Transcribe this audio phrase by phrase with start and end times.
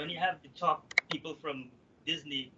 [0.00, 1.68] when you have the top people from
[2.06, 2.50] Disney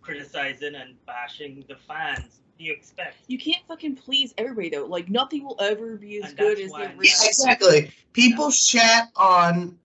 [0.00, 3.16] criticizing and bashing the fans, do you expect?
[3.26, 4.86] You can't fucking please everybody though.
[4.86, 7.26] Like nothing will ever be as And good as why- the Yeah, original.
[7.28, 7.92] Exactly.
[8.14, 9.78] People shat on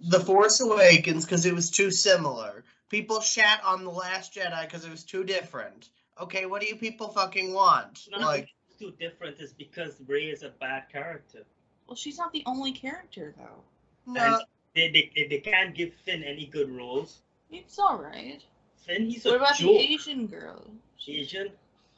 [0.00, 2.62] The Force Awakens because it was too similar.
[2.90, 5.88] People shat on The Last Jedi because it was too different.
[6.20, 8.06] Okay, what do you people fucking want?
[8.10, 11.44] Not Like, it's too different is because Rey is a bad character.
[11.86, 13.64] Well, she's not the only character though.
[14.06, 14.38] no,
[14.74, 17.18] They, they, they can't give Finn any good roles.
[17.50, 18.40] It's all right.
[18.86, 19.68] Finn, he's What a What about joke.
[19.68, 20.70] the Asian girl?
[21.08, 21.50] Asian?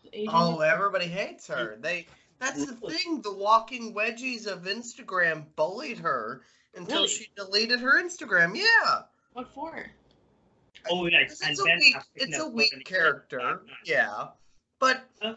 [0.04, 1.76] The Asian oh, everybody hates her.
[1.80, 2.06] They.
[2.38, 3.20] That's the thing.
[3.22, 6.42] The walking wedgies of Instagram bullied her
[6.74, 7.08] until Really?
[7.08, 8.56] she deleted her Instagram.
[8.56, 9.02] Yeah.
[9.34, 9.86] What for?
[10.90, 11.18] Oh, yeah.
[11.20, 11.96] It's, and a Ben weak.
[12.16, 13.60] It's a got weak character.
[13.84, 14.28] Yeah.
[14.80, 15.34] But Uh,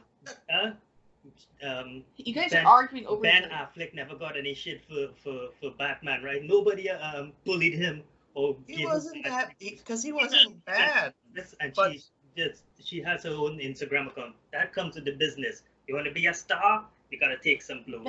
[1.65, 3.21] um, You guys Ben- are arguing over.
[3.21, 6.43] Ben the- Affleck never got any shit for, for, for Batman, right?
[6.43, 11.13] Nobody um bullied him or he gave wasn't him that because he wasn't bad.
[11.33, 12.01] This, and But- she
[12.37, 14.35] just she has her own Instagram account.
[14.51, 15.63] That comes with the business.
[15.87, 18.05] You want to be a star, you gotta take some blows.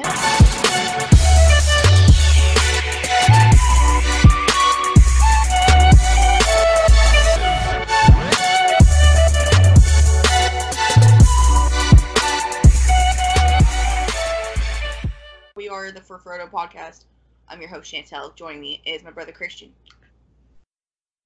[15.77, 17.05] Ben- We are the For Frodo podcast.
[17.50, 18.34] I'm your host Chantel.
[18.34, 19.74] Joining me is my brother Christian.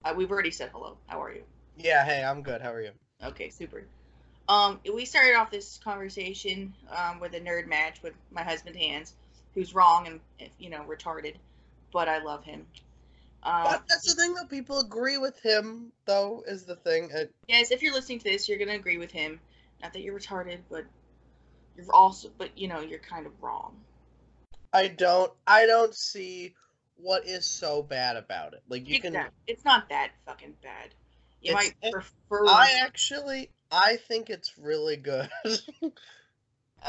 [0.05, 0.97] Uh, we've already said hello.
[1.07, 1.45] How are you?
[1.77, 2.05] Yeah.
[2.05, 2.61] Hey, I'm good.
[2.61, 2.91] How are you?
[3.23, 3.85] Okay, super.
[4.49, 9.15] Um, we started off this conversation um, with a nerd match with my husband Hans,
[9.55, 10.09] who's wrong
[10.41, 11.37] and you know retarded,
[11.93, 12.67] but I love him.
[13.45, 14.47] Um, But that's the thing, though.
[14.47, 17.13] People agree with him, though, is the thing.
[17.15, 19.39] Uh, yes, if you're listening to this, you're gonna agree with him.
[19.81, 20.87] Not that you're retarded, but
[21.77, 23.77] you're also, but you know, you're kind of wrong.
[24.73, 25.33] I don't.
[25.47, 26.55] I don't see
[26.97, 28.63] what is so bad about it.
[28.69, 29.13] Like you It's can.
[29.15, 30.95] not, it's not that fucking bad.
[31.43, 32.47] You might prefer.
[32.49, 33.51] I actually.
[33.73, 35.29] I think it's really good.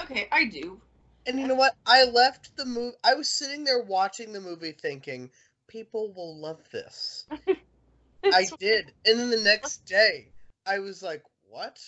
[0.03, 0.79] okay, I do.
[1.25, 1.75] and you know what?
[1.85, 2.97] I left the movie.
[3.03, 5.29] I was sitting there watching the movie, thinking
[5.67, 7.25] people will love this.
[8.33, 10.31] I did, and then the next day,
[10.65, 11.79] I was like, "What?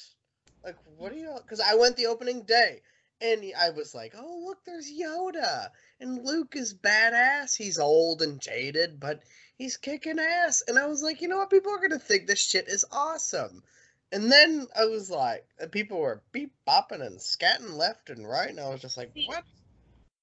[0.63, 2.81] Like, what are you?" Because I went the opening day,
[3.23, 5.69] and I was like, "Oh, look, there's Yoda,
[5.99, 7.55] and Luke is badass.
[7.55, 9.23] He's old and jaded, but
[9.57, 11.49] he's kicking ass." And I was like, "You know what?
[11.49, 13.63] People are gonna think this shit is awesome."
[14.11, 18.59] And then I was like, people were beep bopping and scatting left and right, and
[18.59, 19.43] I was just like, See, "What?"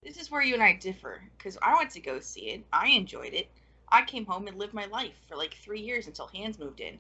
[0.03, 2.65] This is where you and I differ, because I went to go see it.
[2.73, 3.49] I enjoyed it.
[3.89, 6.99] I came home and lived my life for like three years until Hans moved in,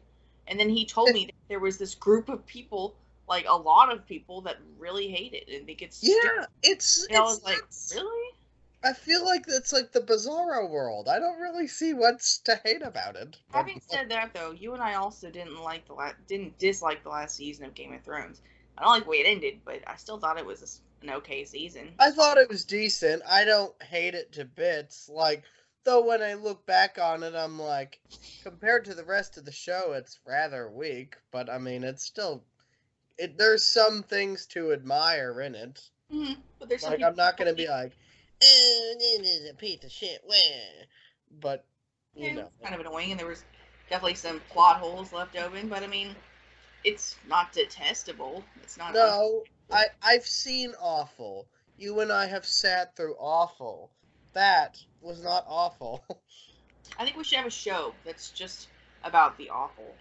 [0.48, 2.96] and then he told me that there was this group of people,
[3.30, 6.48] like a lot of people, that really hate it and think it's Yeah, stupid.
[6.62, 7.06] it's.
[7.06, 7.62] And I it's was like,
[7.94, 8.30] really?
[8.82, 11.08] I feel like it's like the Bizarro world.
[11.08, 13.36] I don't really see what's to hate about it.
[13.52, 17.10] Having said that, though, you and I also didn't like the la- didn't dislike the
[17.10, 18.40] last season of Game of Thrones.
[18.78, 21.44] I don't like the way it ended, but I still thought it was an okay
[21.44, 21.92] season.
[21.98, 23.22] I thought it was decent.
[23.28, 25.08] I don't hate it to bits.
[25.08, 25.42] Like,
[25.84, 28.00] though, when I look back on it, I'm like,
[28.42, 31.16] compared to the rest of the show, it's rather weak.
[31.30, 32.44] But I mean, it's still,
[33.20, 33.38] it.
[33.38, 35.80] There's some things to admire in it.
[36.10, 37.92] hmm But there's Like, I'm not gonna be like,
[38.42, 40.22] oh, this is a piece of shit.
[40.26, 40.34] Wah.
[41.40, 41.64] But
[42.14, 43.44] you Yeah, know, it's kind of annoying, and there was
[43.88, 45.68] definitely some plot holes left open.
[45.68, 46.14] But I mean,
[46.84, 48.44] it's not detestable.
[48.62, 48.94] It's not.
[48.94, 51.46] no, I I've seen awful.
[51.76, 53.90] You and I have sat through awful.
[54.32, 56.04] That was not awful.
[56.98, 58.68] I think we should have a show that's just
[59.04, 59.96] about the awful.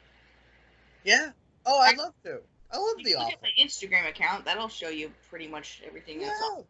[1.03, 1.31] yeah.
[1.65, 2.41] Oh, I'd love to.
[2.71, 3.33] I love You the look awful.
[3.33, 4.45] at my Instagram account.
[4.45, 6.47] That'll show you pretty much everything that's Yeah.
[6.47, 6.67] awful.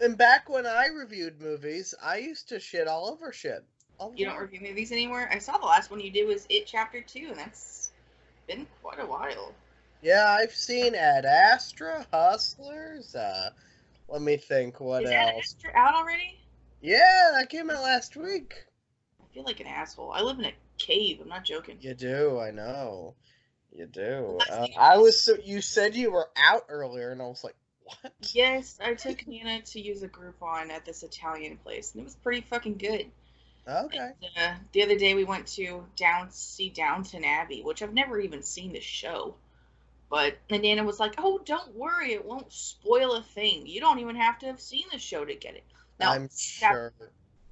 [0.00, 3.64] And back when I reviewed movies, I used to shit all over shit.
[3.98, 5.28] All You don't review movies anymore.
[5.30, 7.92] I saw the last one you did was It Chapter Two, and that's
[8.48, 9.54] been quite a while.
[10.00, 13.14] Yeah, I've seen Ad Astra, Hustlers.
[13.14, 13.50] Uh,
[14.08, 14.80] let me think.
[14.80, 15.32] What Is else?
[15.36, 16.40] extra out already?
[16.80, 18.66] Yeah, that came out last week.
[19.20, 20.10] I feel like an asshole.
[20.12, 21.20] I live in a cave.
[21.22, 21.78] I'm not joking.
[21.80, 23.14] You do, I know.
[23.74, 24.38] You do.
[24.50, 25.24] Uh, I was.
[25.24, 28.12] So, you said you were out earlier, and I was like, what?
[28.32, 32.16] Yes, I took Nana to use a Groupon at this Italian place, and it was
[32.16, 33.06] pretty fucking good.
[33.66, 33.98] Okay.
[33.98, 38.20] And, uh, the other day we went to down see Downton Abbey, which I've never
[38.20, 39.36] even seen the show.
[40.10, 43.66] But and Nana was like, "Oh, don't worry, it won't spoil a thing.
[43.66, 45.64] You don't even have to have seen the show to get it."
[45.98, 46.92] Now, I'm sure.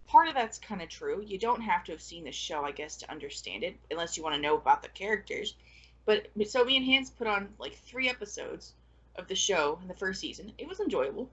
[0.07, 1.23] part of that's kind of true.
[1.25, 4.23] You don't have to have seen the show, I guess, to understand it, unless you
[4.23, 5.55] want to know about the characters.
[6.11, 8.73] But so me and Hans put on like three episodes
[9.15, 10.53] of the show in the first season.
[10.59, 11.31] It was enjoyable.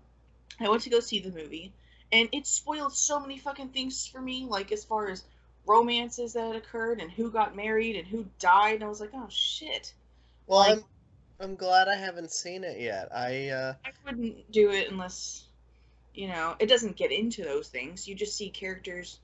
[0.60, 1.72] I went to go see the movie,
[2.12, 5.24] and it spoiled so many fucking things for me, like as far as
[5.66, 8.76] romances that had occurred and who got married and who died.
[8.76, 9.94] And I was like, oh shit.
[10.46, 10.84] Well, Like- I'm
[11.40, 13.10] I'm glad I haven't seen it yet.
[13.12, 15.46] I uh I wouldn't do it unless,
[16.14, 18.08] you know, it doesn't get into those things.
[18.08, 19.20] You just see characters.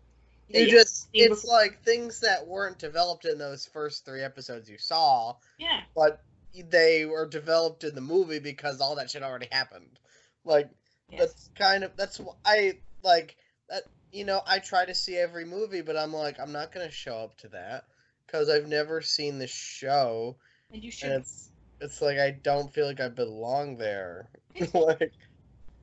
[0.50, 5.36] You just it's like things that weren't developed in those first three episodes you saw,
[5.58, 5.82] Yeah.
[5.96, 6.22] but
[6.70, 10.00] they were developed in the movie because all that shit already happened.
[10.46, 10.70] Like
[11.10, 11.20] Yes.
[11.20, 13.36] that's kind of that's wh- I like
[13.70, 16.92] that you know I try to see every movie, but I'm like I'm not gonna
[16.92, 17.86] show up to that
[18.26, 20.38] because I've never seen the show.
[20.72, 21.12] And you should.
[21.12, 21.50] And it's
[21.80, 24.30] it's like I don't feel like I belong there.
[24.74, 25.12] like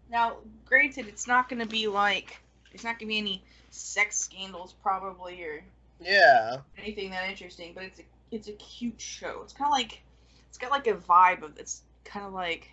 [0.08, 2.40] Now, granted, it's not going to be like
[2.72, 5.64] there's not going to be any sex scandals probably or
[6.00, 9.40] yeah, anything that interesting, but it's a it's a cute show.
[9.42, 10.02] It's kind of like
[10.48, 12.70] it's got like a vibe of it's kind of like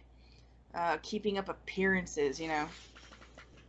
[0.73, 2.67] uh, keeping up appearances, you know.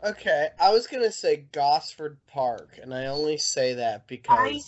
[0.04, 0.48] okay.
[0.60, 4.62] I was gonna say Gosford Park, and I only say that because I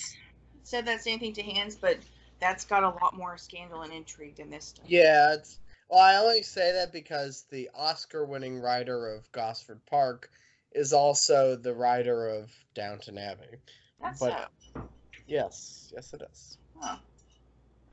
[0.63, 1.99] said that same thing to Hans, but
[2.41, 4.87] that's got a lot more scandal and intrigue than this stuff.
[4.87, 5.59] Yeah, it's
[5.89, 10.31] well, I only say that because the Oscar-winning writer of Gosford Park
[10.73, 13.59] is also the writer of Downton Abbey.
[14.01, 14.83] That's but- so.
[15.27, 16.59] Yes, yes, it is.
[16.81, 16.97] Huh.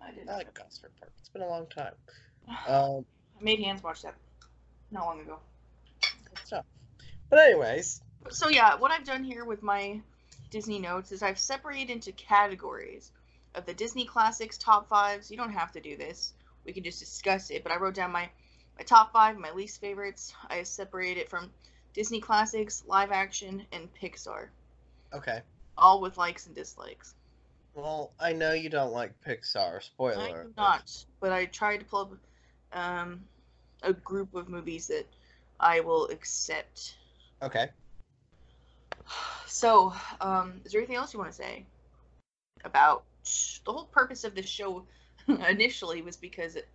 [0.02, 0.30] I didn't.
[0.30, 1.12] I like Gosford Park.
[1.20, 1.94] It's been a long time.
[2.68, 3.06] Um,
[3.40, 4.16] I made Hans watch that
[4.90, 5.38] not long ago.
[6.02, 6.66] good stuff.
[7.30, 10.00] But anyways, So yeah, what I've done here with my
[10.50, 13.12] Disney notes is I've separated into categories
[13.54, 15.30] of the Disney classics top fives.
[15.30, 16.34] You don't have to do this.
[16.66, 17.64] We can just discuss it.
[17.64, 18.30] But I wrote down my
[18.78, 20.34] my top five, my least favorites.
[20.50, 21.52] I separated it from
[21.98, 24.50] Disney classics, live action, and Pixar,
[25.12, 25.42] okay.
[25.76, 27.16] all with likes and dislikes.
[27.74, 29.82] Well, I know you don't like Pixar.
[29.82, 30.22] Spoiler.
[30.22, 33.22] I do not, but I tried to pull up um,
[33.82, 35.08] a group of movies that
[35.60, 36.94] I will accept.
[37.42, 37.70] Okay.
[39.48, 39.92] So,
[40.22, 41.66] um, is there anything else you want to say
[42.64, 43.06] about
[43.66, 44.84] the whole purpose of this show?
[45.50, 46.68] initially was because it,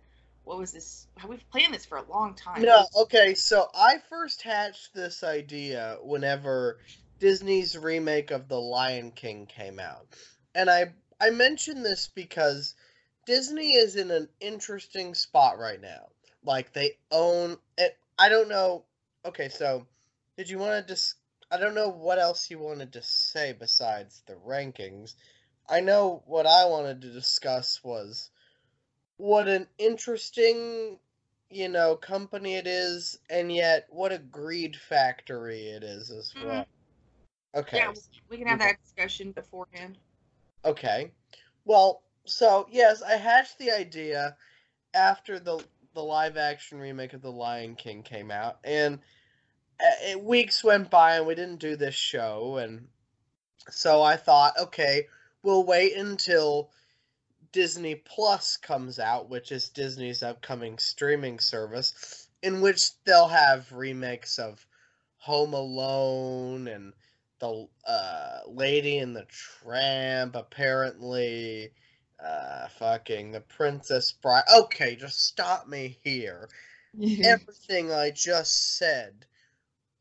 [0.43, 1.07] what was this?
[1.27, 2.61] We've planned this for a long time.
[2.61, 6.79] No, okay, so I first hatched this idea whenever
[7.19, 10.07] Disney's remake of The Lion King came out.
[10.53, 12.75] And I I mention this because
[13.25, 16.09] Disney is in an interesting spot right now.
[16.43, 18.83] Like they own it I don't know.
[19.25, 19.87] Okay, so
[20.37, 21.15] did you want to dis
[21.49, 25.15] I don't know what else you wanted to say besides the rankings.
[25.69, 28.31] I know what I wanted to discuss was
[29.17, 30.99] what an interesting
[31.53, 36.47] you know, company it is, and yet what a greed factory it is as Mhm.
[36.47, 36.65] well.
[37.55, 37.77] Okay.
[37.77, 37.93] Yeah,
[38.27, 39.99] we can have that discussion beforehand.
[40.65, 41.11] Okay.
[41.65, 44.35] Well, so yes, I hatched the idea
[44.93, 45.63] after the
[45.93, 48.99] the live action remake of The Lion King came out, and
[49.79, 52.89] uh, it, weeks went by and we didn't do this show, and
[53.69, 55.07] so I thought, okay,
[55.43, 56.71] we'll wait until
[57.53, 64.39] Disney Plus comes out, which is Disney's upcoming streaming service, in which they'll have remakes
[64.39, 64.67] of
[65.17, 66.93] Home Alone and
[67.39, 71.71] the uh, Lady and the Tramp, apparently,
[72.23, 74.43] uh, fucking the Princess Bride.
[74.57, 76.49] Okay, just stop me here.
[77.23, 79.25] Everything I just said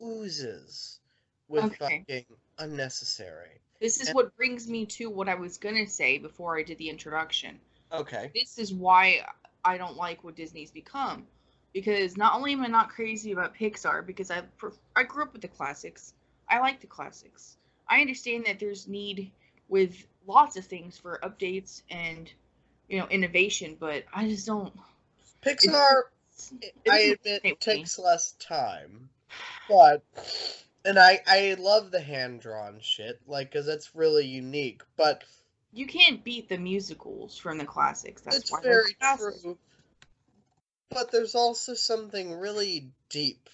[0.02, 1.00] oozes
[1.48, 2.04] with Okay.
[2.08, 2.24] fucking
[2.58, 3.61] unnecessary.
[3.82, 6.78] This is and- what brings me to what I was gonna say before I did
[6.78, 7.60] the introduction.
[7.92, 8.30] Okay.
[8.34, 9.26] this is why
[9.64, 11.26] I don't like what Disney's become.
[11.74, 14.42] Because not only am I not crazy about Pixar, because I
[14.96, 16.14] I grew up with the classics.
[16.48, 17.56] I like the classics.
[17.88, 19.30] I understand that there's need
[19.68, 22.30] with lots of things for updates and
[22.88, 24.72] you know innovation, but I just don't.
[25.42, 26.02] Pixar,
[26.60, 27.54] it I doesn't admit, resonate me.
[27.56, 29.08] takes less time,
[29.68, 30.02] but
[30.84, 34.82] and I I love the hand drawn shit, like, cause that's really unique.
[34.96, 35.24] But
[35.72, 38.22] You can't beat the musicals from the classics.
[38.22, 39.58] That's it's very true.
[40.90, 43.48] But there's also something really deep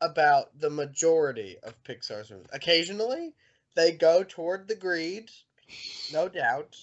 [0.00, 2.46] about the majority of Pixar's movies.
[2.52, 3.34] Occasionally,
[3.74, 5.30] they go toward the greed,
[6.12, 6.76] no doubt,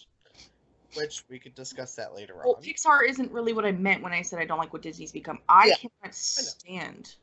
[0.94, 2.64] which we could discuss that later Well, on.
[2.64, 5.40] Pixar isn't really what I meant when I said I don't like what Disney's become.
[5.50, 7.16] I Yeah, cannot stand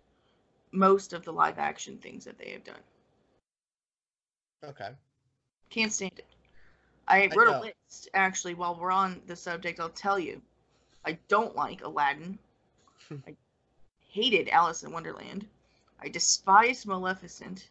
[0.76, 2.80] most of the live action things that they have done.
[4.64, 4.90] Okay.
[5.70, 6.26] Can't stand it.
[7.08, 7.60] I I wrote know.
[7.60, 9.80] a list actually while we're on the subject.
[9.80, 10.40] I'll tell you.
[11.04, 12.38] I don't like Aladdin.
[13.26, 13.34] I
[14.08, 15.46] hated Alice in Wonderland.
[16.00, 17.68] I despise Maleficent.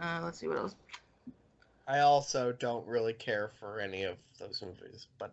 [0.00, 0.74] Uh, let's see what else.
[1.86, 5.32] I also don't really care for any of those movies, but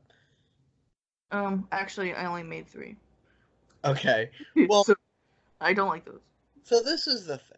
[1.31, 2.95] Um, actually, I only made three.
[3.85, 4.29] okay.
[4.67, 4.95] Well- So,
[5.61, 6.19] I don't like those.
[6.63, 7.57] So this is the thing.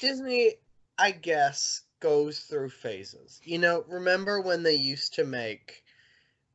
[0.00, 0.54] Disney,
[0.98, 3.40] I guess, goes through phases.
[3.44, 5.84] You know, remember when they used to make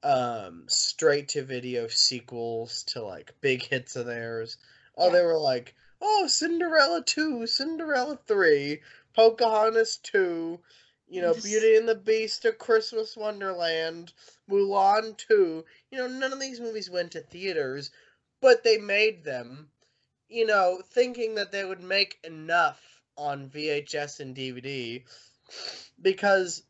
[0.04, 4.58] um straight to video sequels to like big hits of theirs?
[4.98, 5.14] Oh, Yeah.
[5.14, 8.82] they were like, "Oh, Cinderella 2, Cinderella 3,
[9.16, 10.62] Pocahontas 2,
[11.08, 14.14] you know, Just- Beauty and the Beast, A Christmas Wonderland,
[14.50, 17.92] Mulan 2." You know, none of these movies went to theaters,
[18.42, 19.72] but they made them,
[20.30, 22.82] you know, thinking that they would make enough
[23.16, 25.04] on VHS and DVD
[26.02, 26.64] because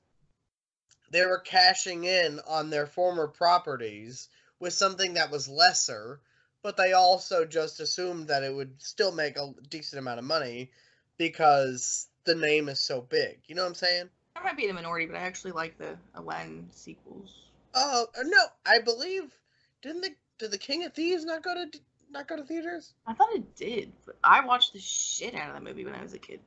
[1.12, 6.20] they were cashing in on their former properties with something that was lesser,
[6.64, 10.72] but they also just assumed that it would still make a decent amount of money
[11.18, 13.40] because the name is so big.
[13.48, 14.10] You know what I'm saying?
[14.36, 17.34] I might be in the minority, but I actually like the Aladdin sequels.
[17.74, 19.34] Oh uh, no, I believe
[19.82, 21.80] didn't the did the King of Thieves not go to
[22.12, 22.94] not go to theaters?
[23.06, 26.02] I thought it did, but I watched the shit out of that movie when I
[26.02, 26.40] was a kid.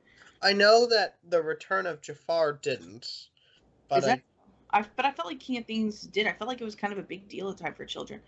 [0.43, 3.29] I know that the Return of Jafar didn't,
[3.89, 4.21] but Is that?
[4.71, 6.27] I, I but I felt like King of Thieves did.
[6.27, 8.21] I felt like it was kind of a big deal at the time for children.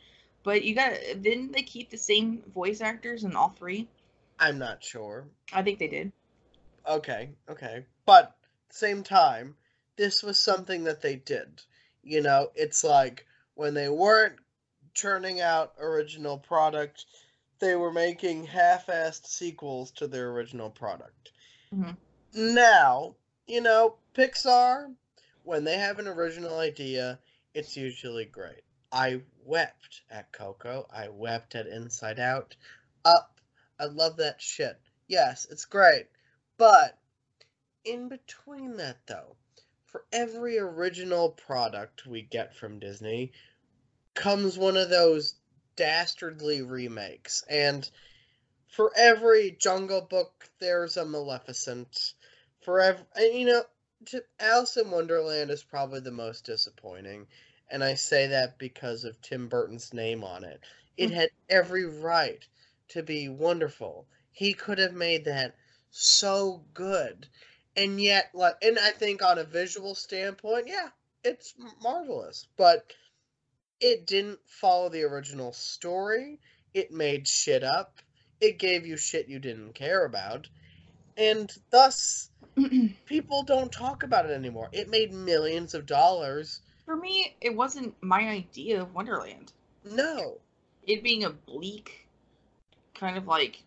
[0.42, 3.88] But you got didn't they keep the same voice actors in all three?
[4.38, 5.28] I'm not sure.
[5.52, 6.12] I think they did.
[6.86, 7.86] Okay, okay.
[8.04, 8.36] But
[8.70, 9.54] same time,
[9.96, 11.62] this was something that they did.
[12.02, 14.36] You know, it's like when they weren't
[14.94, 17.06] churning out original product,
[17.58, 21.32] they were making half-assed sequels to their original product.
[21.72, 21.96] Mhm.
[22.34, 24.94] Now, you know, Pixar,
[25.42, 27.18] when they have an original idea,
[27.54, 28.62] it's usually great.
[28.90, 30.86] I wept at Coco.
[30.90, 32.56] I wept at Inside Out.
[33.04, 33.40] Up.
[33.78, 34.78] I love that shit.
[35.08, 36.08] Yes, it's great.
[36.56, 36.98] But
[37.84, 39.36] in between that, though,
[39.86, 43.32] for every original product we get from Disney
[44.14, 45.34] comes one of those
[45.76, 47.44] dastardly remakes.
[47.48, 47.88] And
[48.68, 52.14] for every Jungle Book, there's a Maleficent.
[52.60, 53.62] For every, and, you know,
[54.06, 57.26] to, Alice in Wonderland is probably the most disappointing.
[57.70, 60.60] And I say that because of Tim Burton's name on it.
[60.96, 61.14] It Mm.
[61.14, 62.46] had every right
[62.88, 64.06] to be wonderful.
[64.30, 65.54] He could have made that
[65.90, 67.26] so good.
[67.76, 70.90] And yet, like, and I think on a visual standpoint, yeah,
[71.24, 72.46] it's marvelous.
[72.56, 72.92] But
[73.82, 76.38] it didn't follow the original story.
[76.72, 77.98] It made shit up.
[78.40, 80.48] It gave you shit you didn't care about.
[81.16, 82.30] And thus,
[83.06, 84.68] people don't talk about it anymore.
[84.72, 86.60] It made millions of dollars.
[86.86, 89.52] For me, it wasn't my idea of Wonderland.
[89.84, 90.38] No.
[90.86, 92.08] It being a bleak
[92.94, 93.62] kind of like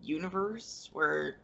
[0.00, 1.36] universe where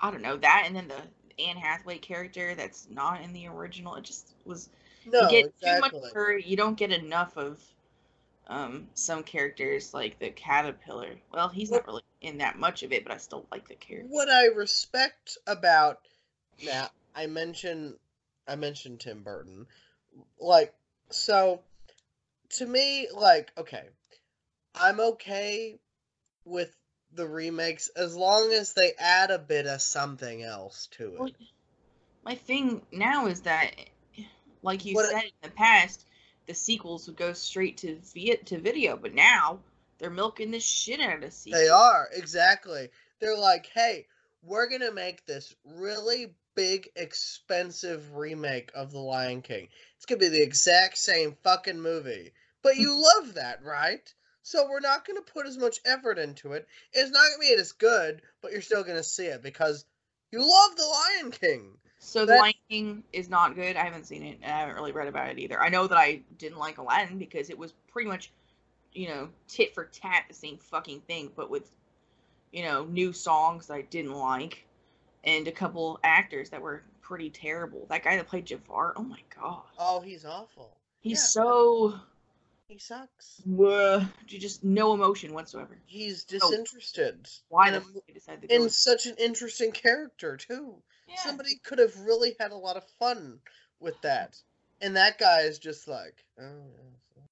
[0.00, 3.94] I don't know that, and then the Anne Hathaway character that's not in the original.
[3.94, 4.68] It just was
[5.10, 6.38] No, you get too much of her.
[6.38, 7.60] You don't get enough of
[8.46, 11.16] um, some characters like the caterpillar.
[11.32, 14.08] Well, he's not really in that much of it, but I still like the character.
[14.08, 16.00] what I respect about
[16.64, 17.94] now I mentioned
[18.46, 19.66] I mentioned Tim Burton.
[20.40, 20.74] Like
[21.10, 21.60] so
[22.50, 23.84] to me like okay.
[24.74, 25.78] I'm okay
[26.44, 26.74] with
[27.12, 31.20] the remakes as long as they add a bit of something else to it.
[31.20, 31.30] Well,
[32.24, 33.72] my thing now is that,
[34.62, 36.06] like you What- said in the past,
[36.46, 39.60] the sequels would go straight to vi- to video, but now
[39.98, 41.62] they're milking the shit out of the sequels.
[41.62, 42.88] They are, exactly.
[43.20, 44.06] They're like, hey,
[44.42, 49.68] we're going to make this really big, expensive remake of The Lion King.
[49.96, 52.32] It's going to be the exact same fucking movie.
[52.62, 54.12] But you love that, right?
[54.42, 56.66] So we're not going to put as much effort into it.
[56.92, 59.84] It's not going to be as good, but you're still going to see it because
[60.32, 61.78] you love The Lion King.
[62.08, 63.76] So the Lion King is not good.
[63.76, 65.60] I haven't seen it, and I haven't really read about it either.
[65.60, 68.32] I know that I didn't like Aladdin because it was pretty much,
[68.94, 71.70] you know, tit for tat the same fucking thing, but with,
[72.50, 74.64] you know, new songs that I didn't like,
[75.24, 77.84] and a couple actors that were pretty terrible.
[77.90, 80.76] That guy that played Jafar, oh my god, Oh, he's awful.
[81.00, 81.24] he's yeah.
[81.42, 82.00] so
[82.68, 83.42] He sucks.
[83.62, 85.76] uh, just no emotion whatsoever.
[85.84, 87.28] He's disinterested.
[87.50, 88.54] Why in the a- fuck they decided to go?
[88.54, 90.76] in with- such an interesting character, too.
[91.08, 91.16] Yeah.
[91.20, 93.38] somebody could have really had a lot of fun
[93.80, 94.36] with that.
[94.80, 97.22] And that guy is just like, oh, yeah.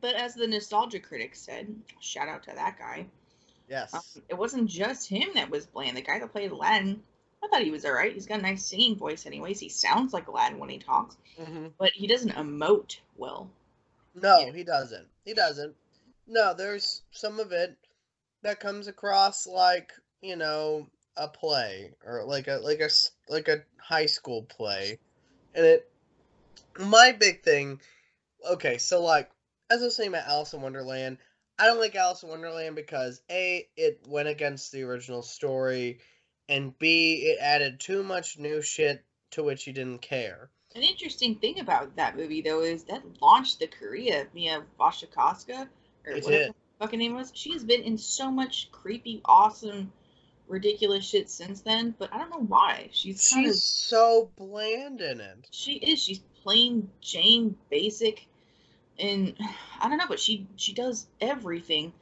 [0.00, 3.06] But as the nostalgia critic said, shout out to that guy.
[3.68, 3.94] yes.
[3.94, 5.96] Um, it wasn't just him that was bland.
[5.96, 7.02] The guy that played Aladdin,
[7.42, 8.12] I thought he was alright.
[8.12, 9.58] He's got a nice singing voice, anyways.
[9.58, 13.48] He sounds like Aladdin when he talks, hmm but he doesn't emote well.
[14.14, 14.52] No, Yeah.
[14.52, 15.06] he doesn't.
[15.24, 15.74] He doesn't.
[16.28, 17.76] No, there's some of it
[18.42, 19.92] that comes across like
[20.22, 22.88] you know a play or like a like a
[23.28, 24.98] like a high school play,
[25.54, 25.90] and it.
[26.78, 27.80] My big thing,
[28.50, 29.30] okay, so like
[29.70, 31.18] as I was saying about Alice in Wonderland,
[31.58, 36.00] I don't like Alice in Wonderland because a it went against the original story,
[36.48, 40.50] and b it added too much new shit to which you didn't care.
[40.74, 45.68] An interesting thing about that movie, though, is that launched the career of Mia Wasikowska,
[46.06, 46.48] or It whatever did.
[46.50, 47.32] the fucking name was.
[47.34, 49.90] She has been in so much creepy, awesome,
[50.48, 52.88] ridiculous shit since then, but I don't know why.
[52.92, 55.46] She's kind She's of so bland in it.
[55.50, 56.02] she is.
[56.02, 58.26] She's plain Jane, basic,
[58.98, 59.34] and
[59.80, 61.92] I don't know, but she she does everything.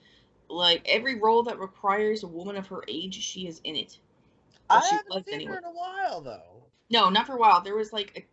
[0.49, 3.99] Like every role that requires a woman of her age, she is in it.
[4.71, 6.65] Or I she haven't seen her in a while though.
[6.91, 7.61] No, not for a while.
[7.61, 8.27] There was like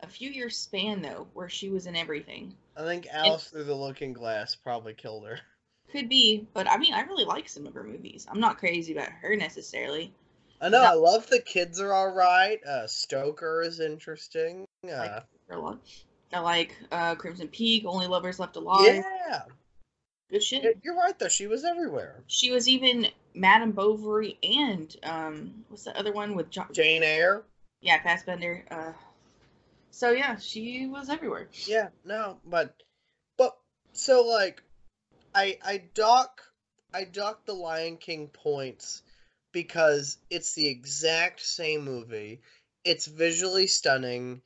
[0.00, 2.54] a, a few years span though where she was in everything.
[2.76, 5.40] I think Alice Through the Looking Glass probably killed her.
[5.92, 8.26] Could be, but I mean, I really like some of her movies.
[8.30, 10.12] I'm not crazy about her necessarily.
[10.60, 10.82] I know.
[10.82, 10.90] No.
[10.90, 12.58] I love the kids are all right.
[12.66, 14.64] Uh, Stoker is interesting.
[14.84, 15.78] I Uh, like her a lot.
[16.32, 19.04] I like uh, Crimson Peak, Only Lovers Left Alive.
[19.28, 19.42] yeah,
[20.28, 20.78] Good shit.
[20.82, 21.28] You're right though.
[21.28, 22.16] She was everywhere.
[22.26, 26.66] She was even Madame Bovary and um, what's the other one with John?
[26.72, 27.44] Jane Eyre.
[27.80, 28.64] Yeah, Fassbender.
[28.70, 28.92] Uh,
[29.92, 31.48] so yeah, she was everywhere.
[31.66, 32.74] Yeah, no, but
[33.38, 33.56] but
[33.92, 34.62] so like
[35.36, 36.40] I I dock
[36.94, 39.02] I dock the Lion King points
[39.52, 42.40] because it's the exact same movie.
[42.84, 44.40] It's visually stunning,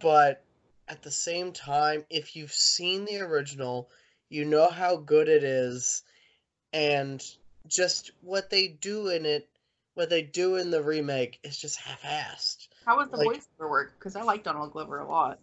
[0.00, 0.44] but
[0.88, 3.88] at the same time, if you've seen the original,
[4.28, 6.02] you know how good it is
[6.72, 7.24] and
[7.66, 9.48] just what they do in it,
[9.94, 12.68] what they do in the remake is just half-assed.
[12.84, 13.94] How was the Like- voiceover work?
[13.98, 15.38] Because I like Donald Glover a lot.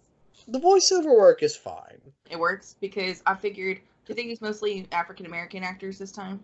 [0.48, 2.14] The voiceover work is fine.
[2.30, 3.80] It works because I figured.
[4.08, 6.40] Do you think it's mostly African American actors this time?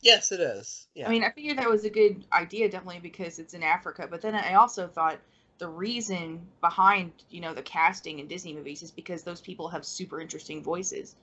[0.00, 0.88] Yes, it is.
[0.94, 1.06] Yeah.
[1.06, 4.08] I mean, I figured that was a good idea, definitely because it's in Africa.
[4.10, 5.18] But then I also thought
[5.58, 9.84] the reason behind you know the casting in Disney movies is because those people have
[9.84, 11.14] super interesting voices,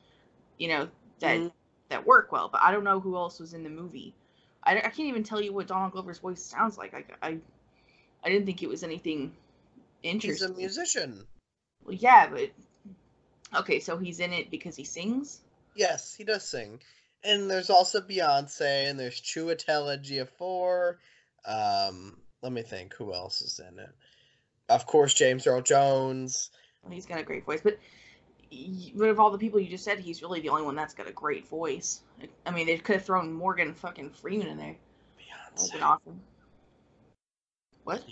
[0.60, 0.88] you know
[1.20, 1.52] that Mhm.
[1.90, 2.48] that work well.
[2.48, 4.14] But I don't know who else was in the movie.
[4.64, 6.94] I, I can't even tell you what Donald Glover's voice sounds like.
[6.94, 7.38] I I,
[8.24, 9.34] I didn't think it was anything
[10.04, 10.48] interesting.
[10.48, 11.26] He's a musician.
[11.84, 12.52] Well, yeah, but
[13.62, 15.42] okay, so he's in it because he sings.
[15.76, 16.80] Yes, he does sing.
[17.24, 20.96] And there's also Beyonce, and there's Chiwetel Ejiofor.
[21.46, 23.90] Um, let me think, who else is in it?
[24.70, 26.50] Of course, James Earl Jones.
[26.90, 27.78] He's got a great voice, but
[28.96, 31.08] but of all the people you just said, he's really the only one that's got
[31.08, 32.02] a great voice.
[32.46, 34.76] I mean, they could have thrown Morgan fucking Freeman in there.
[35.56, 35.84] That would Beyonce.
[35.84, 36.22] awesome.
[37.84, 38.04] What?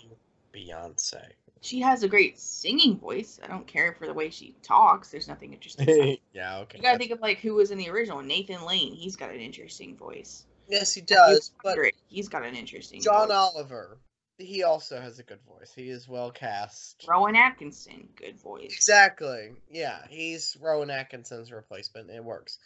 [0.53, 1.23] Beyonce.
[1.61, 3.39] She has a great singing voice.
[3.43, 5.09] I don't care for the way she talks.
[5.11, 6.17] There's nothing interesting.
[6.33, 6.77] yeah, okay.
[6.77, 8.21] You gotta that's- think of like who was in the original.
[8.21, 8.93] Nathan Lane.
[8.93, 10.45] He's got an interesting voice.
[10.69, 11.51] Yes, he does.
[11.63, 13.01] But He's got an interesting.
[13.01, 13.35] John voice.
[13.35, 13.97] Oliver,
[14.37, 15.73] he also has a good voice.
[15.75, 17.05] He is well cast.
[17.07, 18.71] Rowan Atkinson, good voice.
[18.71, 19.51] Exactly.
[19.71, 22.09] Yeah, he's Rowan Atkinson's replacement.
[22.09, 22.59] It works.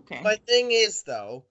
[0.00, 0.22] Okay.
[0.22, 1.44] My thing is though,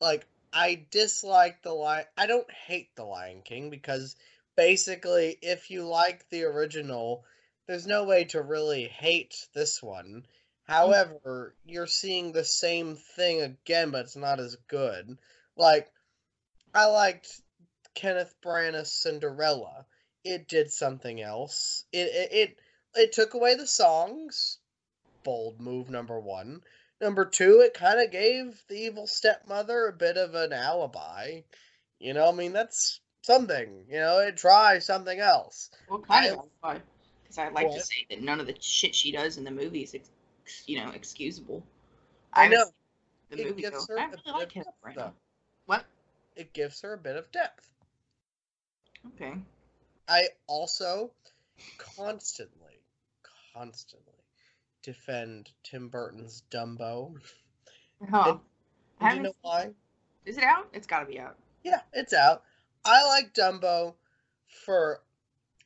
[0.00, 2.04] like I dislike the lion.
[2.16, 4.16] I don't hate the Lion King because
[4.56, 7.24] basically, if you like the original,
[7.66, 10.26] there's no way to really hate this one.
[10.64, 15.18] However, you're seeing the same thing again, but it's not as good.
[15.56, 15.90] Like
[16.74, 17.40] I liked
[17.94, 19.86] Kenneth Branagh's Cinderella.
[20.24, 21.84] It did something else.
[21.92, 22.58] It it it,
[22.94, 24.58] it took away the songs.
[25.22, 26.62] Bold move number one.
[27.00, 31.42] Number two, it kind of gave the evil stepmother a bit of an alibi.
[31.98, 33.84] You know, I mean, that's something.
[33.88, 35.70] You know, it tries something else.
[35.88, 36.36] What kind of I-
[36.68, 36.84] alibi?
[37.22, 39.94] Because I'd like to say that none of the shit she does in the movies,
[39.94, 40.10] is,
[40.66, 41.64] you know, excusable.
[42.34, 42.66] I know.
[43.30, 45.14] The It movie, gives her I really like of depth,
[45.64, 45.86] What?
[46.36, 47.66] It gives her a bit of depth.
[49.14, 49.34] Okay.
[50.06, 51.10] I also
[51.78, 52.82] constantly,
[53.54, 54.12] constantly
[54.82, 57.14] defend Tim Burton's Dumbo.
[58.12, 58.40] Oh,
[59.00, 59.70] I And you know why?
[60.26, 60.68] Is it out?
[60.74, 61.36] It's got to be out.
[61.62, 62.42] Yeah, it's out.
[62.84, 63.94] I like Dumbo
[64.64, 65.02] for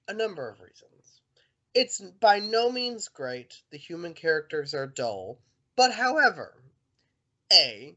[0.07, 1.21] a number of reasons.
[1.75, 3.61] It's by no means great.
[3.71, 5.39] The human characters are dull.
[5.77, 6.63] But however,
[7.53, 7.97] A,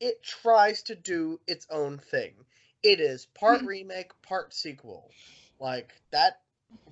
[0.00, 2.32] it tries to do its own thing.
[2.82, 5.10] It is part remake, part sequel.
[5.60, 6.40] Like that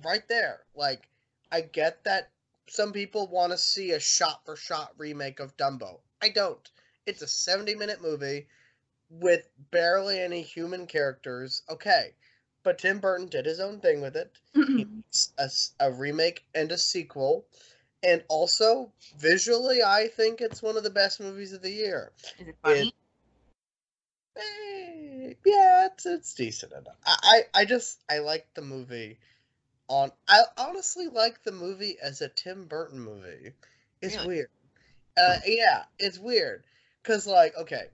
[0.03, 0.61] right there.
[0.75, 1.07] Like
[1.51, 2.29] I get that
[2.67, 5.99] some people want to see a shot for shot remake of Dumbo.
[6.21, 6.69] I don't.
[7.05, 8.47] It's a 70 minute movie
[9.19, 11.63] with barely any human characters.
[11.69, 12.13] Okay,
[12.63, 14.31] but Tim Burton did his own thing with it.
[14.53, 15.49] He makes a,
[15.85, 17.45] a remake and a sequel.
[18.03, 22.11] And also, visually, I think it's one of the best movies of the year.
[22.39, 22.93] Is it funny?
[24.37, 26.95] Eh, yeah, it's, it's decent enough.
[27.05, 29.19] I, I, I just, I like the movie
[29.87, 33.51] on, I honestly like the movie as a Tim Burton movie.
[34.01, 34.27] It's Really?
[34.27, 34.49] weird.
[35.17, 36.63] Uh, yeah, it's weird.
[37.03, 37.85] Because, like, okay,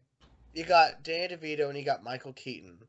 [0.57, 2.79] you got Danny DeVito and you got Michael Keaton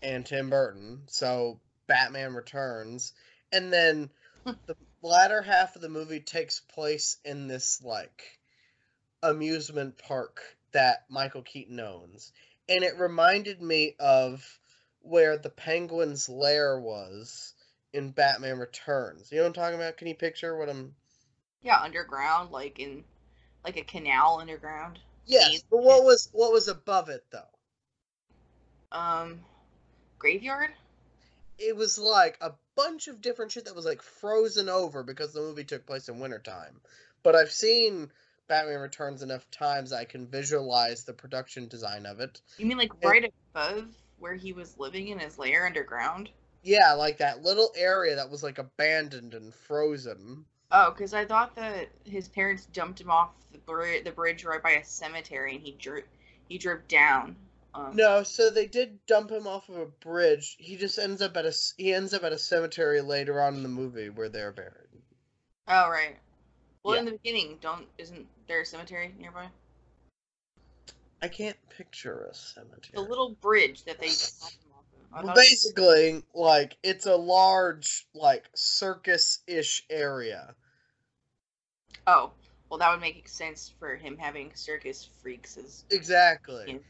[0.00, 1.02] and Tim Burton.
[1.08, 3.12] So Batman Returns,
[3.50, 4.10] and then
[4.44, 4.52] hmm.
[4.66, 8.38] the latter half of the movie takes place in this like
[9.24, 12.30] amusement park that Michael Keaton owns.
[12.68, 14.46] And it reminded me of
[15.00, 17.54] where the penguin's lair was
[17.92, 19.32] in Batman Returns.
[19.32, 19.96] You know what I'm talking about?
[19.96, 20.94] Can you picture what I'm
[21.60, 23.02] Yeah, underground, like in
[23.64, 25.00] like a canal underground.
[25.26, 27.40] Yes, but what was what was above it though?
[28.92, 29.40] Um,
[30.18, 30.70] graveyard.
[31.58, 35.40] It was like a bunch of different shit that was like frozen over because the
[35.40, 36.80] movie took place in wintertime.
[37.22, 38.10] But I've seen
[38.48, 42.40] Batman Returns enough times I can visualize the production design of it.
[42.58, 46.30] You mean like It- right above where he was living in his lair underground?
[46.62, 50.46] Yeah, like that little area that was like abandoned and frozen.
[50.76, 54.60] Oh, because I thought that his parents dumped him off the bri- the bridge right
[54.60, 56.02] by a cemetery, and he drove
[56.48, 57.36] he drove down.
[57.74, 60.56] Um, No, so they did dump him off of a bridge.
[60.58, 63.62] He just ends up at a he ends up at a cemetery later on in
[63.62, 64.88] the movie where they're buried.
[65.68, 66.16] Oh right.
[66.82, 67.00] Well, Yeah.
[67.00, 69.46] in the beginning, don't isn't there a cemetery nearby?
[71.22, 72.94] I can't picture a cemetery.
[72.94, 74.08] The little bridge that they.
[74.40, 75.22] dumped him off of.
[75.22, 80.56] I Well, basically, like it's a large, like circus-ish area.
[82.06, 82.32] Oh,
[82.68, 85.84] well, that would make sense for him having circus freaks as.
[85.90, 86.80] Exactly,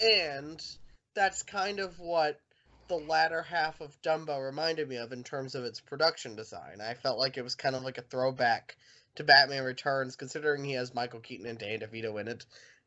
[0.00, 0.38] Yeah.
[0.40, 0.66] and
[1.14, 2.40] that's kind of what
[2.88, 6.80] the latter half of Dumbo reminded me of in terms of its production design.
[6.80, 8.76] I felt like it was kind of like a throwback
[9.16, 12.44] to Batman Returns, considering he has Michael Keaton and Danny DeVito in it,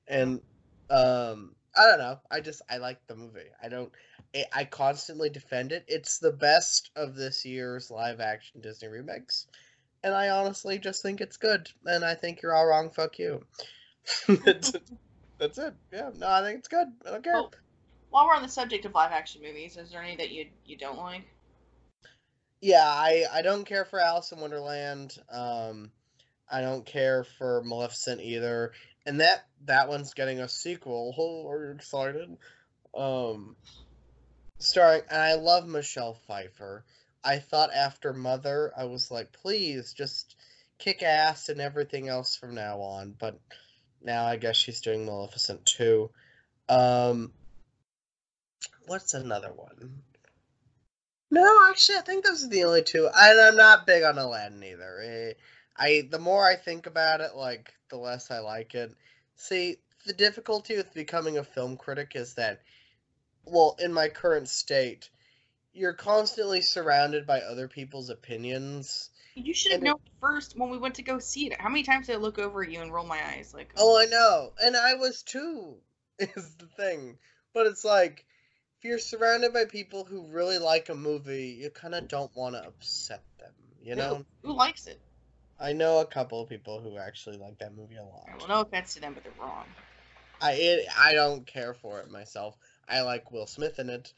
[0.08, 0.41] and
[0.89, 2.19] um, I don't know.
[2.30, 3.50] I just I like the movie.
[3.62, 3.91] I don't.
[4.36, 5.86] I, I constantly defend it.
[5.88, 9.48] It's the best of this year's live action Disney remakes,
[10.04, 11.70] and I honestly just think it's good.
[11.86, 12.89] And I think you're all wrong.
[12.89, 13.44] Fuck you.
[14.28, 14.84] that's, it.
[15.38, 15.74] that's it.
[15.92, 16.10] Yeah.
[16.18, 16.88] No, I think it's good.
[17.06, 17.38] I don't care.
[17.38, 17.52] Oh.
[18.10, 20.78] While we're on the subject of live action movies, is there any that you you
[20.78, 21.24] don't like?
[22.62, 25.18] Yeah, I I don't care for Alice in Wonderland.
[25.32, 25.92] Um,
[26.50, 28.74] I don't care for Maleficent either.
[29.06, 31.16] And that that one's getting a sequel.
[31.20, 32.38] Oh, are you excited?
[32.96, 33.56] Um,
[34.60, 36.86] starring and I love Michelle Pfeiffer.
[37.24, 40.36] I thought after Mother, I was like, please just
[40.78, 43.16] kick ass and everything else from now on.
[43.18, 43.40] But
[44.02, 46.10] now I guess she's doing Maleficent too.
[46.68, 47.32] Um,
[48.88, 50.02] what's another one?
[51.32, 53.10] No, actually, I think those are the only two.
[53.16, 55.02] And I'm not big on Aladdin either.
[55.04, 55.34] Eh,
[55.78, 58.94] I the more I think about it, like the less I like it.
[59.36, 62.62] See, the difficulty with becoming a film critic is that,
[63.46, 65.10] well, in my current state,
[65.74, 69.10] you're constantly surrounded by other people's opinions.
[69.36, 71.60] You should have And it- known first when we went to go see it.
[71.60, 73.54] How many times did I look over at you and roll my eyes?
[73.54, 74.00] Like, Oh, oh.
[74.02, 75.78] I know, and I was too.
[76.20, 77.18] Is the thing,
[77.56, 78.24] but it's like
[78.78, 82.54] if you're surrounded by people who really like a movie, you kind of don't want
[82.56, 83.52] to upset them.
[83.82, 84.24] You know.
[84.44, 85.02] who, who likes it?
[85.60, 88.30] I know a couple of people who actually like that movie a lot.
[88.38, 89.66] Well, no offense to them, but they're wrong.
[90.40, 92.56] I it, I don't care for it myself.
[92.88, 94.14] I like Will Smith in it.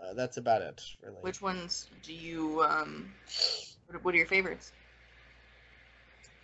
[0.00, 1.16] Uh, that's about it, really.
[1.20, 3.12] Which ones do you um?
[3.86, 4.72] What, what are your favorites?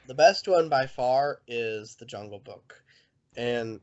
[0.07, 2.83] The best one by far is The Jungle Book,
[3.37, 3.81] and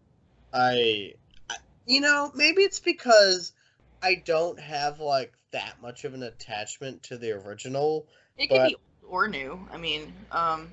[0.54, 1.14] I,
[1.50, 1.56] I,
[1.86, 3.54] you know, maybe it's because
[4.02, 8.08] I don't have like that much of an attachment to the original.
[8.38, 9.60] It could be old or new.
[9.72, 10.70] I mean, um,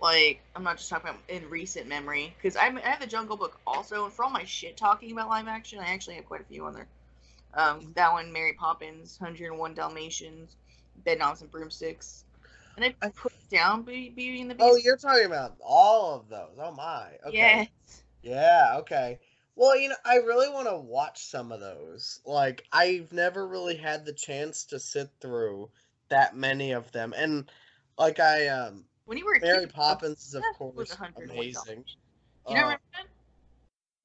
[0.00, 3.60] like I'm not just talking about in recent memory because I have the Jungle Book
[3.66, 6.44] also, and for all my shit talking about live action, I actually have quite a
[6.44, 6.86] few on there.
[7.54, 10.56] Um, that one, Mary Poppins, 101 Dalmatians,
[11.04, 12.24] Bedknobs and Broomsticks,
[12.76, 14.66] and I put down Beauty, Beauty and the Beast.
[14.68, 16.56] Oh, you're talking about all of those.
[16.58, 17.16] Oh my.
[17.26, 17.36] Okay.
[17.36, 17.68] Yes.
[18.22, 19.18] Yeah, okay.
[19.56, 22.20] Well, you know, I really want to watch some of those.
[22.24, 25.70] Like, I've never really had the chance to sit through
[26.08, 27.12] that many of them.
[27.16, 27.50] And,
[27.98, 31.84] like, I, um, When you were Mary kid, Poppins is, of course, amazing.
[32.46, 33.06] You Uh, remember that?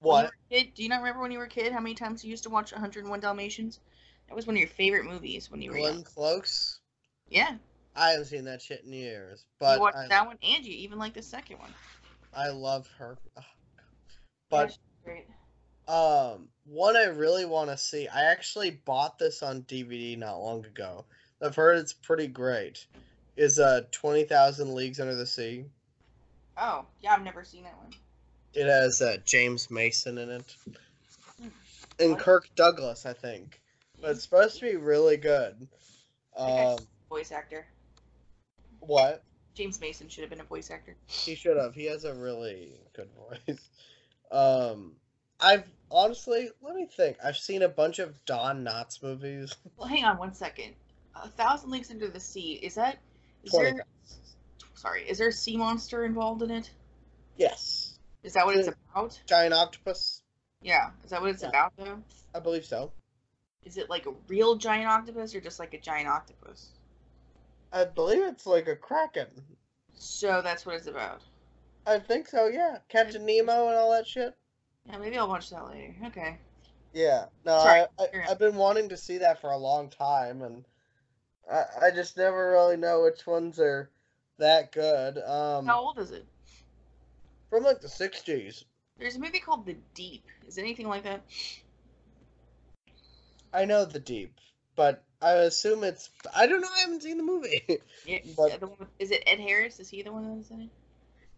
[0.06, 0.32] What?
[0.52, 2.44] kid, do you not remember when you were a kid how many times you used
[2.44, 3.80] to watch 101 Dalmatians?
[4.28, 6.04] That was one of your favorite movies when you were Glenn young.
[6.04, 6.80] Close?
[7.28, 7.56] Yeah,
[7.96, 9.46] I haven't seen that shit in years.
[9.60, 11.74] But you But watched I, that one, and you even like the second one.
[12.34, 13.18] I love her.
[14.50, 15.26] But great.
[15.88, 18.08] Um, one I really want to see.
[18.08, 21.06] I actually bought this on DVD not long ago.
[21.42, 22.86] I've heard it's pretty great.
[23.38, 25.66] Is uh Twenty Thousand Leagues Under the Sea.
[26.58, 27.92] Oh, yeah, I've never seen that one.
[28.56, 30.56] It has uh, James Mason in it,
[31.42, 31.48] Hmm.
[32.00, 33.60] and Kirk Douglas, I think.
[34.02, 35.68] But it's supposed to be really good.
[36.38, 36.78] Um,
[37.10, 37.66] Voice actor.
[38.80, 39.24] what?
[39.54, 40.96] James Mason should have been a voice actor.
[41.06, 41.74] He should have.
[41.74, 43.10] He has a really good
[43.48, 43.60] voice.
[44.32, 44.94] Um,
[45.40, 47.18] I've honestly, let me think.
[47.24, 49.56] I've seen a bunch of Don Knotts movies.
[49.78, 50.74] Well, hang on one second.
[51.16, 52.54] A Thousand Leagues Under the Sea.
[52.62, 52.98] Is that?
[53.44, 53.86] Is 20 there?
[54.74, 56.70] Sorry, is there a sea monster involved in it?
[57.38, 57.75] Yes.
[58.26, 59.20] Is that what it's about?
[59.28, 60.24] Giant octopus.
[60.62, 60.90] Yeah.
[61.04, 61.50] Is that what it's Yeah.
[61.50, 62.02] about though?
[62.34, 62.92] I believe so.
[63.64, 66.72] Is it like a real giant octopus or just like a giant octopus?
[67.72, 69.28] I believe it's like a kraken.
[69.94, 71.22] So that's what it's about.
[71.86, 72.48] I think so.
[72.48, 74.36] Yeah, Captain Nemo and all that shit.
[74.88, 75.96] Yeah, maybe I'll watch that later.
[76.08, 76.40] Okay.
[76.94, 77.26] Yeah.
[77.46, 78.32] No, Sorry, I, I.
[78.32, 80.66] I've been wanting to see that for a long time, and
[81.52, 83.92] I I just never really know which ones are
[84.40, 85.20] that good.
[85.20, 86.26] Um, How old is it?
[87.50, 88.64] From like the '60s.
[88.98, 90.24] There's a movie called The Deep.
[90.48, 91.22] Is anything like that?
[93.54, 94.34] I know the deep,
[94.76, 96.10] but I assume it's.
[96.36, 96.68] I don't know.
[96.76, 97.64] I haven't seen the movie.
[98.06, 98.20] Yeah.
[98.38, 99.80] But- the one with- is it Ed Harris?
[99.80, 100.70] Is he the one that's in it?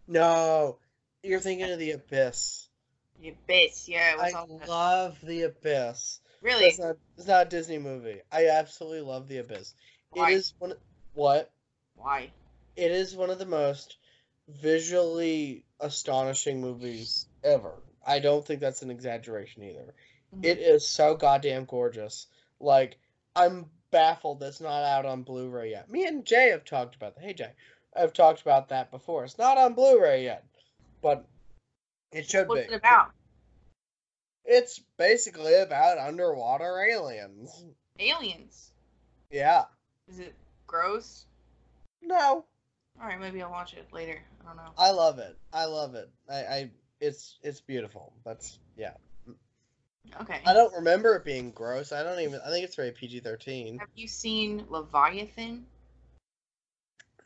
[0.06, 0.78] no,
[1.22, 2.68] you're thinking of the Abyss.
[3.20, 3.88] The Abyss.
[3.88, 4.16] Yeah.
[4.20, 4.32] I
[4.66, 6.20] love the Abyss.
[6.42, 6.66] Really?
[6.66, 6.96] It's not.
[7.16, 8.20] It's not a Disney movie.
[8.30, 9.74] I absolutely love the Abyss.
[10.10, 10.30] Why?
[10.32, 10.74] It is one.
[11.14, 11.50] What?
[11.96, 12.30] Why?
[12.76, 13.96] It is one of the most
[14.48, 17.74] visually astonishing movies ever.
[18.06, 19.94] I don't think that's an exaggeration either.
[20.34, 20.44] Mhm.
[20.44, 22.26] It is so goddamn gorgeous.
[22.60, 22.98] Like,
[23.36, 25.90] I'm baffled that's not out on Blu ray yet.
[25.90, 27.24] Me and Jay have talked about that.
[27.24, 27.52] Hey, Jay.
[27.94, 29.24] I've talked about that before.
[29.24, 30.44] It's not on Blu ray yet,
[31.00, 31.24] but
[32.12, 32.64] it should What's be.
[32.64, 33.12] What's it about?
[34.44, 37.64] It's basically about underwater aliens.
[37.98, 38.72] Aliens.
[39.30, 39.64] Yeah.
[40.08, 40.34] Is it
[40.66, 41.26] gross?
[42.00, 42.44] No,
[43.00, 44.18] All right, maybe I'll watch it later.
[44.42, 44.70] I don't know.
[44.76, 45.36] I love it.
[45.52, 46.10] I love it.
[46.28, 48.12] I, I it's it's beautiful.
[48.24, 48.92] That's yeah.
[50.22, 50.40] Okay.
[50.46, 51.92] I don't remember it being gross.
[51.92, 52.40] I don't even.
[52.44, 53.78] I think it's rated PG thirteen.
[53.78, 55.66] Have you seen Leviathan?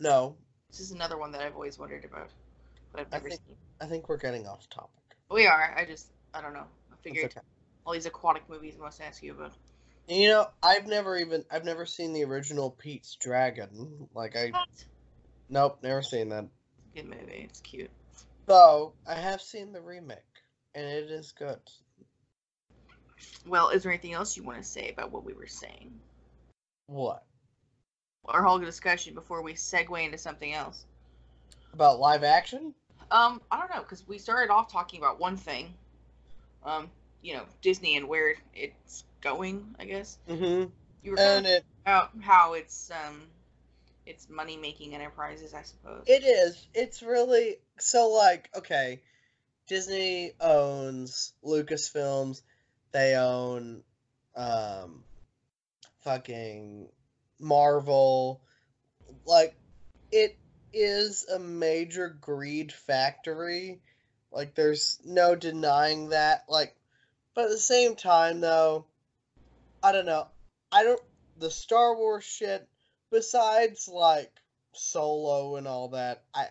[0.01, 0.37] No,
[0.69, 2.31] This is another one that I've always wondered about,
[2.91, 3.57] but I've I never think- seen.
[3.81, 4.91] I think we're getting off topic.
[5.31, 5.75] We are.
[5.77, 6.67] I just, I don't know.
[6.93, 7.41] I figured okay.
[7.85, 9.53] all these aquatic movies I must ask you about.
[10.09, 14.09] You know, I've never even I've never seen the original Pete's Dragon.
[14.15, 14.69] Like I What?
[15.53, 16.47] Nope, never seen that.
[16.95, 17.47] Good movie.
[17.49, 17.91] It's cute.
[18.47, 20.19] Though I have seen the remake,
[20.75, 21.61] and it is good.
[23.47, 25.93] Well, is there anything else you want to say about what we were saying?
[26.87, 27.25] What
[28.27, 30.85] Our whole discussion before we segue into something else.
[31.73, 32.75] about live action?
[33.11, 35.75] Um, I don't know, because we started off talking about one thing.
[36.65, 36.91] Um,
[37.23, 40.19] you know, Disney and where it's going, I guess.
[40.29, 40.71] Mm-hmm.
[41.05, 43.23] You were And talking it about how it's um
[44.07, 46.05] it's money making enterprises, I suppose.
[46.07, 46.67] It is.
[46.75, 49.03] It's really so like okay,
[49.67, 52.43] Disney owns Lucasfilms.
[52.93, 53.83] They own
[54.35, 55.05] um
[56.01, 56.89] fucking
[57.39, 58.43] Marvel.
[59.25, 59.55] Like
[60.11, 60.37] it
[60.73, 63.81] is a major greed factory.
[64.31, 66.45] Like there's no denying that.
[66.49, 66.75] Like
[67.35, 68.87] but at the same time though,
[69.83, 70.27] I don't know.
[70.71, 71.01] I don't
[71.39, 72.69] the Star Wars shit
[73.13, 74.33] besides like
[74.75, 76.47] solo and all that i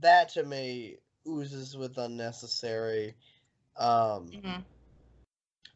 [0.00, 3.16] that to me oozes with unnecessary
[3.78, 4.64] um Mhm.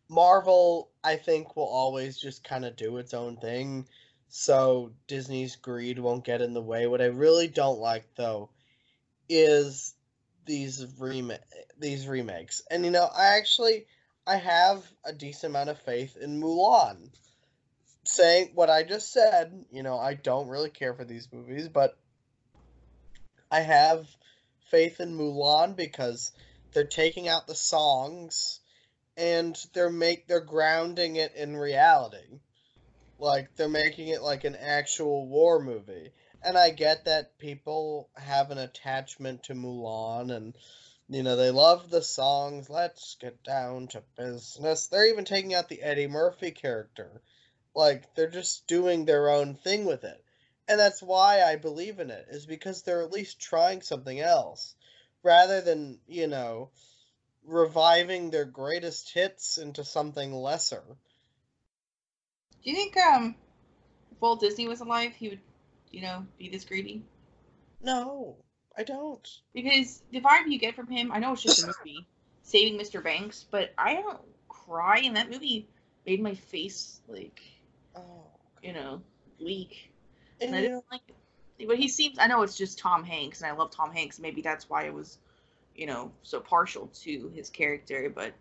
[0.09, 3.89] marvel i think will always just kind of do its own thing
[4.29, 6.87] so disney's greed won't get in the way.
[6.87, 8.51] What i really don't like though
[9.29, 9.95] is
[10.47, 11.41] these remake
[11.79, 12.63] these remakes.
[12.71, 13.87] And you know i actually
[14.27, 17.11] i have a decent amount of faith in mulan
[18.05, 21.97] saying what I just said, you know, I don't really care for these movies, but
[23.51, 24.07] I have
[24.71, 26.33] faith in Mulan because
[26.73, 28.61] they're taking out the songs
[29.17, 32.41] and they're make they're grounding it in reality.
[33.19, 36.13] Like they're making it like an actual war movie.
[36.43, 40.55] And I get that people have an attachment to Mulan and
[41.09, 44.87] you know, they love the songs, let's get down to business.
[44.87, 47.21] They're even taking out the Eddie Murphy character
[47.75, 50.25] like they're just doing their own thing with it
[50.69, 54.75] and that's why i believe in it is because they're at least trying something else
[55.23, 56.71] rather than you know
[57.45, 60.83] reviving their greatest hits into something lesser
[62.63, 63.35] Do you think um
[64.11, 65.41] if Walt Disney was alive he would,
[65.91, 67.03] you know, be this greedy?
[67.83, 68.37] no
[68.77, 72.07] i don't Because the vibe you get from him, I know it's just a movie,
[72.43, 73.03] Saving Mr.
[73.03, 75.69] Banks, but I don't cry and that movie
[76.07, 77.43] made my face like,
[77.97, 78.23] oh
[78.63, 79.03] you know,
[79.41, 79.93] weak.
[80.41, 81.67] and And I didn't like it.
[81.67, 84.43] But he seems I know it's just Tom Hanks and I love Tom Hanks, maybe
[84.43, 85.19] that's why it was,
[85.77, 88.33] you know, so partial to his character, but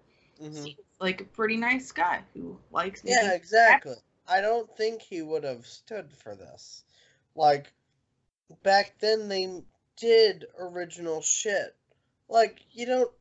[0.42, 0.56] mhm.
[0.56, 3.96] seems like a pretty nice guy who likes yeah exactly.
[4.28, 6.84] I don't think he would have stood for this.
[7.36, 7.72] Like
[8.64, 9.62] back then they
[9.98, 11.76] did original shit.
[12.28, 13.12] Like you don't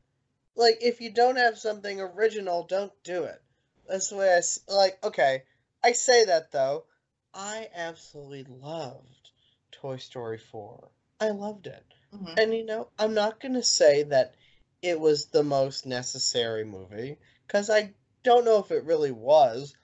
[0.56, 3.40] like if you don't have something original don't do it.
[3.88, 5.42] That's the way i like okay
[5.82, 6.84] i say that though
[7.32, 9.30] I absolutely loved
[9.70, 10.90] Toy Story 4.
[11.20, 11.84] I loved it.
[12.12, 12.34] Mhm.
[12.36, 14.34] And you know, I'm not going to say that
[14.82, 19.76] it was the most necessary movie cuz I don't know if it really was,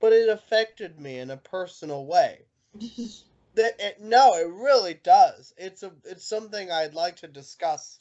[0.00, 2.46] but it affected me in a personal way.
[3.54, 5.52] That it, no, it really does.
[5.56, 7.98] It's a it's something I'd like to discuss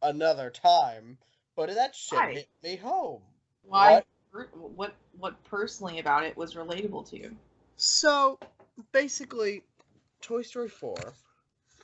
[0.00, 1.18] another time,
[1.56, 2.32] but that shit Why?
[2.34, 3.22] hit me home.
[3.62, 4.02] Why?
[4.02, 4.94] per- What?
[5.18, 7.36] What personally about it was relatable to you?
[7.76, 8.38] So
[8.92, 9.62] basically,
[10.20, 10.96] Toy Story 4.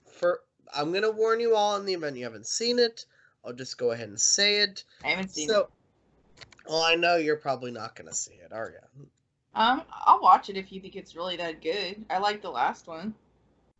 [0.06, 0.40] For
[0.74, 3.04] I'm gonna warn you all in the event you haven't seen it.
[3.44, 4.84] I'll just go ahead and say it.
[5.04, 5.66] I haven't seen so, it.
[6.68, 9.06] well, I know you're probably not gonna see it, are you?
[9.54, 12.04] Um, I'll watch it if you think it's really that good.
[12.10, 13.14] I like the last one.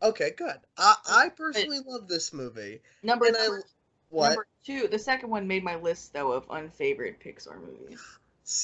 [0.02, 0.58] Okay, good.
[0.76, 3.48] I I personally love this movie, Number, and I
[4.10, 4.88] what number two.
[4.88, 8.00] The second one made my list though of unfavorite Pixar movies.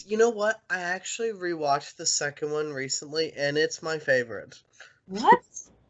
[0.07, 0.61] You know what?
[0.71, 4.57] I actually rewatched the second one recently, and it's my favorite
[5.07, 5.41] What?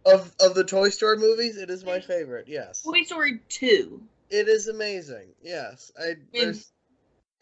[0.07, 1.57] of of the Toy Story movies.
[1.59, 2.49] It is my favorite.
[2.49, 4.03] Yes, Toy Story two.
[4.31, 5.35] it is amazing.
[5.43, 6.17] Yes, I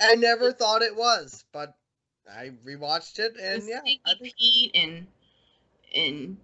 [0.01, 1.75] I never thought it was, but
[2.29, 5.07] I rewatched it, and yeah, I think Pete and
[5.95, 6.37] and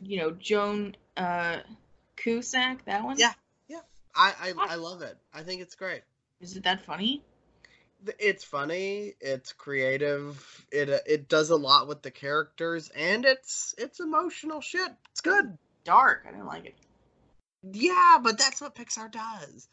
[0.00, 1.58] you know Joan uh
[2.16, 2.84] Cusack.
[2.86, 3.18] That one.
[3.18, 3.34] Yeah.
[4.14, 5.16] I, I I love it.
[5.32, 6.02] I think it's great.
[6.40, 7.22] Is it that funny?
[8.18, 9.14] It's funny.
[9.20, 10.64] It's creative.
[10.72, 14.90] It uh, it does a lot with the characters, and it's it's emotional shit.
[15.12, 15.56] It's good.
[15.84, 16.24] Dark.
[16.26, 16.74] I didn't like it.
[17.72, 19.68] Yeah, but that's what Pixar does.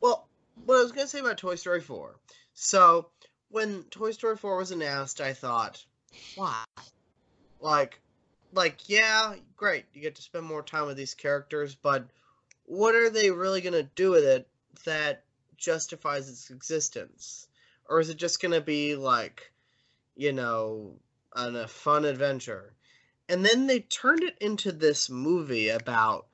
[0.00, 0.28] Well,
[0.64, 2.16] what I was gonna say about Toy Story 4.
[2.54, 3.10] So
[3.50, 5.84] when Toy Story 4 was announced, I thought,
[6.34, 6.64] why?
[7.60, 8.00] Like,
[8.52, 12.06] like yeah, great, you get to spend more time with these characters, but
[12.64, 14.48] what are they really gonna do with it
[14.84, 15.24] that
[15.56, 17.48] justifies its existence?
[17.88, 19.50] Or is it just gonna be like,
[20.16, 20.96] you know,
[21.34, 22.74] an, a fun adventure?
[23.28, 26.26] And then they turned it into this movie about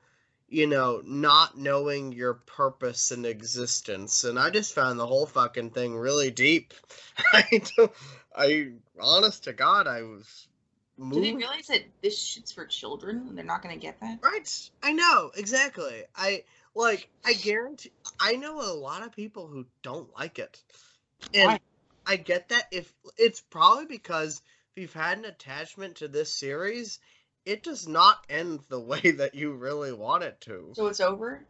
[0.47, 4.23] you know, not knowing your purpose in existence.
[4.23, 6.73] And I just found the whole fucking thing really deep.
[7.33, 7.91] I, don't,
[8.35, 10.47] I, honest to God, I was
[11.11, 11.37] Do they moved.
[11.37, 14.19] realize that this shit's for children and they're not gonna get that?
[14.21, 14.69] Right.
[14.83, 16.03] I know, exactly.
[16.15, 16.43] I,
[16.75, 20.61] like, I guarantee, I know a lot of people who don't like it.
[21.33, 21.59] And Why?
[22.05, 24.41] I get that if, it's probably because
[24.75, 26.99] if you've had an attachment to this series,
[27.45, 30.71] it does not end the way that you really want it to.
[30.75, 31.43] So it's over.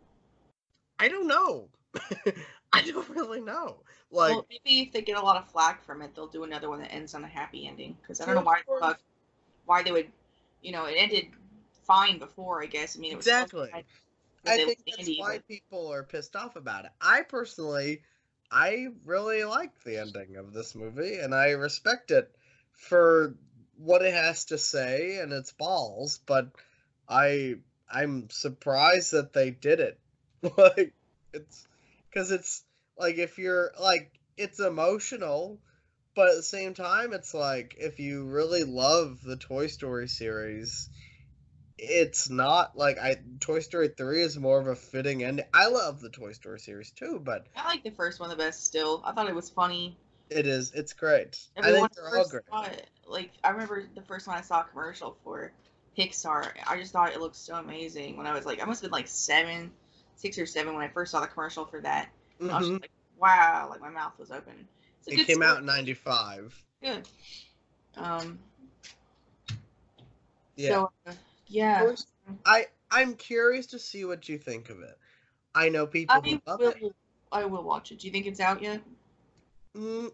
[0.99, 1.69] I don't know.
[2.73, 3.77] I don't really know.
[4.11, 6.69] Like, well, maybe if they get a lot of flack from it, they'll do another
[6.69, 7.97] one that ends on a happy ending.
[8.01, 8.99] Because I don't know why the fuck,
[9.65, 10.07] why they would,
[10.61, 11.27] you know, it ended
[11.83, 12.61] fine before.
[12.61, 12.97] I guess.
[12.97, 13.69] I mean, it was Exactly.
[13.73, 16.91] I think that's Andy, why but- people are pissed off about it.
[17.01, 18.01] I personally,
[18.51, 22.33] I really like the ending of this movie, and I respect it
[22.73, 23.35] for
[23.77, 26.19] what it has to say and its balls.
[26.25, 26.49] But
[27.07, 27.55] I,
[27.91, 29.99] I'm surprised that they did it.
[30.57, 30.93] like,
[31.33, 31.67] it's
[32.09, 32.63] because it's
[32.97, 35.59] like if you're like it's emotional,
[36.15, 40.89] but at the same time, it's like if you really love the Toy Story series,
[41.77, 45.43] it's not like I Toy Story 3 is more of a fitting end.
[45.53, 48.65] I love the Toy Story series too, but I like the first one the best.
[48.65, 49.97] Still, I thought it was funny.
[50.29, 51.37] it is it's great.
[51.61, 52.43] I think they're all great.
[52.71, 55.51] it, like I remember the first one I saw a commercial for
[55.97, 56.51] Pixar.
[56.67, 58.97] I just thought it looked so amazing when I was like, I must have been
[58.97, 59.71] like seven,
[60.15, 62.09] six or seven when I first saw the commercial for that.
[62.41, 62.69] I was Mhm.
[62.69, 64.67] just like, wow, like my mouth was open.
[64.99, 66.53] It's a It came out in 95.
[66.81, 67.07] Good.
[67.97, 68.39] Um.
[70.57, 70.71] Yeah.
[70.71, 71.13] So uh,
[71.47, 71.93] yeah,
[72.45, 74.97] I I'm curious to see what you think of it.
[75.53, 76.69] I know people who I love will.
[76.69, 76.95] it.
[77.31, 77.99] I will watch it.
[77.99, 78.81] Do you think it's out yet?
[79.75, 80.11] Mm,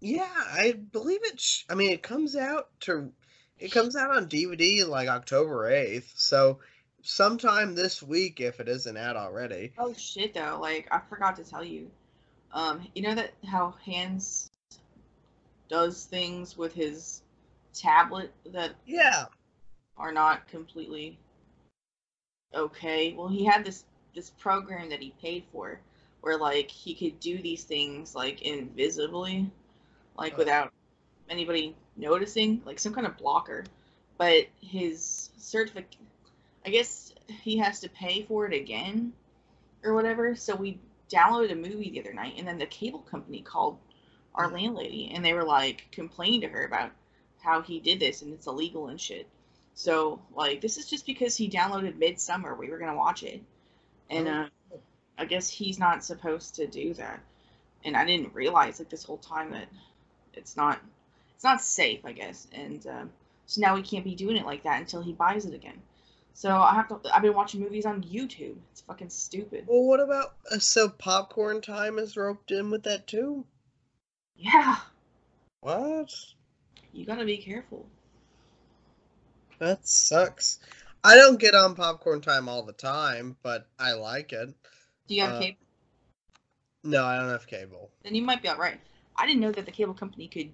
[0.00, 1.40] yeah, I believe it.
[1.40, 3.12] Sh- I mean, it comes out to
[3.58, 6.12] it comes out on DVD like October 8th.
[6.16, 6.60] So
[7.02, 9.72] sometime this week if it isn't out already.
[9.78, 11.90] Oh shit though, like I forgot to tell you.
[12.52, 14.50] Um, you know that how Hans
[15.68, 17.22] does things with his
[17.72, 19.26] tablet that Yeah.
[19.96, 21.18] Are not completely
[22.54, 23.12] okay.
[23.12, 23.84] Well, he had this
[24.14, 25.80] this program that he paid for
[26.20, 29.50] where like he could do these things like invisibly,
[30.16, 30.38] like Oh.
[30.38, 30.72] without
[31.28, 33.64] anybody noticing, like some kind of blocker.
[34.16, 35.98] But his certificate,
[36.64, 39.12] I guess he has to pay for it again
[39.82, 40.34] or whatever.
[40.36, 40.78] So we
[41.10, 43.78] downloaded a movie the other night, and then the cable company called
[44.34, 44.54] our hmm.
[44.54, 46.92] landlady, and they were like complaining to her about
[47.42, 49.28] how he did this and it's illegal and shit.
[49.74, 52.54] So like this is just because he downloaded Midsummer.
[52.54, 53.42] We were gonna watch it,
[54.10, 54.46] and uh,
[55.18, 57.20] I guess he's not supposed to do that.
[57.84, 59.68] And I didn't realize like this whole time that
[60.34, 60.80] it's not
[61.34, 62.04] it's not safe.
[62.04, 63.10] I guess, and um,
[63.46, 65.82] So now he can't be doing it like that until he buys it again.
[66.34, 67.00] So I have to.
[67.14, 68.56] I've been watching movies on YouTube.
[68.72, 69.64] It's fucking stupid.
[69.68, 73.44] Well, what about uh, so popcorn time is roped in with that too?
[74.36, 74.76] Yeah,
[75.60, 76.12] What?
[76.92, 77.86] you gotta be careful.
[79.58, 80.58] That sucks.
[81.02, 84.54] I don't get on popcorn time all the time, but I like it.
[85.06, 85.58] Do you have Uh, cable?
[86.82, 87.90] No, I don't have cable.
[88.02, 88.80] Then you might be alright.
[89.16, 90.50] I didn't know that the cable company could,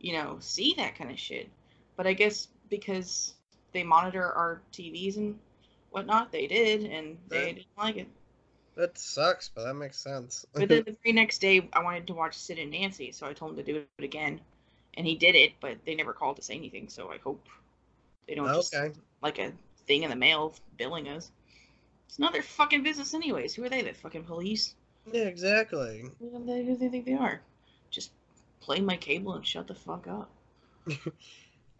[0.00, 1.48] you know, see that kind of shit.
[1.96, 3.34] But I guess because
[3.72, 5.38] they monitor our TVs and
[5.90, 7.54] whatnot, they did, and they Right.
[7.56, 8.08] didn't like it.
[8.76, 10.44] That sucks, but that makes sense.
[10.52, 13.32] But then the very next day, I wanted to watch Sid and Nancy, so I
[13.32, 14.40] told him to do it again,
[14.94, 15.52] and he did it.
[15.60, 17.46] But they never called to say anything, so I hope
[18.26, 18.92] they don't just okay.
[19.22, 19.52] like a
[19.86, 21.30] thing in the mail billing us.
[22.08, 23.54] It's not their fucking business, anyways.
[23.54, 23.82] Who are they?
[23.82, 24.74] The fucking police?
[25.12, 26.04] Yeah, exactly.
[26.18, 27.40] Who do they, who do they think they are?
[27.90, 28.12] Just
[28.60, 30.30] play my cable and shut the fuck up.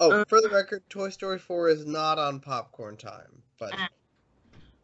[0.00, 3.88] Oh, Uh, for the record, Toy Story 4 is not on popcorn time, but Ah,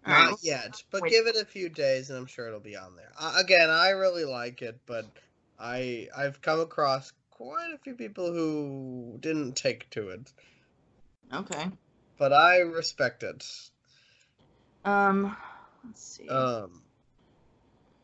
[0.06, 0.82] not Alright, yet.
[0.90, 1.10] But wait.
[1.10, 3.10] give it a few days, and I'm sure it'll be on there.
[3.18, 5.06] Uh, again, I really like it, but
[5.58, 10.32] I I've come across quite a few people who didn't take to it,
[11.32, 11.70] Okay.
[12.18, 13.46] but I respect it.
[14.84, 15.36] Um,
[15.84, 16.28] let's see.
[16.28, 16.82] Um,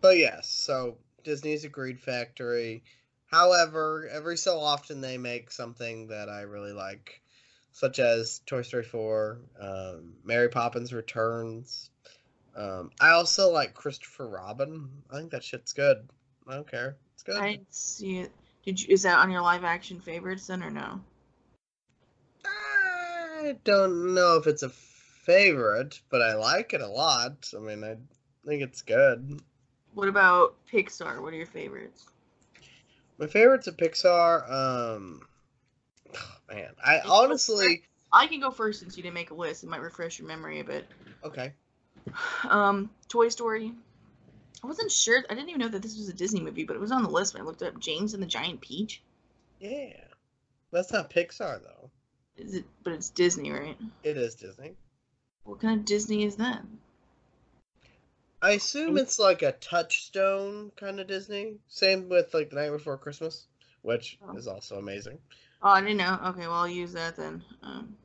[0.00, 2.82] but yes, so Disney's a greed factory.
[3.26, 7.20] However, every so often they make something that I really like,
[7.72, 11.90] such as Toy Story 4, um, Mary Poppins Returns.
[12.54, 14.88] Um, I also like Christopher Robin.
[15.10, 16.08] I think that shit's good.
[16.48, 16.96] I don't care.
[17.14, 17.36] It's good.
[17.36, 18.32] I didn't see it.
[18.64, 18.94] Did you?
[18.94, 21.00] Is that on your live action favorites then, or no?
[23.46, 27.48] I don't know if it's a favorite, but I like it a lot.
[27.56, 27.96] I mean, I
[28.44, 29.40] think it's good.
[29.94, 31.22] What about Pixar?
[31.22, 32.06] What are your favorites?
[33.18, 35.22] My favorites of Pixar, um,
[36.50, 37.82] man, I honestly,
[38.12, 39.62] I can go first since you didn't make a list.
[39.62, 40.86] It might refresh your memory a bit.
[41.24, 41.52] okay,
[42.48, 43.72] Um, Toy Story.
[44.62, 45.22] I wasn't sure.
[45.30, 47.08] I didn't even know that this was a Disney movie, but it was on the
[47.10, 49.02] list when I looked up James and the Giant Peach.
[49.60, 49.92] yeah,
[50.72, 51.90] that's not Pixar though.
[52.36, 52.64] Is it?
[52.84, 53.76] But it's Disney, right?
[54.02, 54.74] It is Disney.
[55.44, 56.62] What kind of Disney is that?
[58.42, 61.56] I assume it's like a touchstone kind of Disney.
[61.68, 63.46] Same with like The Night Before Christmas,
[63.82, 64.36] which Oh.
[64.36, 65.18] is also amazing.
[65.62, 66.18] Oh, I didn't know.
[66.26, 67.42] Okay, well I'll use that then.
[67.62, 67.96] Um,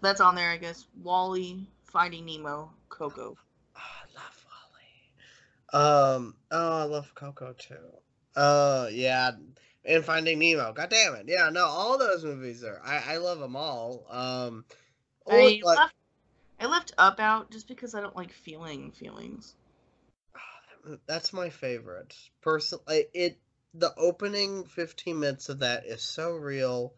[0.00, 0.86] that's on there, I guess.
[1.02, 3.36] WALL-E, Finding Nemo, Coco.
[3.76, 4.46] Oh, I love
[5.72, 6.16] WALL-E.
[6.16, 7.76] Um, oh, I love Coco too.
[8.36, 9.32] Uh, yeah,
[9.84, 10.72] and Finding Nemo.
[10.72, 12.80] God damn it, yeah, no, all those movies are.
[12.84, 14.06] I I love them all.
[14.10, 14.64] Um,
[15.28, 15.94] I like- left.
[16.60, 19.54] I left Up out just because I don't like feeling feelings.
[21.06, 22.14] That's my favorite.
[22.42, 23.38] Personally, it
[23.74, 26.94] the opening 15 minutes of that is so real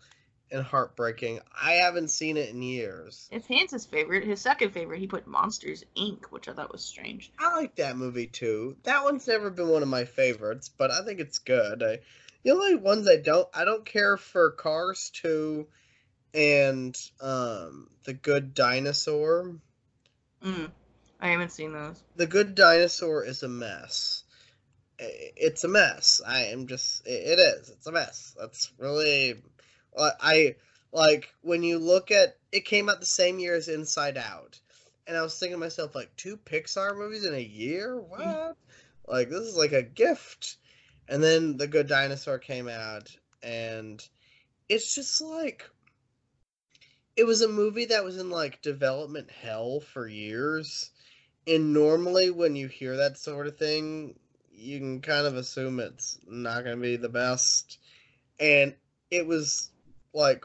[0.51, 1.41] and heartbreaking.
[1.61, 3.29] I haven't seen it in years.
[3.33, 4.25] It's Hans's favorite.
[4.25, 7.33] His second favorite, he put Monsters Inc., which I thought was strange.
[7.39, 8.77] I like that movie too.
[8.85, 11.83] That one's never been one of my favorites, but I think it's good.
[11.83, 11.99] I,
[12.47, 15.67] the only ones I don't I don't care for Cars 2
[16.33, 19.57] and um The Good Dinosaur.
[20.45, 20.71] Mm,
[21.19, 22.05] I haven't seen those.
[22.15, 24.23] The Good Dinosaur is a mess.
[25.01, 26.23] It's a mess.
[26.25, 27.69] I am just it is.
[27.69, 28.37] It's a mess.
[28.39, 29.43] That's really.
[29.99, 30.57] I- I
[30.93, 32.37] like when you look at.
[32.53, 34.61] It came out the same year as Inside Out,
[35.09, 38.01] and I was thinking to myself, like two Pixar movies in a year.
[38.01, 38.57] What?
[39.09, 40.59] Like this is like a gift.
[41.09, 44.07] And then The Good Dinosaur came out, and
[44.69, 45.69] it's just like.
[47.17, 50.91] It was a movie that was in like development hell for years
[51.47, 54.19] and normally when you hear that sort of thing
[54.53, 57.79] you can kind of assume it's not going to be the best
[58.41, 58.75] and
[59.11, 59.71] it was
[60.13, 60.45] like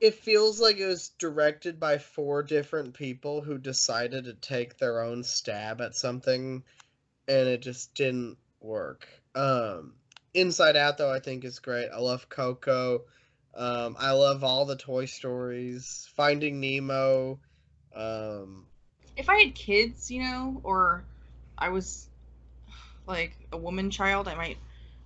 [0.00, 5.02] it feels like it was directed by four different people who decided to take their
[5.02, 6.62] own stab at something
[7.28, 9.94] and it just didn't work um
[10.34, 13.02] inside out though i think is great i love coco
[13.54, 17.38] um i love all the toy stories finding nemo
[17.94, 18.66] um
[19.16, 21.04] If I had kids, you know, or
[21.58, 22.08] I was
[23.06, 24.58] like a woman child, I might,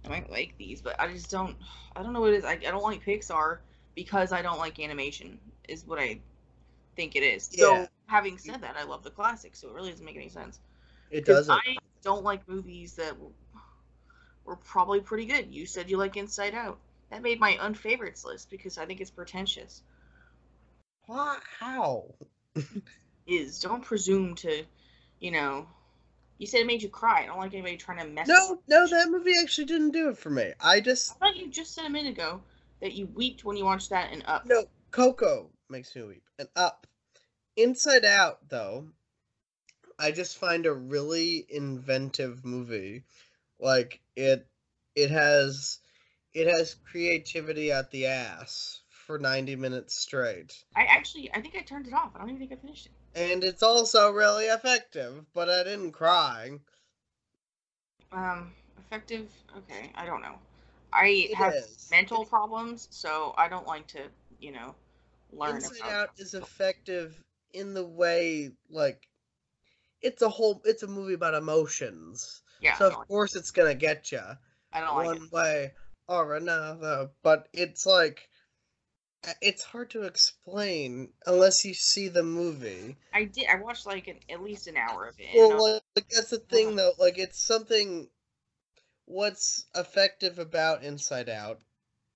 [0.04, 0.80] I might like these.
[0.80, 1.56] But I just don't.
[1.96, 2.44] I don't know what it is.
[2.44, 3.58] I, I don't like Pixar
[3.94, 5.38] because I don't like animation.
[5.68, 6.20] Is what I
[6.96, 7.50] think it is.
[7.52, 7.82] Yeah.
[7.84, 10.60] So having said that, I love the classics, so it really doesn't make any sense.
[11.10, 13.14] It doesn't I don't like movies that
[14.44, 15.54] were probably pretty good.
[15.54, 16.78] You said you like Inside Out.
[17.10, 19.82] That made my unfavorites list because I think it's pretentious.
[21.06, 21.38] Why?
[21.60, 22.14] How?
[23.26, 24.64] Is don't presume to,
[25.20, 25.66] you know.
[26.38, 27.22] You said it made you cry.
[27.22, 28.26] I don't like anybody trying to mess.
[28.26, 30.52] No, no, that movie actually didn't do it for me.
[30.60, 32.42] I I just thought you just said a minute ago
[32.80, 34.44] that you weeped when you watched that and Up.
[34.44, 36.86] no Coco makes me weep, and Up.
[37.56, 38.88] Inside Out, though,
[39.98, 43.04] I just find a really inventive movie.
[43.64, 44.48] Like it,
[44.96, 45.80] it has,
[46.34, 51.62] it has creativity at the ass for ninety minutes straight, I actually, I think I
[51.62, 52.14] turned it off.
[52.14, 52.92] I don't even think I finished it.
[53.14, 55.26] and it's also really effective.
[55.32, 56.60] But I didn't cry.
[58.12, 59.30] Um, effective.
[59.58, 60.38] Okay, I don't know.
[60.92, 61.90] I It have is.
[61.90, 64.10] mental problems, so I don't like to,
[64.40, 64.74] you know,
[65.32, 65.96] learn Inside about.
[65.96, 69.08] Out is effective in the way like
[70.02, 72.43] it's a whole it's a movie about emotions.
[72.64, 74.22] Yeah, so of like, course it's gonna get you
[74.72, 75.32] I don't like one it.
[75.32, 75.72] way
[76.08, 77.10] or another.
[77.22, 78.28] But it's like
[79.26, 82.96] uh, it's hard to explain unless you see the movie.
[83.12, 83.46] I did.
[83.50, 85.28] I watched like an, at least an hour of it.
[85.36, 86.92] Well, like, like that's the thing though.
[86.98, 88.08] Like it's something.
[89.06, 91.60] What's effective about Inside Out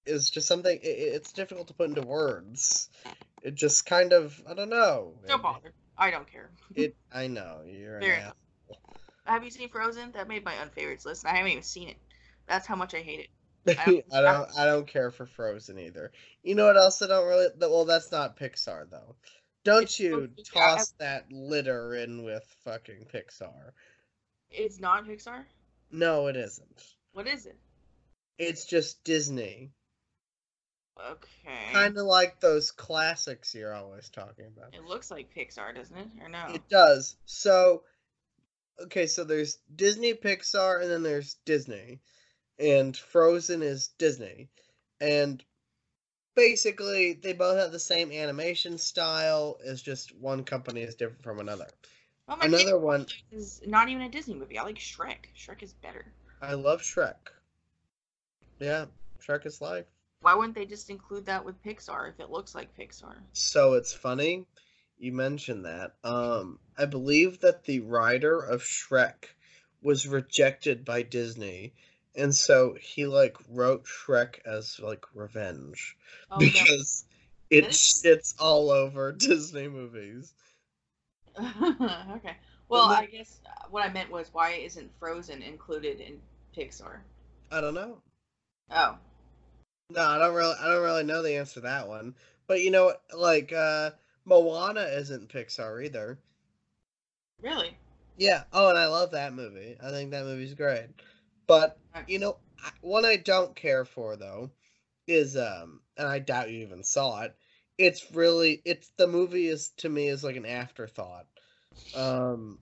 [0.07, 0.79] is just something.
[0.83, 2.89] i i- it's difficult to put into words.
[3.43, 5.15] It just kind of I don't know.
[5.27, 5.73] don't bother.
[5.99, 6.51] I don't care.
[6.75, 6.97] It.
[7.13, 8.33] I know you're Fair.
[9.29, 10.13] Have you seen Frozen?
[10.13, 11.25] That made my unfavorites list.
[11.25, 11.97] and I haven't even seen it.
[12.47, 13.79] That's how much I hate it.
[13.79, 14.59] I don't- don't.
[14.59, 16.11] I don't care for Frozen either.
[16.43, 17.49] You know what else I don't really?
[17.61, 19.17] Well, that's not Pixar though.
[19.65, 23.73] Don't you supposed to be- toss that litter in with fucking Pixar?
[24.51, 25.45] It's not Pixar.
[25.91, 26.83] No, it isn't.
[27.13, 27.59] What is it?
[28.39, 29.73] It's just Disney.
[30.99, 31.73] Okay.
[31.73, 34.75] Kind of like those classics you're always talking about.
[34.75, 36.09] It looks like Pixar, doesn't it?
[36.23, 36.47] Or no?
[36.55, 37.17] It does.
[37.27, 37.83] So,
[38.85, 42.01] okay, so there's Disney, Pixar, and then there's Disney.
[42.59, 44.49] And Frozen is Disney.
[45.01, 45.43] And
[46.35, 49.59] basically, they both have the same animation style.
[49.65, 51.69] It's just one company is different from another.
[52.27, 54.59] well, my Another one, is not even a Disney movie.
[54.59, 55.27] I like Shrek.
[55.37, 56.07] Shrek is better.
[56.43, 57.15] I love Shrek.
[58.59, 58.87] Yeah,
[59.25, 59.87] Shrek is life.
[60.21, 63.15] Why wouldn't they just include that with Pixar if it looks like Pixar?
[63.33, 64.47] So it's funny
[64.99, 65.95] you mentioned that.
[66.05, 69.25] Um, I believe that the writer of Shrek
[69.83, 71.73] was rejected by Disney,
[72.15, 75.97] and so he like wrote Shrek as like revenge
[76.31, 77.05] Oh, because
[77.51, 80.33] it is- shits all over Disney movies.
[81.39, 82.37] okay.
[82.69, 86.21] Well, I guess uh, what I meant was why isn't Frozen included in
[86.57, 86.99] Pixar?
[87.51, 87.99] I don't know.
[88.71, 88.99] Oh,
[89.91, 90.55] No, I don't really.
[90.61, 92.15] I don't really know the answer to that one.
[92.47, 93.91] But you know, like uh,
[94.27, 96.19] Moana isn't Pixar either.
[97.43, 97.77] Really?
[98.17, 98.45] Yeah.
[98.53, 99.77] Oh, and I love that movie.
[99.83, 100.89] I think that movie's great.
[101.47, 104.51] But you know, I- one I don't care for though
[105.07, 107.35] is um, and I doubt you even saw it.
[107.79, 111.27] It's really it's the movie is to me is like an afterthought.
[111.95, 112.59] Um,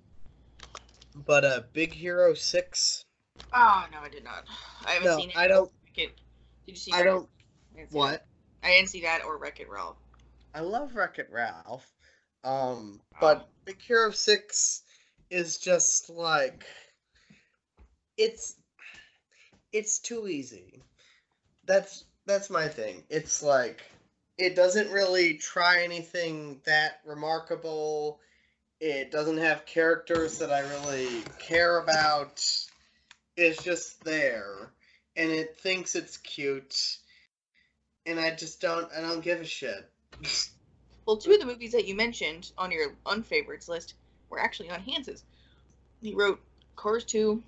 [1.14, 3.05] but uh, Big Hero Six.
[3.53, 4.45] Oh no, I did not.
[4.87, 5.37] I haven't No, seen it.
[5.37, 5.70] I don't.
[5.87, 6.20] Wreck-It.
[6.66, 6.93] Did you see?
[6.93, 7.11] I Wreck-It?
[7.11, 7.29] don't.
[7.77, 8.11] I see What?
[8.12, 8.27] that.
[8.68, 9.97] I didn't see that or Wreck It Ralph.
[10.55, 11.87] I love Wreck It Ralph.
[12.47, 14.82] Um, but Big Hero Six
[15.30, 16.64] is just like
[18.16, 18.55] it's
[19.72, 20.80] it's too easy.
[21.64, 23.03] That's that's my thing.
[23.11, 23.82] It's like
[24.38, 28.20] it doesn't really try anything that remarkable.
[28.80, 32.44] It doesn't have characters that I really care about.
[33.36, 34.70] It's just there
[35.16, 36.99] and it thinks it's cute
[38.07, 39.90] and I just don't I don't give a shit.
[41.07, 43.95] Well, two of the movies that you mentioned on your unfavorites list
[44.29, 45.23] were actually on Hans's.
[46.03, 46.41] He wrote
[46.75, 47.41] Cars 2,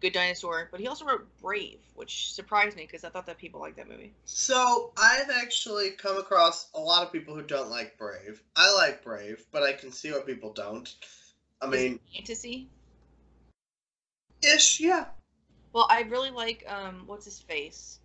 [0.00, 3.60] Good Dinosaur, but he also wrote Brave, which surprised me because I thought that people
[3.60, 4.12] liked that movie.
[4.24, 8.42] So I've actually come across a lot of people who don't like Brave.
[8.56, 10.92] I like Brave, but I can see why people don't.
[11.62, 12.68] I Is mean, fantasy.
[14.42, 15.04] ish, yeah.
[15.72, 18.00] Well, I really like um, what's his face,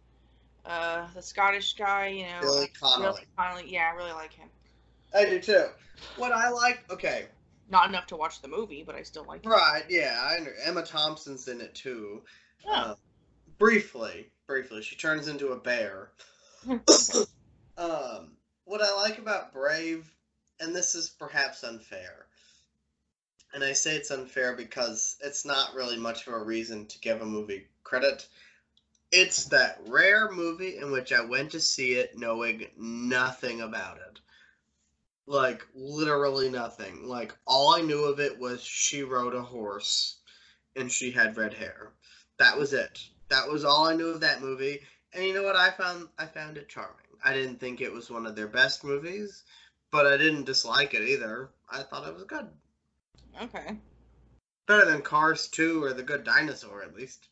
[0.65, 2.09] uh, the Scottish guy.
[2.09, 3.13] You know, Billy Connolly.
[3.13, 3.73] Billy Connolly.
[3.73, 4.49] Yeah, I really like him.
[5.15, 5.65] I do too.
[6.17, 7.25] What I like, okay,
[7.69, 9.45] Not enough to watch the movie, but I still like.
[9.45, 9.49] it.
[9.49, 10.17] right, yeah.
[10.21, 12.21] I Emma Thompson's in it too.
[12.67, 12.71] Oh.
[12.71, 12.95] Uh,
[13.57, 16.09] briefly, briefly, she turns into a bear.
[17.77, 18.31] um,
[18.65, 20.11] what I like about Brave,
[20.59, 22.25] and this is perhaps unfair,
[23.53, 27.21] and I say it's unfair because it's not really much of a reason to give
[27.21, 28.27] a movie credit.
[29.11, 34.04] It's that rare movie in which I went to see it knowing nothing about it.
[35.27, 37.07] Like, literally nothing.
[37.07, 40.17] Like, all I knew of it was she rode a horse
[40.75, 41.93] and she had red hair.
[42.37, 42.99] That was it.
[43.29, 44.81] That was all I knew of that movie.
[45.13, 45.55] And you know what?
[45.55, 46.95] I found I found it charming.
[47.23, 49.43] I didn't think it was one of their best movies,
[49.89, 51.49] but I didn't dislike it either.
[51.69, 52.47] I thought it was good.
[53.41, 53.77] Okay.
[54.67, 57.27] Better than Cars 2 or The Good Dinosaur, at least.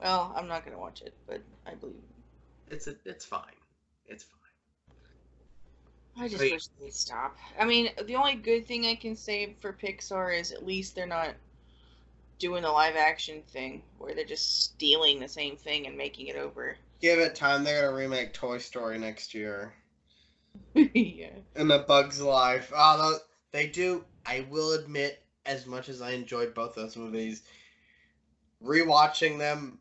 [0.00, 1.96] Well, I'm not gonna watch it, but I believe.
[2.68, 3.42] It's a, it's fine.
[4.06, 4.45] It's fine.
[6.18, 6.52] I just Wait.
[6.52, 7.36] wish they'd stop.
[7.58, 11.06] I mean, the only good thing I can say for Pixar is at least they're
[11.06, 11.34] not
[12.38, 16.36] doing the live action thing where they're just stealing the same thing and making it
[16.36, 16.76] over.
[17.00, 17.64] Give it time.
[17.64, 19.74] They're gonna remake Toy Story next year.
[20.74, 21.28] yeah.
[21.54, 22.72] And The Bug's Life.
[22.74, 23.18] Oh,
[23.52, 24.04] they do.
[24.24, 27.42] I will admit, as much as I enjoyed both those movies,
[28.62, 29.78] rewatching them,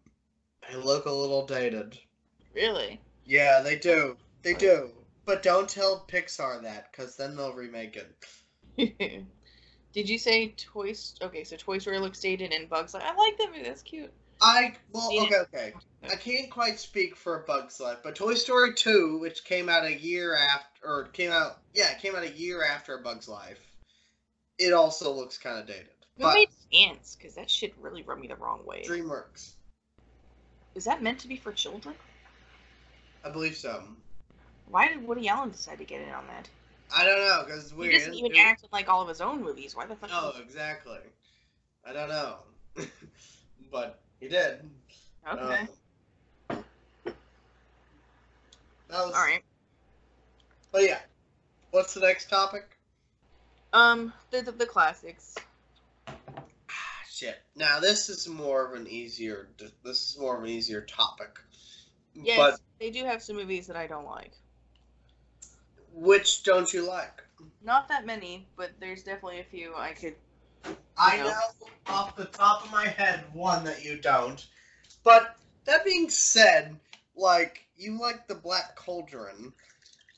[0.67, 1.97] they look a little dated.
[2.53, 2.99] Really?
[3.25, 4.17] Yeah, they do.
[4.43, 4.91] They do.
[5.25, 8.15] But don't tell Pixar that, because then they'll remake it.
[9.93, 10.89] Did you say Toy?
[10.89, 13.03] S- Okay, so Toy Story looks dated and Bugs Life.
[13.05, 13.63] I like that movie.
[13.63, 14.11] That's cute.
[14.41, 15.73] I well, okay, okay.
[16.03, 19.99] I can't quite speak for Bug's Life, but Toy Story Two, which came out a
[19.99, 23.59] year after, or came out, yeah, it came out a year after Bug's Life.
[24.59, 27.15] It also looks kind of dated, Who but made Antz?
[27.15, 28.83] Because that shit really rubbed me the wrong way.
[28.85, 29.53] DreamWorks,
[30.75, 31.95] Is that meant to be for children?
[33.23, 33.83] I believe so.
[34.69, 36.49] Why did Woody Allen decide to get in on that?
[36.93, 39.75] I don't know because He doesn't even It- act like all of his own movies.
[39.75, 40.09] Why the fuck?
[40.09, 40.99] No, exactly.
[41.83, 42.37] I don't know,
[43.71, 44.69] but he did.
[45.27, 45.67] Okay.
[46.49, 46.63] Um,
[48.87, 49.43] that was all right.
[50.71, 50.99] But yeah,
[51.71, 52.65] what's the next topic?
[53.73, 55.35] Um, the, the the classics.
[56.07, 57.41] Ah, shit.
[57.55, 59.49] Now this is more of an easier.
[59.83, 61.39] This is more of an easier topic.
[62.13, 64.33] Yes, But they do have some movies that I don't like.
[65.95, 67.23] Which don't you like?
[67.63, 70.15] Not that many, but there's definitely a few I could.
[70.97, 71.25] I know.
[71.25, 74.45] know off the top of my head one that you don't.
[75.03, 76.75] But that being said,
[77.15, 79.53] like you like the Black Cauldron,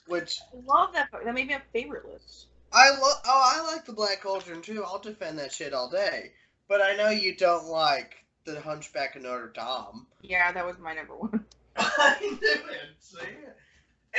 [0.08, 1.10] which I love that.
[1.12, 2.48] That made me a favorite list.
[2.74, 3.22] I love.
[3.26, 4.84] Oh, I like the Black Cauldron too.
[4.84, 6.32] I'll defend that shit all day.
[6.68, 10.06] But I know you don't like the Hunchback of Notre Dame.
[10.22, 11.46] Yeah, that was my number one.
[11.78, 12.96] I knew it.
[13.00, 13.20] See?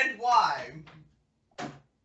[0.01, 0.83] And why?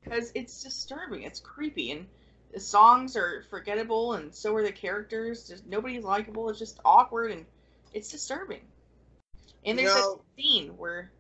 [0.04, 1.24] Because it's disturbing.
[1.24, 2.08] It's creepy, and
[2.54, 5.48] the songs are forgettable, and so are the characters.
[5.48, 6.50] Just nobody's likable.
[6.50, 7.46] It's just awkward, and
[7.94, 8.62] it's disturbing.
[9.66, 11.12] And there's that scene where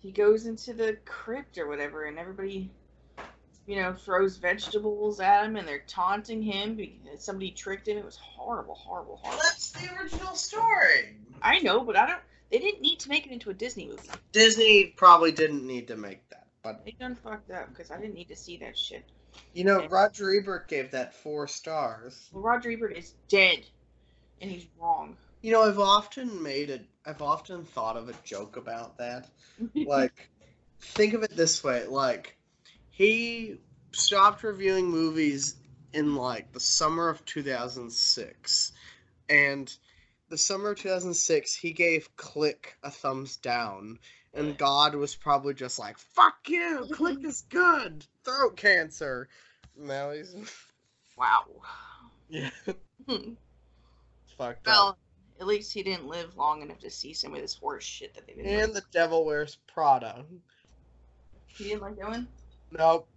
[0.00, 2.70] he goes into the crypt or whatever, and everybody,
[3.66, 7.98] you know, throws vegetables at him, and they're taunting him because somebody tricked him.
[7.98, 9.42] It was horrible, horrible, horrible.
[9.42, 11.16] That's the original story.
[11.42, 12.20] I know, but I don't.
[12.50, 14.08] They didn't need to make it into a Disney movie.
[14.32, 18.14] Disney probably didn't need to make that, but They done fucked up because I didn't
[18.14, 19.04] need to see that shit.
[19.54, 22.28] you know, Roger Ebert gave that four stars.
[22.32, 23.60] Well, Roger Ebert is dead,
[24.40, 25.16] and he's wrong.
[25.42, 26.84] You know, I've often made it.
[27.04, 29.28] I've often thought of a joke about that.
[29.74, 30.28] Like,
[30.80, 32.36] think of it this way: like,
[32.90, 33.60] he
[33.92, 35.54] stopped reviewing movies
[35.92, 38.72] in like the summer of 2006,
[39.28, 39.76] and
[40.28, 44.00] the summer of 2006, he gave Click a thumbs down,
[44.36, 49.28] and God was probably just like, "Fuck you, Click is good." Throat cancer.
[49.76, 50.34] Now he's
[51.18, 51.44] wow.
[52.28, 52.50] yeah,
[53.08, 53.32] Hmm.
[54.38, 54.72] fucked up.
[54.74, 54.98] well,
[55.40, 58.26] at least he didn't live long enough to see some of this horse shit that
[58.26, 58.46] they've been.
[58.46, 60.24] And the Devil Wears Prada.
[61.46, 62.28] He didn't like that one.
[62.70, 63.08] Nope.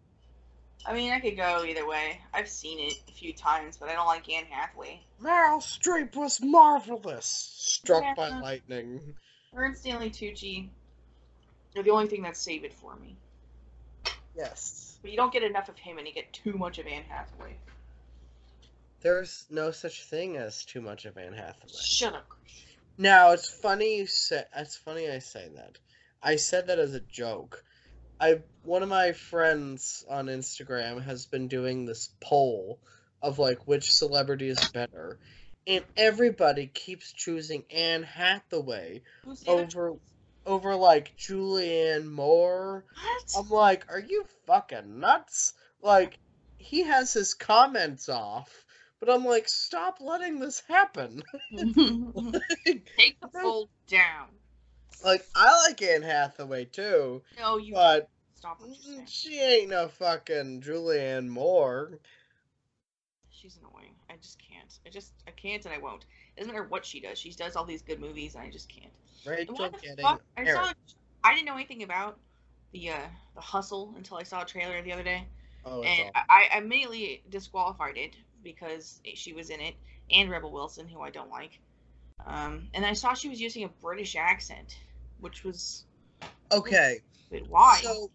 [0.86, 2.22] I mean, I could go either way.
[2.34, 5.02] I've seen it a few times, but I don't like Anne Hathaway.
[5.22, 7.26] Meryl Streep was marvelous.
[7.26, 9.02] Struck by lightning.
[9.54, 10.70] And Stanley Tucci
[11.78, 13.16] are the only thing that saved it for me.
[14.36, 14.98] Yes.
[15.02, 17.56] But you don't get enough of him, and you get too much of Anne Hathaway.
[19.02, 21.72] There's no such thing as too much of Anne Hathaway.
[21.74, 22.28] Shut up.
[22.98, 24.44] Now it's funny you say.
[24.56, 25.78] It's funny I say that.
[26.22, 27.64] I said that as a joke.
[28.20, 32.80] I one of my friends on Instagram has been doing this poll
[33.22, 35.18] of like which celebrity is better,
[35.66, 40.00] and everybody keeps choosing Anne Hathaway Who's the other over choice?
[40.50, 42.84] Over like Julianne Moore.
[43.02, 43.34] What?
[43.38, 45.54] I'm like, are you fucking nuts?
[45.82, 46.18] Like,
[46.58, 48.66] he has his comments off,
[49.00, 51.24] but I'm like, stop letting this happen.
[51.56, 54.28] Take the fold down.
[55.06, 59.88] like, I like Anne Hathaway too, No, you but stop you're mm, she ain't no
[59.88, 62.00] fucking Julianne Moore.
[63.30, 63.79] She's annoying.
[64.20, 64.80] I just can't.
[64.86, 66.06] I just I can't and I won't.
[66.36, 67.18] It doesn't matter what she does.
[67.18, 68.92] She does all these good movies and I just can't.
[69.26, 70.22] Rachel getting fuck?
[70.38, 70.72] I saw.
[71.24, 72.20] I didn't know anything about
[72.74, 75.26] the uh the hustle until I saw a trailer the other day,
[75.66, 76.12] Oh, and.
[76.16, 79.76] I, I immediately disqualified it because she was in it
[80.12, 81.60] and Rebel Wilson, who I don't like.
[82.26, 84.78] Um, and I saw she was using a British accent,
[85.20, 85.86] which was
[86.52, 87.00] Okay,
[87.32, 87.80] but why?
[87.82, 88.12] so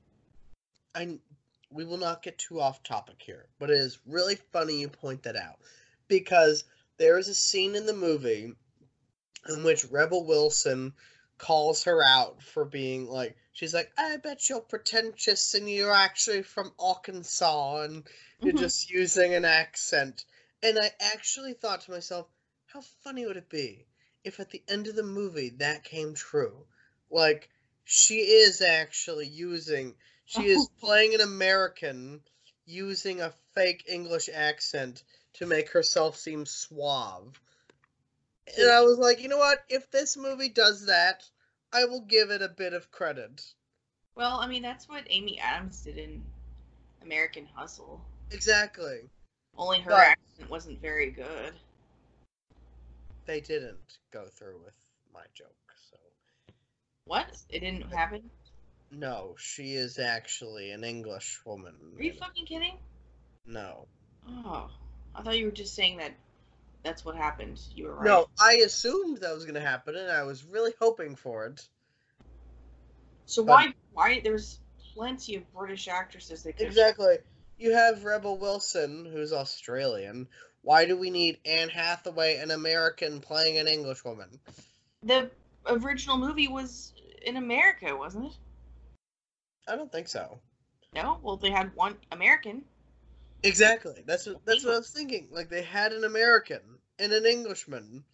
[0.95, 1.19] I
[1.71, 5.23] we will not get too off topic here, but it is really funny you point
[5.25, 5.59] that out
[6.09, 6.65] because
[6.99, 8.55] there is a scene in the movie
[9.49, 10.95] in which Rebel Wilson
[11.39, 16.43] calls her out for being like she's like, I bet you're pretentious and you're actually
[16.43, 18.07] from Arkansas and
[18.43, 18.59] you're Mhm.
[18.59, 20.25] just using an accent.
[20.63, 22.29] And I actually thought to myself,
[22.67, 23.87] how funny would it be
[24.25, 26.67] if at the end of the movie that came true?
[27.11, 27.51] Like,
[27.85, 32.23] she is actually using, she is playing an American
[32.65, 35.03] using a fake English accent
[35.35, 37.41] to make herself seem suave.
[38.59, 39.59] And I was like, you know what?
[39.69, 41.25] If this movie does that,
[41.73, 43.43] I will give it a bit of credit.
[44.15, 46.23] Well, I mean, that's what Amy Adams did in
[47.03, 48.01] American Hustle.
[48.31, 49.09] Exactly.
[49.57, 51.55] Only her But- accent wasn't very good.
[53.27, 54.75] They didn't go through with
[55.13, 55.97] my joke, so.
[57.07, 57.27] What?
[57.49, 58.31] It didn't happen?
[58.91, 61.75] No, she is actually an English woman.
[61.99, 62.79] Are you fucking kidding?
[63.47, 63.89] No.
[64.29, 64.71] Oh,
[65.15, 66.13] I thought you were just saying that
[66.83, 67.61] that's what happened.
[67.75, 68.05] You were right.
[68.05, 71.67] No, I assumed that was going to happen, and I was really hoping for it.
[73.27, 73.75] So but- why?
[73.93, 74.21] Why?
[74.23, 74.61] There's
[74.95, 76.67] plenty of British actresses that could.
[76.67, 77.19] Exactly.
[77.59, 80.29] You have Rebel Wilson, who's Australian.
[80.63, 84.41] Why do we need Anne Hathaway, an American, playing an English woman?
[85.03, 85.31] The
[85.67, 88.33] original movie was in America, wasn't it?
[89.69, 90.39] I don't think so.
[90.95, 91.19] No.
[91.23, 92.65] Well, they had one American.
[93.45, 94.03] Exactly.
[94.07, 95.29] That's what that's what I was thinking.
[95.31, 96.61] Like they had an American
[96.99, 98.05] and an Englishman.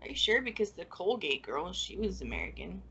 [0.00, 0.42] Are you sure?
[0.42, 2.82] Because the Colgate girl, she was American.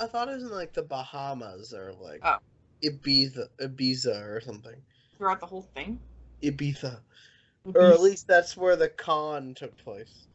[0.00, 2.38] I thought it was in like the Bahamas or like Oh.
[2.82, 4.80] Ibiza, Ibiza or something.
[5.16, 6.00] Throughout the whole thing.
[6.42, 7.00] Ibiza,
[7.74, 10.26] or at least that's where the con took place.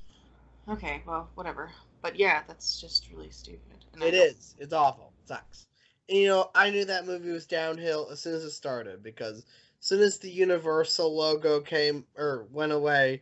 [0.68, 1.72] Okay, well, whatever.
[2.02, 3.86] But yeah, that's just really stupid.
[3.94, 4.56] And It is.
[4.60, 5.14] It's awful.
[5.24, 5.68] It sucks.
[6.10, 9.46] And, you know, I knew that movie was downhill as soon as it started because
[9.84, 13.20] soon as the Universal logo came or went away,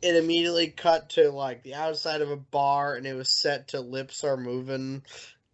[0.00, 3.80] it immediately cut to like the outside of a bar and it was set to
[3.80, 5.02] "Lips Are Moving,"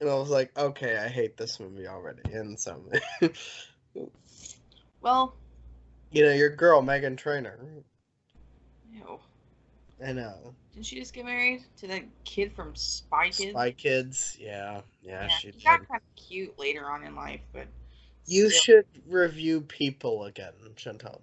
[0.00, 2.22] and I was like, okay, I hate this movie already.
[2.32, 2.80] And so,
[5.00, 5.34] Well,
[6.12, 7.58] you know, your girl Meghan Trainor
[8.92, 9.18] ew.
[10.06, 10.54] I know.
[10.72, 13.50] Didn't she just get married to that kid from Spy Kids?
[13.50, 14.36] Spy Kids.
[14.40, 17.66] Yeah, yeah, yeah, she got kind of cute later on in life, but
[18.26, 21.22] You still, should review People again, Chantal.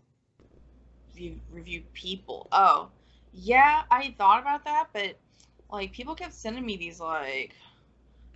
[1.13, 2.47] review, review people.
[2.51, 2.89] Oh,
[3.33, 5.17] yeah, I thought about that, but
[5.71, 7.55] like people kept sending me these like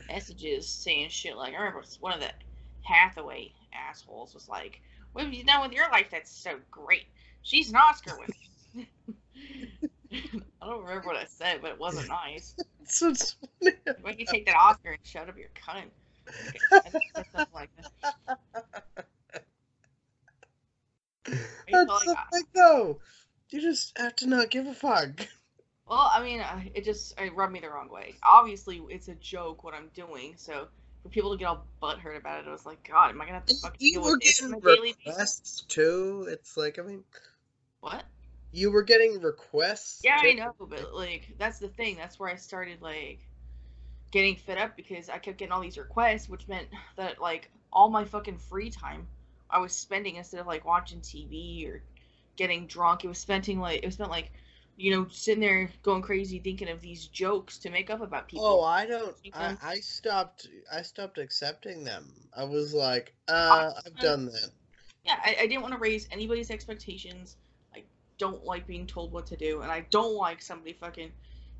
[0.07, 1.35] messages saying shit.
[1.37, 2.31] Like I remember one of the
[2.81, 4.81] Hathaway assholes was like,
[5.13, 6.07] "What have you done with your life?
[6.11, 7.05] That's so great.
[7.41, 8.87] She's an Oscar winner."
[10.61, 12.55] I don't remember what I said, but it wasn't nice.
[12.87, 13.75] So it's funny.
[13.83, 15.89] Why don't you take that Oscar and shut up your cunt?
[16.25, 18.37] That's like that.
[21.71, 22.99] That's calling the thing, though.
[23.49, 25.27] You just have to not give a fuck.
[25.87, 28.15] Well, I mean, it just it rubbed me the wrong way.
[28.23, 30.67] Obviously, it's a joke what I'm doing, so
[31.03, 33.37] for people to get all butthurt about it, I was like, God, am I gonna
[33.37, 36.27] have to fucking You deal were with this on getting daily requests too.
[36.29, 37.03] It's like I mean,
[37.81, 38.03] What?
[38.51, 40.01] you were getting requests.
[40.03, 41.97] Yeah, I know, but like that's the thing.
[41.97, 43.19] That's where I started like
[44.15, 47.89] getting fed up because I kept getting all these requests, which meant that like all
[47.89, 49.05] my fucking free time
[49.49, 51.83] I was spending instead of like watching TV or
[52.37, 53.03] getting drunk.
[53.03, 54.31] It was spending like it was spent like
[54.77, 58.45] you know sitting there going crazy thinking of these jokes to make up about people.
[58.45, 59.17] Oh, I don't.
[59.33, 59.57] I.
[59.61, 60.47] I stopped.
[60.71, 62.09] I stopped accepting them.
[62.33, 64.49] I was like, uh, I've done that.
[65.03, 67.35] yeah, I, I didn't want to raise anybody's expectations.
[67.75, 67.83] I
[68.17, 71.11] don't like being told what to do, and I don't like somebody fucking,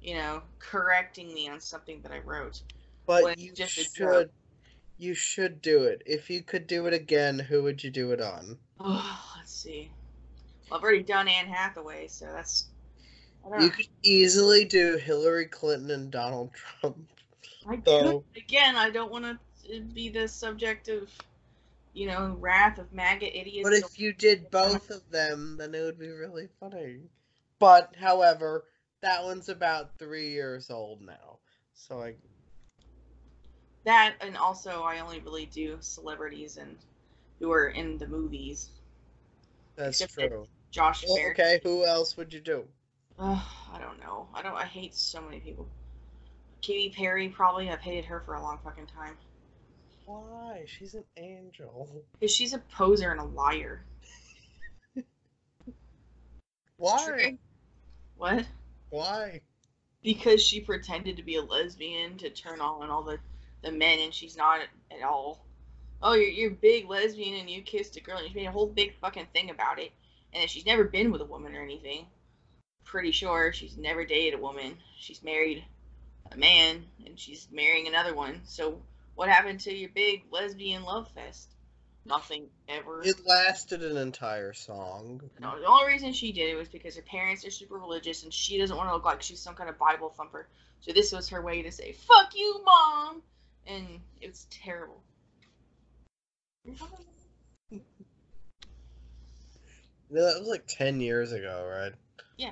[0.06, 2.62] you know, correcting me on something that I wrote.
[3.08, 4.30] But you just should.
[4.98, 6.04] You should do it.
[6.06, 8.58] If you could do it again, who would you do it on?
[8.80, 9.92] Oh, let's see.
[10.70, 12.68] Well, I've already done Anne Hathaway, so that's.
[13.46, 16.98] I don't You could easily do Hillary Clinton and Donald Trump.
[17.68, 18.24] I could.
[18.38, 21.10] Again, I don't want to be the subject of,
[21.94, 23.68] you know, wrath of MAGA idiots.
[23.68, 27.00] But if you did both of them, then it would be really funny.
[27.60, 28.66] But, however,
[29.06, 31.38] that one's about three years old now.
[31.76, 32.16] So I
[33.86, 36.76] that, and also I only really do celebrities and
[37.40, 38.70] who are in the movies.
[39.76, 40.48] that's Except that- true.
[40.72, 42.66] Josh Well, okay, who else would you do?
[43.18, 43.42] Ugh,
[43.72, 44.28] I don't know.
[44.34, 44.56] I don't.
[44.56, 45.70] I hate so many people.
[46.62, 47.70] Katy Perry probably.
[47.70, 49.16] I've hated her for a long fucking time.
[50.06, 50.66] Why?
[50.68, 52.04] She's an angel.
[52.20, 53.86] Cause she's a poser and a liar.
[56.78, 57.38] Why?
[58.18, 58.46] What?
[58.90, 59.42] Why?
[60.04, 63.20] Because she pretended to be a lesbian to turn on all the
[63.62, 64.62] the men, and she's not
[64.92, 65.46] at all.
[66.02, 68.68] Oh, you're you're big lesbian and you kissed a girl, and she made a whole
[68.68, 69.92] big fucking thing about it.
[70.34, 72.06] And she's never been with a woman or anything.
[72.84, 74.78] Pretty sure she's never dated a woman.
[74.98, 75.66] She's married
[76.32, 78.42] a man, and she's marrying another one.
[78.46, 78.82] So
[79.16, 81.55] what happened to your big lesbian love fest?
[82.06, 83.02] Nothing ever.
[83.04, 85.22] It lasted an entire song.
[85.40, 88.32] No, the only reason she did it was because her parents are super religious and
[88.32, 90.48] she doesn't want to look like she's some kind of Bible thumper.
[90.82, 93.24] So this was her way to say, fuck you, mom!
[93.66, 93.88] And
[94.22, 95.02] it was terrible.
[100.12, 101.92] Yeah, that was like ten years ago, right?
[102.38, 102.52] Yeah.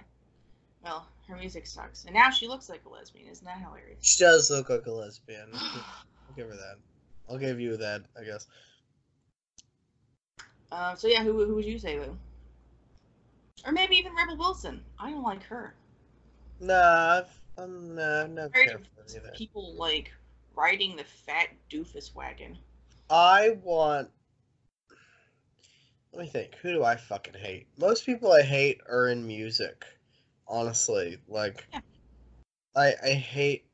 [0.84, 2.06] Well, her music sucks.
[2.06, 3.30] And now she looks like a lesbian.
[3.30, 4.00] Isn't that hilarious?
[4.02, 5.50] She does look like a lesbian.
[5.54, 6.78] I'll give her that.
[7.30, 8.48] I'll give you that, I guess.
[10.74, 12.18] Uh, so yeah, who, who would you say, Lou?
[13.64, 14.82] Or maybe even Rebel Wilson.
[15.00, 15.76] I don't like her.
[16.60, 19.32] Nah, I've, I'm nah, I'm not Very care for either.
[19.36, 20.12] People like
[20.56, 22.58] riding the fat doofus wagon.
[23.08, 24.10] I want.
[26.12, 26.56] Let me think.
[26.64, 27.68] Who do I fucking hate?
[27.78, 29.86] Most people I hate are in music.
[30.48, 31.82] Honestly, like, Yeah.
[32.76, 33.66] I I hate.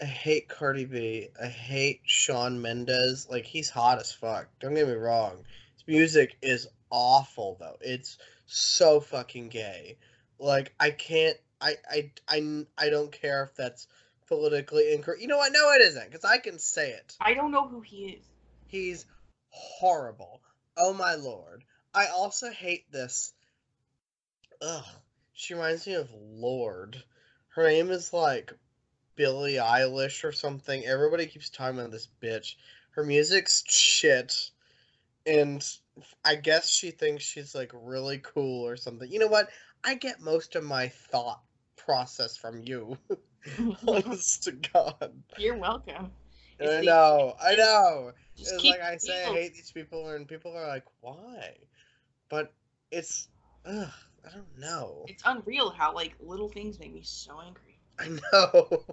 [0.00, 1.28] I hate Cardi B.
[1.42, 3.26] I hate Shawn Mendes.
[3.30, 4.48] Like he's hot as fuck.
[4.60, 5.44] Don't get me wrong.
[5.86, 7.76] Music is awful though.
[7.80, 9.96] It's so fucking gay.
[10.38, 11.36] Like I can't.
[11.60, 13.86] I I I I don't care if that's
[14.28, 15.20] politically incorrect.
[15.20, 15.52] You know what?
[15.52, 17.16] No, it isn't because I can say it.
[17.20, 18.24] I don't know who he is.
[18.66, 19.04] He's
[19.48, 20.40] horrible.
[20.76, 21.64] Oh my lord.
[21.94, 23.32] I also hate this.
[24.62, 24.84] Ugh.
[25.32, 27.02] She reminds me of Lorde.
[27.48, 28.52] Her name is like
[29.16, 30.84] Billie Eilish or something.
[30.84, 32.54] Everybody keeps talking about this bitch.
[32.92, 34.50] Her music's shit.
[35.26, 35.66] And
[36.24, 39.10] I guess she thinks she's like really cool or something.
[39.10, 39.48] You know what?
[39.84, 41.40] I get most of my thought
[41.76, 42.96] process from you.
[43.88, 45.12] Honest to God.
[45.38, 46.12] You're welcome.
[46.58, 48.12] It's I the- know, I know.
[48.36, 51.56] It's like I say, I hate these people, and people are like, "Why?"
[52.30, 52.54] But
[52.90, 53.28] it's,
[53.66, 53.88] ugh,
[54.26, 55.04] I don't know.
[55.08, 57.78] It's unreal how like little things make me so angry.
[57.98, 58.84] I know.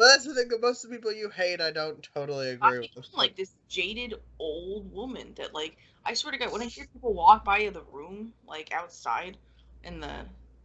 [0.00, 0.48] But that's the thing.
[0.48, 3.06] that Most of the people you hate, I don't totally I agree mean, with.
[3.14, 5.76] like this jaded old woman that like
[6.06, 9.36] I swear to God, when I hear people walk by the room, like outside
[9.84, 10.10] in the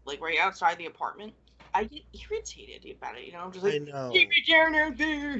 [0.05, 1.33] like right outside the apartment,
[1.73, 3.25] I get irritated about it.
[3.25, 4.11] You know, I'm just I like, know.
[4.13, 5.33] keep it down out there.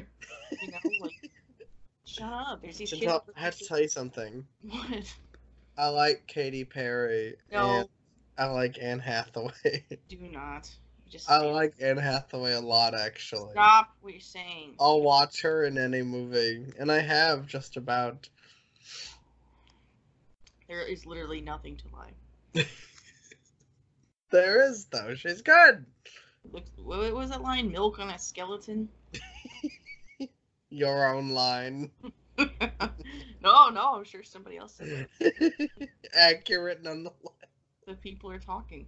[0.60, 1.14] You know, like
[2.04, 2.60] shut up.
[2.60, 3.14] There's these kids.
[3.34, 4.46] I have to tell you something.
[4.68, 5.14] What?
[5.78, 7.88] I like Katy Perry, No,
[8.36, 9.86] I like Anne Hathaway.
[10.10, 10.70] do not.
[11.08, 13.52] Just I like Anne Hathaway a lot, actually.
[13.52, 14.74] stop what you're saying.
[14.80, 18.28] I'll watch her in any movie, and I have just about.
[20.68, 22.66] There is literally nothing to like.
[24.30, 25.14] There is though.
[25.14, 25.86] She's good.
[26.52, 27.70] Looks, what was that line?
[27.70, 28.88] Milk on a skeleton?
[30.70, 31.90] Your own line.
[32.38, 35.68] no, no, I'm sure somebody else said that.
[36.14, 37.14] Accurate nonetheless.
[37.86, 38.86] The people are talking.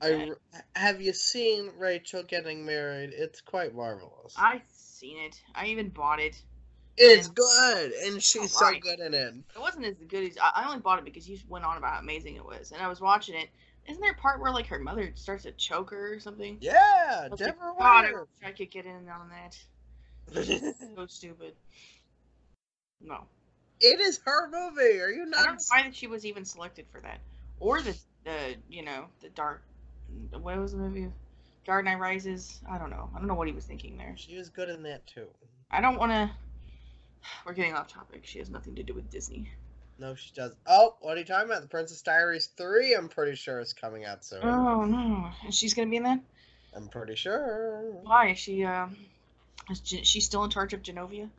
[0.00, 0.30] I
[0.74, 3.10] have you seen Rachel getting married?
[3.14, 4.34] It's quite marvelous.
[4.36, 5.40] I've seen it.
[5.54, 6.40] I even bought it.
[6.96, 9.34] it's good, and she's so good in it.
[9.54, 12.00] It wasn't as good as I only bought it because you went on about how
[12.00, 13.48] amazing it was, and I was watching it.
[13.88, 16.58] Isn't there a part where like her mother starts to choke her or something?
[16.60, 19.56] Yeah, I like, Deborah God, I wish I could get in on that.
[20.96, 21.54] so stupid.
[23.00, 23.20] No,
[23.80, 25.00] it is her movie.
[25.00, 27.20] Are you I don't know why she was even selected for that,
[27.60, 29.62] or the the you know the dark.
[30.30, 31.08] What was the movie?
[31.64, 32.60] Dark Knight Rises.
[32.70, 33.10] I don't know.
[33.14, 34.14] I don't know what he was thinking there.
[34.16, 35.26] She was good in that too.
[35.70, 36.30] I don't want to.
[37.46, 38.22] We're getting off topic.
[38.24, 39.50] She has nothing to do with Disney.
[39.98, 40.54] No, she does.
[40.66, 41.62] Oh, what are you talking about?
[41.62, 42.94] The Princess Diaries three.
[42.94, 44.40] I'm pretty sure is coming out soon.
[44.42, 45.30] Oh no!
[45.44, 46.20] And she's gonna be in that.
[46.74, 47.96] I'm pretty sure.
[48.02, 48.64] Why is she?
[48.64, 48.96] Um,
[49.70, 51.30] is she still in charge of Genovia?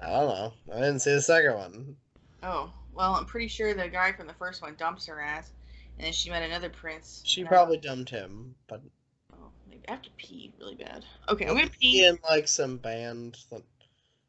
[0.00, 0.52] I don't know.
[0.72, 1.96] I didn't see the second one.
[2.42, 5.52] Oh well, I'm pretty sure the guy from the first one dumps her ass,
[6.00, 7.20] and then she met another prince.
[7.26, 8.80] She and I- probably dumped him, but
[9.34, 11.04] Oh, maybe I have to pee really bad.
[11.28, 12.06] Okay, I'm gonna pee.
[12.06, 13.36] in like some band.
[13.50, 13.60] That...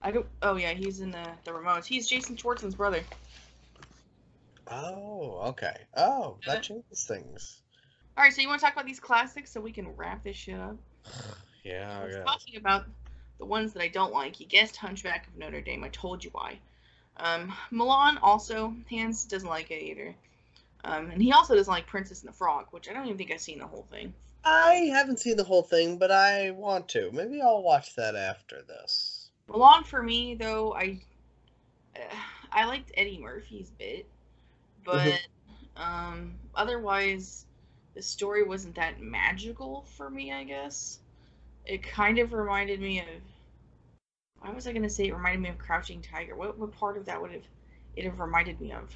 [0.02, 0.26] I don't.
[0.42, 1.86] Oh yeah, he's in the the Ramones.
[1.86, 3.02] He's Jason Schwartzman's brother.
[4.68, 5.78] Oh, okay.
[5.96, 6.56] Oh, Yeah.
[6.56, 7.62] that changes things.
[8.18, 10.36] All right, so you want to talk about these classics so we can wrap this
[10.36, 10.76] shit up?
[11.64, 12.24] Yeah, I was yeah.
[12.24, 12.86] talking about
[13.38, 14.40] the ones that I don't like.
[14.40, 15.84] You guessed Hunchback of Notre Dame.
[15.84, 16.58] I told you why.
[17.18, 20.16] Um, Mulan also, Hans doesn't like it either.
[20.84, 23.32] Um, and he also doesn't like Princess and the Frog, which I don't even think
[23.32, 24.14] I've seen the whole thing.
[24.44, 27.12] I haven't seen the whole thing, but I want to.
[27.12, 29.30] Maybe I'll watch that after this.
[29.48, 31.00] Mulan for me though, I
[31.96, 32.16] uh,
[32.52, 34.08] I liked Eddie Murphy's bit,
[34.84, 35.20] but
[35.76, 37.46] um, otherwise
[37.94, 40.32] the story wasn't that magical for me.
[40.32, 41.00] I guess
[41.66, 43.06] it kind of reminded me of.
[44.40, 46.36] Why was I gonna say it reminded me of Crouching Tiger?
[46.36, 47.44] What what part of that would have
[47.96, 48.96] it have reminded me of?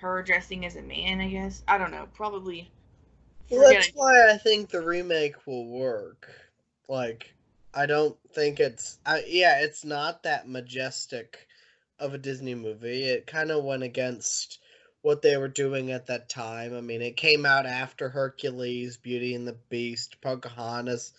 [0.00, 1.62] Her dressing as a man, I guess.
[1.68, 2.08] I don't know.
[2.14, 2.70] Probably.
[3.50, 6.28] Well, that's forgetting- why I think the remake will work.
[6.88, 7.34] Like,
[7.74, 8.98] I don't think it's.
[9.04, 11.46] I, yeah, it's not that majestic
[11.98, 13.04] of a Disney movie.
[13.04, 14.58] It kind of went against
[15.02, 16.74] what they were doing at that time.
[16.74, 21.12] I mean, it came out after Hercules, Beauty and the Beast, Pocahontas,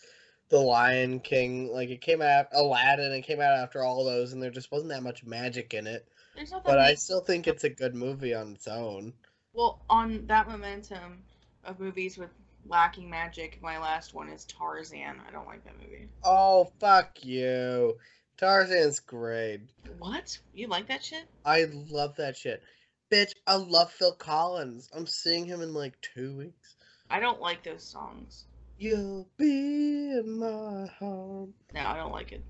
[0.50, 1.72] The Lion King.
[1.72, 3.12] Like it came out Aladdin.
[3.12, 6.08] It came out after all those, and there just wasn't that much magic in it.
[6.36, 9.14] There's not that But I still think it's a good movie on its own.
[9.54, 11.24] Well, on that momentum
[11.66, 12.30] of movies with
[12.66, 15.22] lacking magic, my last one is Tarzan.
[15.28, 16.08] I don't like that movie.
[16.24, 17.98] Oh fuck you!
[18.38, 19.62] Tarzan's great.
[20.00, 20.38] What?
[20.54, 21.26] You like that shit?
[21.46, 22.64] I love that shit.
[23.12, 24.90] Bitch, I love Phil Collins.
[24.96, 26.76] I'm seeing him in like two weeks.
[27.10, 28.46] I don't like those songs.
[28.78, 31.50] You'll be in my heart.
[31.74, 32.42] No, I don't like it.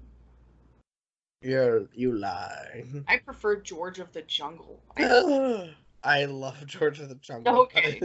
[1.41, 2.83] You're you lie.
[3.07, 4.79] I prefer George of the Jungle.
[6.03, 7.61] I, love George of the Jungle.
[7.61, 7.99] okay.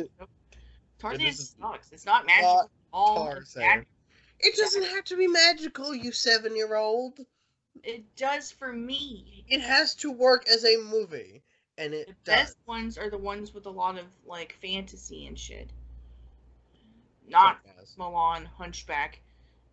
[0.99, 1.93] Tarzan sucks.
[1.93, 3.39] It's not magical at all.
[3.57, 3.87] Mag-
[4.41, 7.19] It doesn't have to be magical, you seven year old.
[7.83, 9.45] It does for me.
[9.49, 11.43] It has to work as a movie.
[11.77, 12.37] And it The does.
[12.37, 15.69] best ones are the ones with a lot of like fantasy and shit.
[17.29, 17.59] Not.
[17.99, 19.21] Mulan, Hunchback,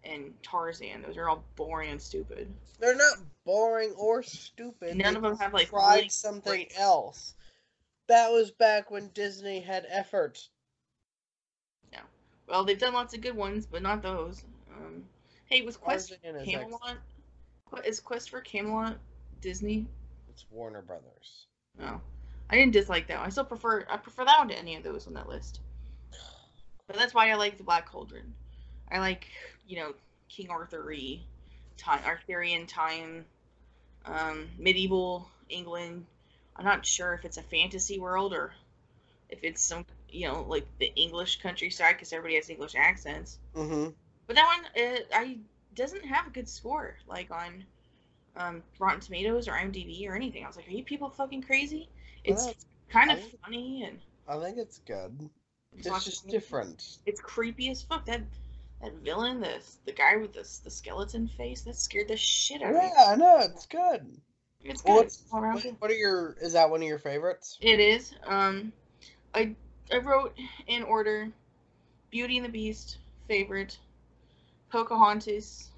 [0.04, 1.02] and Tarzan.
[1.02, 2.54] Those are all boring and stupid.
[2.80, 4.96] They're not boring or stupid.
[4.98, 7.34] None They of them have, like, tried really something great- else.
[8.08, 10.50] That was back when Disney had effort.
[11.92, 12.02] Yeah.
[12.48, 14.44] Well, they've done lots of good ones, but not those.
[14.76, 15.08] Um,
[15.46, 16.98] hey, was Quest Tarzan Camelot?
[17.86, 18.98] Is Quest for Camelot
[19.42, 19.88] Disney?
[20.30, 21.48] It's Warner Brothers.
[21.80, 22.02] No,
[22.50, 23.18] I didn't dislike that.
[23.20, 23.28] one.
[23.28, 25.62] I still prefer I prefer that one to any of those on that list.
[26.88, 28.34] But that's why I like the Black Cauldron.
[28.94, 29.28] I like
[29.68, 29.94] you know
[30.30, 31.20] King Arthur y
[31.78, 33.26] time Arthurian time,
[34.06, 36.06] um, medieval England.
[36.56, 38.54] I'm not sure if it's a fantasy world or
[39.30, 43.40] if it's some you know like the English countryside because everybody has English accents.
[43.56, 43.90] Mm-hmm.
[44.28, 45.38] But that one, uh, I
[45.76, 47.66] doesn't have a good score like on
[48.38, 50.44] um, Rotten Tomatoes or IMDb or anything.
[50.44, 51.90] I was like, are you people fucking crazy?
[52.24, 52.54] It's Well,
[52.90, 55.30] kind of think- funny and I think it's good.
[55.76, 57.00] It's of just different.
[57.06, 58.06] It's creepy as fuck.
[58.06, 58.22] That
[58.84, 62.76] that villain, the the guy with the the skeleton face, that scared the shit out
[62.76, 62.92] of me.
[62.96, 64.06] Yeah, I know it's good.
[64.62, 64.94] It's good.
[64.96, 65.76] what's, all around what, good.
[65.80, 66.36] what are your?
[66.42, 67.58] Is that one of your favorites?
[67.62, 68.14] It is.
[68.26, 68.72] Um,
[69.34, 69.56] I
[69.92, 71.30] I wrote in order:
[72.12, 73.78] Beauty and the Beast, favorite,
[74.70, 75.70] Pocahontas,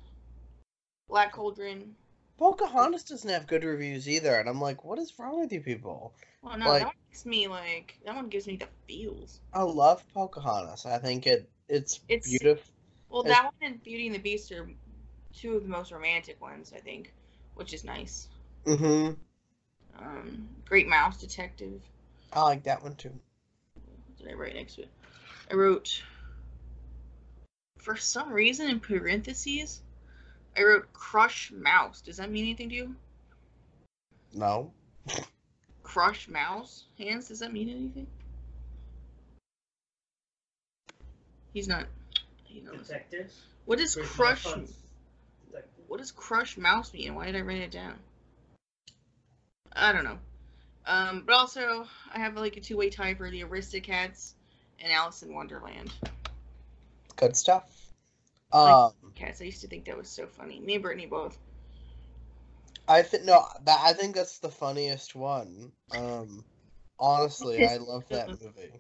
[1.08, 1.96] Black Cauldron.
[2.38, 6.14] Pocahontas doesn't have good reviews either, and I'm like, what is wrong with you people?
[6.42, 9.40] Well, no, Like- that one makes me like that one gives me the feels.
[9.54, 10.86] I love Pocahontas.
[10.86, 12.75] I think it it's, It's- beautiful.
[13.16, 14.70] Well, that one and Beauty and the Beast are
[15.34, 17.14] two of the most romantic ones, I think,
[17.54, 18.28] which is nice.
[18.66, 19.14] Mm-hmm.
[20.06, 21.80] Um, Great Mouse Detective.
[22.34, 23.14] I like that one too.
[23.74, 24.90] What did I write next to it?
[25.50, 26.04] I wrote,
[27.78, 29.82] for some reason in parentheses,
[30.58, 32.02] I wrote Crush Mouse.
[32.02, 32.96] Does that mean anything to you?
[34.34, 34.74] No.
[35.84, 36.84] Crush Mouse?
[37.00, 38.08] Hands, does that mean anything?
[41.54, 41.86] He's not.
[42.56, 42.88] He knows.
[42.88, 43.34] Detective.
[43.66, 44.46] What does Great Crush?
[44.46, 44.74] Mouse
[45.88, 47.14] What does Crush Mouse mean?
[47.14, 48.00] Why did I write it down?
[49.74, 50.18] I don't know.
[50.88, 54.36] Um, but also, I have like a two-way tie for the Aristocats
[54.80, 55.94] and Alice in Wonderland.
[57.18, 57.70] Good stuff.
[58.54, 59.42] Like- Um, Cats.
[59.42, 60.62] I used to think that was so funny.
[60.62, 61.38] Me and Brittany both.
[62.88, 65.74] I think no, that I think that's the funniest one.
[65.92, 66.46] Um,
[67.00, 68.80] honestly, I love that movie.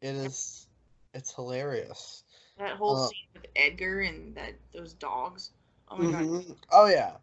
[0.00, 0.66] It is,
[1.12, 2.23] it's hilarious.
[2.58, 5.50] That whole Uh, scene with Edgar and that those dogs.
[5.88, 6.22] Oh my god.
[6.22, 6.56] Mhm.
[6.70, 7.16] Oh yeah.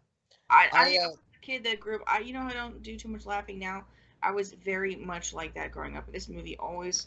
[0.50, 2.02] I, I, I, uh, was a kid that grew up.
[2.06, 3.84] I, you know, I don't do too much laughing now.
[4.22, 6.10] I was very much like that growing up.
[6.12, 7.06] This movie always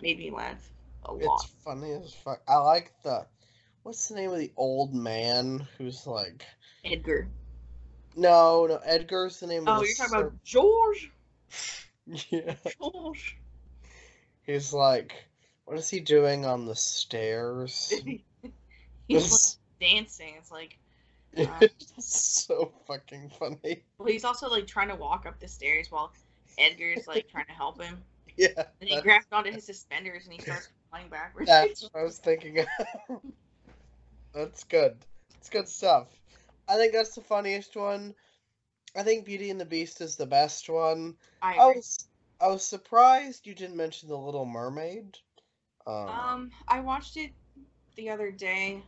[0.00, 0.70] made me laugh
[1.04, 1.44] a lot.
[1.44, 2.42] It's funny as fuck.
[2.46, 3.26] I like the,
[3.82, 6.44] what's the name of the old man who's like,
[6.84, 7.28] Edgar.
[8.14, 11.10] no, no, Edgar's the name of Oh, the you're talking ser- about George.
[12.30, 12.54] yeah.
[12.80, 13.38] George.
[14.44, 15.14] He's like,
[15.64, 17.92] what is he doing on the stairs?
[19.08, 20.34] he's like dancing.
[20.38, 20.78] It's like,
[21.36, 23.84] uh, it's so fucking funny.
[23.98, 26.12] well, he's also like trying to walk up the stairs while
[26.58, 28.02] Edgar's like trying to help him.
[28.38, 31.50] Yeah, And he grabs onto his suspenders and he starts flying backwards.
[31.50, 32.66] that's what I was thinking of.
[34.32, 34.96] that's good.
[35.36, 36.08] It's good stuff.
[36.66, 38.14] I think that's the funniest one.
[38.96, 41.16] I think Beauty and the Beast is the best one.
[41.42, 42.08] I I was
[42.40, 45.18] I was surprised you didn't mention the Little Mermaid.
[45.86, 47.32] Um, Um, I watched it
[47.96, 48.82] the other day,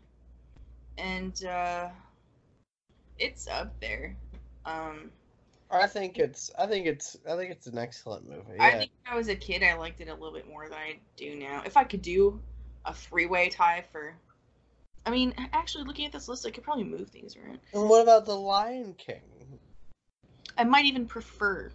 [0.99, 1.89] and uh,
[3.19, 4.17] it's up there.
[4.65, 5.11] Um,
[5.71, 8.61] I think it's I think it's I think it's an excellent movie.
[8.61, 10.79] I think when I was a kid, I liked it a little bit more than
[10.79, 11.63] I do now.
[11.67, 12.41] If I could do
[12.85, 14.15] a three-way tie for
[15.07, 17.59] I mean, actually, looking at this list, I could probably move things around.
[17.75, 19.21] And what about the Lion King?
[20.57, 21.71] I might even prefer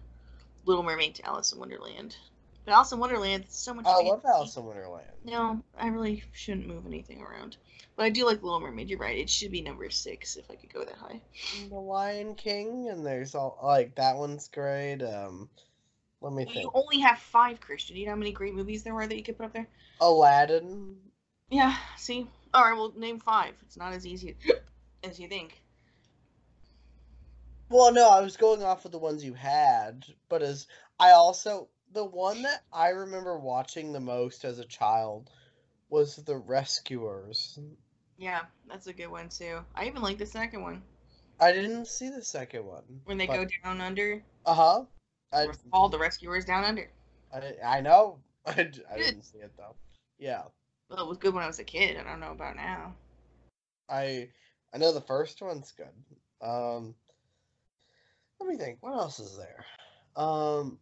[0.64, 2.16] Little Mermaid to Alice in Wonderland.
[2.64, 3.86] But Alice in Wonderland is so much.
[3.86, 4.22] I love.
[4.24, 5.06] Alice in Wonderland.
[5.24, 7.56] No, I really shouldn't move anything around.
[7.96, 8.88] But I do like Little Mermaid.
[8.88, 9.18] You're right.
[9.18, 11.20] It should be number six if I could go that high.
[11.68, 15.02] The Lion King, and there's all like that one's great.
[15.02, 15.48] Um,
[16.20, 16.70] let me You think.
[16.74, 17.96] only have five, Christian.
[17.96, 19.68] You know how many great movies there were that you could put up there?
[20.00, 20.96] Aladdin.
[21.50, 21.76] Yeah.
[21.96, 22.26] See.
[22.54, 22.74] All right.
[22.76, 23.54] Well, name five.
[23.62, 24.36] It's not as easy
[25.04, 25.62] as you think.
[27.68, 30.66] Well, no, I was going off of the ones you had, but as
[30.98, 35.30] I also the one that I remember watching the most as a child
[35.88, 37.58] was The Rescuers.
[38.18, 39.60] Yeah, that's a good one too.
[39.74, 40.82] I even like the second one
[41.40, 42.84] I didn't see the second one.
[43.04, 44.22] when they but- go down under.
[44.46, 44.84] Uh huh.
[45.32, 46.90] I, all the rescuers down under.
[47.32, 48.18] I I know.
[48.46, 48.82] I, Good.
[48.96, 49.76] didn't see it though.
[50.18, 50.42] Yeah.
[50.88, 51.96] Well, it was good when I was a kid.
[51.96, 52.94] I don't know about now.
[53.88, 54.28] I
[54.74, 56.46] I know the first one's good.
[56.46, 56.94] Um
[58.40, 59.64] let me think, what else is there?
[60.16, 60.78] Um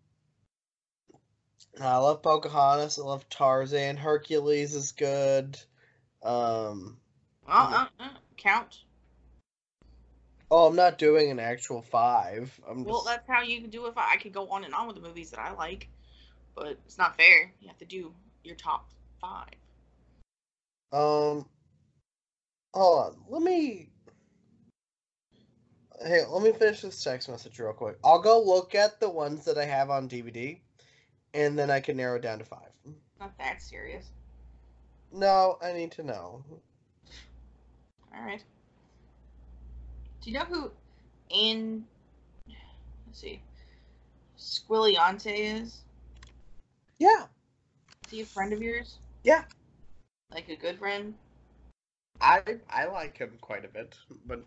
[1.81, 5.59] I love Pocahontas, I love Tarzan, Hercules is good.
[6.23, 6.99] Um
[7.47, 7.55] Yeah.
[7.65, 8.79] uh, uh, count.
[10.51, 12.59] oh I'm not doing an actual five.
[12.69, 13.91] I'm Well, just that's how you can do it.
[13.91, 15.89] If I, I could go on and on with the movies that I like,
[16.55, 17.53] but it's not fair.
[17.61, 18.13] You have to do
[18.45, 18.89] your top
[19.21, 19.55] five.
[20.93, 21.47] um
[22.75, 23.17] hold on.
[23.29, 23.91] Let me
[26.01, 27.99] Hey, let me finish this text message real quick.
[28.05, 30.61] I'll go look at the ones that I have on DVD
[31.35, 32.69] and then I can narrow it down to five.
[33.21, 34.07] Not that serious.
[35.13, 36.43] No, I need to know.
[38.15, 38.43] All right.
[40.23, 40.71] Do you know who
[41.31, 41.85] in
[43.07, 43.41] Let's see.
[44.39, 45.79] Squilliante is?
[46.99, 47.25] Yeah,
[48.07, 48.99] Is he a friend of yours?
[49.25, 49.45] Yeah.
[50.35, 51.15] Like a good friend?
[52.21, 54.43] I I like him quite a bit, but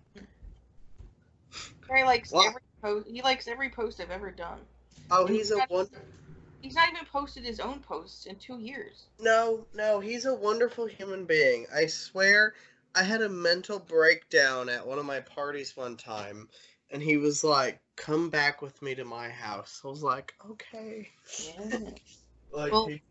[1.96, 3.08] He likes Well- every post.
[3.08, 4.60] He likes every post I've ever done.
[5.12, 5.88] oh, And he's a not- one.
[6.62, 9.06] He's not even posted his own posts in two years.
[9.20, 11.66] No, no, he's a wonderful human being.
[11.74, 12.54] I swear,
[12.94, 16.50] I had a mental breakdown at one of my parties one time,
[16.92, 21.10] and he was like, "Come back with me to my house." I was like, "Okay."
[21.44, 21.80] Yeah.
[22.52, 23.02] Like Well- he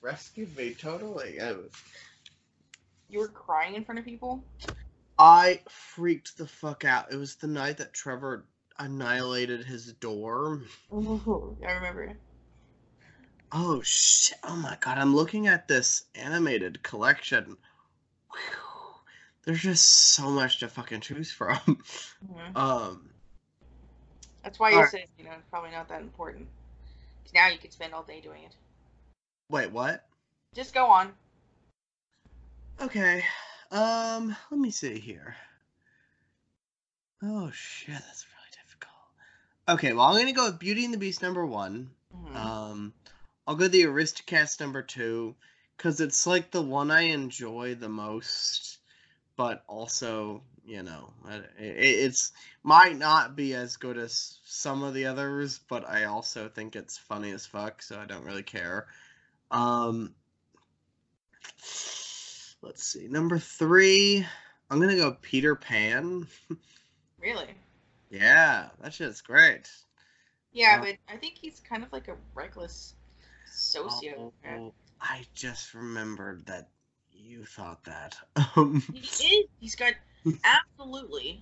[0.00, 1.40] rescued me totally.
[1.40, 1.72] I, was-
[3.08, 4.44] you were crying in front of people.
[5.18, 7.12] I freaked the fuck out.
[7.12, 8.46] It was the night that Trevor
[8.78, 10.68] annihilated his dorm.
[10.92, 12.16] I remember.
[13.52, 14.38] Oh shit!
[14.44, 14.98] Oh my god!
[14.98, 17.56] I'm looking at this animated collection.
[18.30, 18.94] Whew.
[19.44, 21.56] There's just so much to fucking choose from.
[22.30, 22.56] Mhm.
[22.56, 23.10] Um,
[24.42, 24.90] That's why you Alright.
[24.90, 26.46] said you know it's probably not that important.
[27.24, 28.54] 'Cause now you could spend all day doing it.
[29.50, 30.06] wait, what?
[30.54, 31.14] Just go on.
[32.80, 33.24] Okay.
[33.70, 35.36] Um, let me see here.
[37.22, 38.94] Oh shit, that's really difficult.
[39.68, 41.90] Okay, well I'm gonna go with Beauty and the Beast number one.
[42.14, 42.36] Mhm.
[42.36, 42.94] Um,
[43.48, 45.34] I'll go the Aristocats number two
[45.74, 48.76] because it's like the one I enjoy the most,
[49.36, 52.32] but also you know it, it's
[52.62, 56.98] might not be as good as some of the others, but I also think it's
[56.98, 58.88] funny as fuck, so I don't really care.
[59.50, 60.14] Um,
[62.60, 64.26] let's see, number three,
[64.68, 66.26] I'm gonna go Peter Pan.
[67.18, 67.54] really?
[68.10, 69.70] Yeah, that shit's great.
[70.52, 72.92] Yeah, Uh, but I think he's kind of like a reckless
[73.68, 74.32] sociopath.
[74.58, 76.68] Oh, I just remembered that
[77.12, 78.16] you thought that.
[78.56, 79.46] Um, He is.
[79.60, 79.94] He's got
[80.44, 81.40] absolutely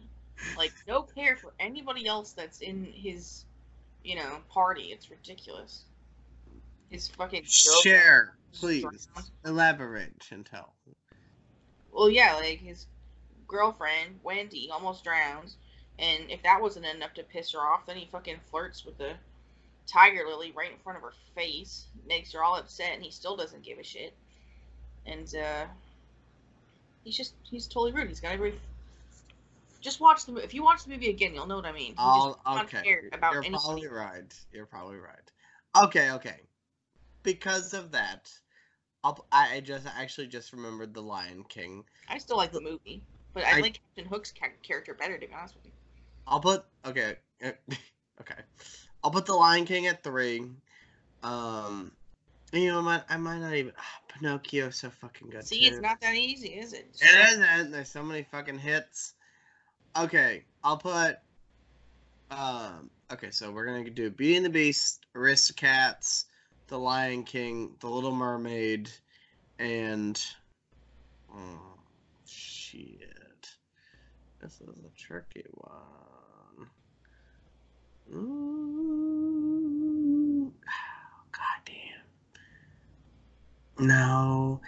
[0.57, 3.45] like no care for anybody else that's in his,
[4.05, 4.85] you know, party.
[4.85, 5.85] It's ridiculous.
[6.91, 9.09] His fucking share, please.
[9.45, 10.69] Elaborate, Chantel.
[11.93, 12.87] Well, yeah, like his
[13.49, 15.57] girlfriend Wendy almost drowns,
[15.99, 19.15] and if that wasn't enough to piss her off, then he fucking flirts with the
[19.87, 23.37] tiger lily right in front of her face, makes her all upset, and he still
[23.37, 24.15] doesn't give a shit.
[25.07, 25.65] And uh,
[27.05, 28.09] he's just he's totally rude.
[28.09, 28.55] He's got every.
[29.81, 31.93] Just watch the if you watch the movie again, you'll know what I mean.
[31.93, 33.09] He I'll, just does not okay.
[33.13, 33.65] about You're anybody.
[33.65, 34.35] probably right.
[34.53, 35.85] You're probably right.
[35.85, 36.41] Okay, okay.
[37.23, 38.31] Because of that,
[39.05, 41.85] I'll, I I just actually just remembered the Lion King.
[42.09, 43.03] I still like the movie,
[43.35, 44.33] but I, I- like Captain Hook's
[44.63, 45.73] character better, to be honest with you.
[46.27, 48.43] I'll put okay, okay.
[49.07, 50.43] I'll put the Lion King at three.
[51.23, 51.93] Um,
[52.53, 53.73] you know, I might, I might not even.
[53.79, 55.47] ah, Pinocchio's so fucking good.
[55.47, 55.67] See, too.
[55.67, 56.89] it's not that easy, is it?
[57.01, 57.71] It isn't.
[57.71, 59.15] There's so many fucking hits.
[59.97, 61.19] Okay, I'll put.
[62.33, 62.91] Um.
[63.13, 66.25] Okay, so we're gonna do Beauty and the Beast, Aristocats,
[66.67, 68.91] The Lion King, The Little Mermaid,
[69.61, 70.21] and.
[71.33, 71.79] Oh,
[72.27, 73.51] shit.
[74.41, 76.06] This is a tricky one.
[78.13, 79.31] Mm,
[81.33, 82.05] God damn.
[83.87, 84.61] No.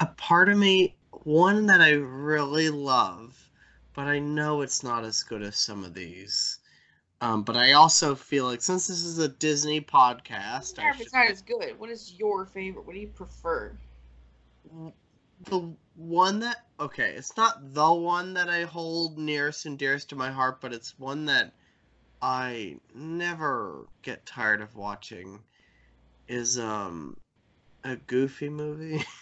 [0.00, 3.50] A part of me, one that I really love,
[3.94, 6.58] but I know it's not as good as some of these.
[7.20, 10.96] Um, but I also feel like since this is a Disney podcast, Sorry I if
[10.96, 11.78] should it's not as good.
[11.78, 12.84] What is your favorite?
[12.84, 13.76] What do you prefer?
[15.44, 20.16] the one that okay, it's not the one that I hold nearest and dearest to
[20.16, 21.52] my heart, but it's one that
[22.22, 25.40] I never get tired of watching.
[26.26, 27.16] Is um
[27.84, 29.04] a Goofy movie.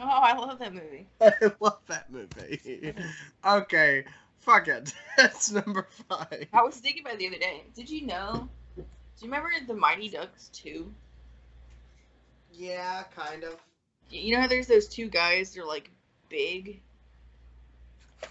[0.00, 1.06] Oh, I love that movie.
[1.20, 2.94] I love that movie.
[3.46, 4.04] okay,
[4.38, 4.94] fuck it.
[5.18, 6.46] That's number five.
[6.52, 7.64] I was thinking about it the other day.
[7.74, 8.48] Did you know?
[8.74, 8.82] Do
[9.18, 10.90] you remember the Mighty Ducks 2?
[12.54, 13.56] Yeah, kind of.
[14.08, 15.90] You know how there's those two guys, they're like
[16.28, 16.80] big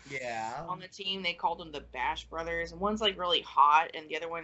[0.10, 0.64] Yeah.
[0.68, 1.24] on the team.
[1.24, 4.44] They called them the Bash Brothers, and one's like really hot, and the other one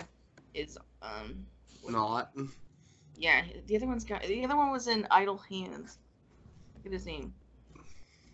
[0.53, 1.45] is um
[1.87, 2.31] Not.
[3.15, 3.43] yeah.
[3.67, 5.97] The other one's got the other one was in Idle Hands.
[6.75, 7.33] Look at his name.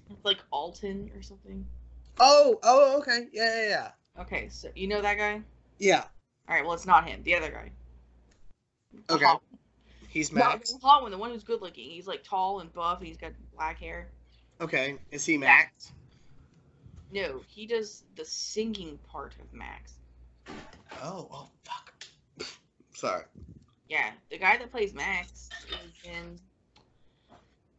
[0.10, 1.66] It's like Alton or something.
[2.20, 3.28] Oh, oh, okay.
[3.32, 4.22] Yeah, yeah, yeah.
[4.22, 5.42] Okay, so you know that guy?
[5.80, 6.04] Yeah.
[6.48, 7.22] All right, well it's not him.
[7.24, 7.72] The other guy.
[9.08, 9.26] The Okay.
[10.10, 10.72] He's Max.
[10.74, 11.90] the hot one, the one who's good looking.
[11.90, 14.10] He's like tall and buff, and he's got black hair.
[14.62, 14.98] Okay.
[15.10, 15.92] Is he Max?
[17.14, 19.94] No, he does the singing part of Max.
[21.04, 21.94] Oh, oh, fuck.
[22.96, 23.24] Sorry.
[23.88, 26.40] Yeah, the guy that plays Max is in.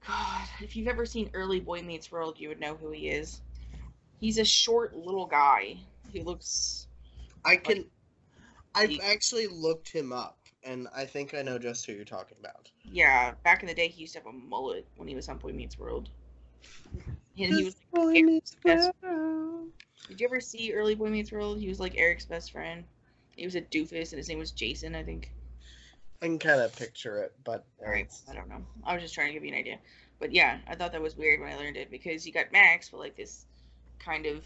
[0.06, 3.40] God, if you've ever seen Early Boy Meets World, you would know who he is.
[4.20, 5.78] He's a short little guy
[6.12, 6.86] He looks.
[7.44, 7.86] I can.
[8.76, 12.36] I've he- actually looked him up, and I think I know just who you're talking
[12.38, 12.70] about.
[12.84, 15.38] Yeah, back in the day, he used to have a mullet when he was on
[15.38, 16.08] Boy Meets World.
[17.38, 17.76] And he was.
[17.92, 19.66] Boy Eric's best- girl.
[20.08, 21.58] Did you ever see Early Boy Meets World?
[21.58, 22.84] He was like Eric's best friend.
[23.36, 25.30] He was a doofus, and his name was Jason, I think.
[26.22, 28.64] I can kind of picture it, but All right, it's- I don't know.
[28.84, 29.78] I was just trying to give you an idea.
[30.20, 32.88] But yeah, I thought that was weird when I learned it because you got Max,
[32.90, 33.46] but like this
[33.98, 34.44] kind of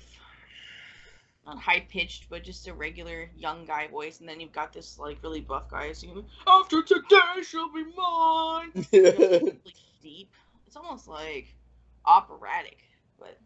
[1.47, 4.99] not high pitched, but just a regular young guy voice, and then you've got this
[4.99, 9.57] like really buff guy singing "After today, she'll be mine." You know, really
[10.03, 10.33] deep.
[10.67, 11.55] It's almost like
[12.05, 12.79] operatic,
[13.19, 13.39] but.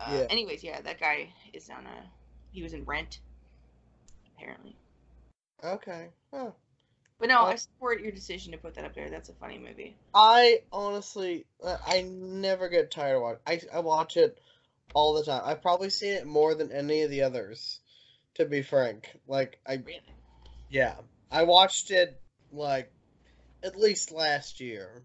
[0.00, 0.26] Uh, Yeah.
[0.30, 2.10] Anyways, yeah, that guy is on a.
[2.52, 3.20] He was in Rent.
[4.36, 4.76] Apparently.
[5.62, 6.08] okay.
[6.34, 6.50] Huh.
[7.18, 9.08] But no, Well- I support your decision to put that up there.
[9.08, 9.96] That's a funny movie.
[10.12, 13.70] I honestly, uh, I never get tired of watching.
[13.72, 14.40] I I watch it
[14.94, 15.42] all the time.
[15.44, 17.78] I've probably seen it more than any of the others,
[18.34, 19.08] to be frank.
[19.28, 20.02] Like I, Really.
[20.68, 20.96] yeah,
[21.30, 22.20] I watched it
[22.50, 22.90] like
[23.62, 25.04] at least last year.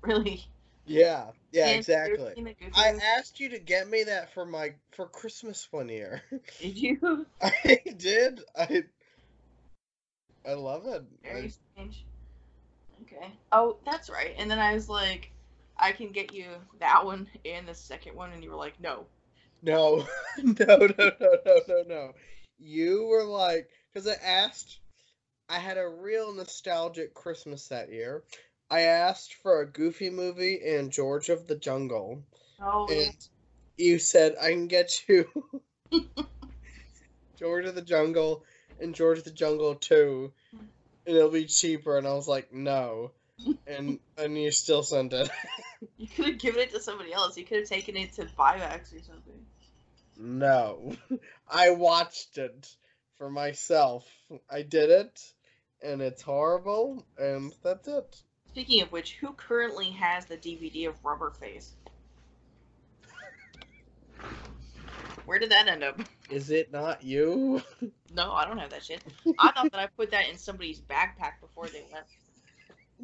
[0.06, 0.46] Really.
[0.86, 2.32] Yeah, yeah, And exactly.
[2.34, 5.88] seen the Goofy I asked you to get me that for my for Christmas one
[5.88, 6.22] year.
[6.60, 7.26] Did you?
[7.42, 8.40] I did.
[8.56, 8.84] I
[10.46, 11.02] I love it.
[11.22, 12.04] Very I- strange.
[13.02, 13.30] Okay.
[13.52, 14.34] Oh, that's right.
[14.38, 15.30] And then I was like,
[15.76, 16.46] I can get you
[16.80, 19.06] that one and the second one, and you were like, no.
[19.62, 20.06] No,
[20.42, 22.12] no, no, no, no, no, no.
[22.58, 24.78] You were like, because I asked,
[25.48, 28.22] I had a real nostalgic Christmas that year.
[28.70, 32.22] I asked for a Goofy movie and George of the Jungle,
[32.62, 33.14] Oh, and
[33.76, 35.26] you said I can get you
[37.38, 38.44] George of the Jungle
[38.78, 41.96] and George of the Jungle 2, and it'll be cheaper.
[41.98, 43.12] And I was like, no.
[43.66, 45.30] And and you still sent it.
[45.96, 47.38] you could have given it to somebody else.
[47.38, 49.46] You could have taken it to buybacks or something.
[50.18, 50.94] No.
[51.48, 52.68] I watched it
[53.16, 54.06] for myself.
[54.50, 55.22] I did it,
[55.82, 58.22] and it's horrible, and that's it.
[58.52, 61.74] Speaking of which, who currently has the DVD of Rubber Face?
[65.24, 66.00] Where did that end up?
[66.28, 67.62] Is it not you?
[68.12, 69.00] No, I don't have that shit.
[69.38, 72.10] I thought that I put that in somebody's backpack before they left.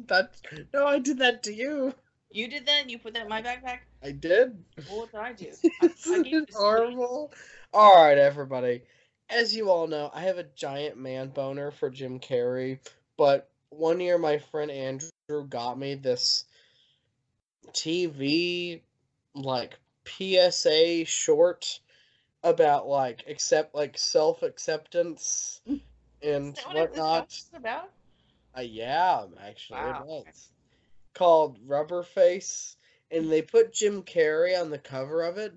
[0.07, 0.35] That
[0.73, 1.93] no, I did that to you.
[2.29, 2.89] You did that?
[2.89, 3.79] You put that in my backpack?
[4.03, 4.61] I did.
[4.89, 5.53] Well, what did I do?
[5.81, 7.31] I, I Isn't gave you it horrible?
[7.73, 8.81] All right, everybody.
[9.29, 12.79] As you all know, I have a giant man boner for Jim Carrey,
[13.17, 16.45] but one year my friend Andrew got me this
[17.71, 18.81] TV
[19.35, 21.79] like PSA short
[22.43, 25.79] about like accept like self acceptance Is
[26.21, 27.39] and that what whatnot.
[27.53, 27.89] about?
[28.57, 30.01] Uh, yeah, actually, Wow.
[30.01, 30.49] it was
[31.13, 32.75] called Rubber Face,
[33.11, 35.53] and they put Jim Carrey on the cover of it,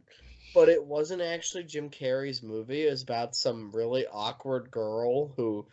[0.55, 2.87] but it wasn't actually Jim Carrey's movie.
[2.87, 5.67] It was about some really awkward girl who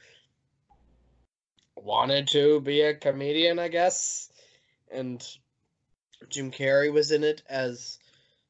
[1.87, 4.29] wanted to be a comedian, I guess,
[4.91, 5.25] and
[6.29, 7.97] Jim Carrey was in it as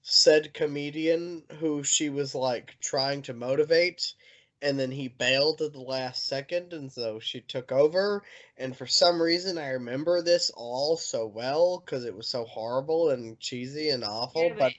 [0.01, 4.14] said comedian who she was like trying to motivate
[4.61, 8.23] and then he bailed at the last second and so she took over
[8.57, 13.09] and for some reason i remember this all so well because it was so horrible
[13.09, 14.73] and cheesy and awful Yeah, but but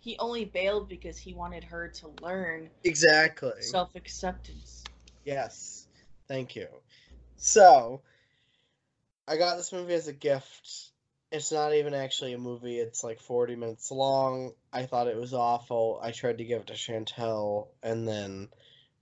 [0.00, 4.82] he only bailed because he wanted her to learn exactly self acceptance.
[5.24, 5.86] Yes.
[6.26, 6.68] Thank you.
[7.42, 8.02] So,
[9.26, 10.90] I got this movie as a gift.
[11.32, 12.78] It's not even actually a movie.
[12.78, 14.52] It's like 40 minutes long.
[14.74, 15.98] I thought it was awful.
[16.02, 18.50] I tried to give it to Chantel, and then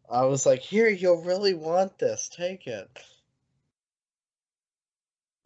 [0.09, 2.29] I was like, here, you'll really want this.
[2.29, 2.89] Take it.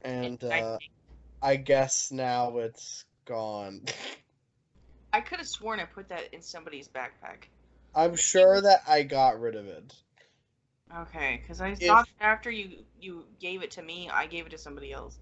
[0.02, 0.76] And uh,
[1.40, 3.86] I guess now it's gone.
[5.14, 7.44] I could have sworn I put that in somebody's backpack.
[7.94, 9.94] I'm sure that I got rid of it.
[11.00, 14.50] Okay, because I If- thought after you you gave it to me, I gave it
[14.50, 15.18] to somebody else.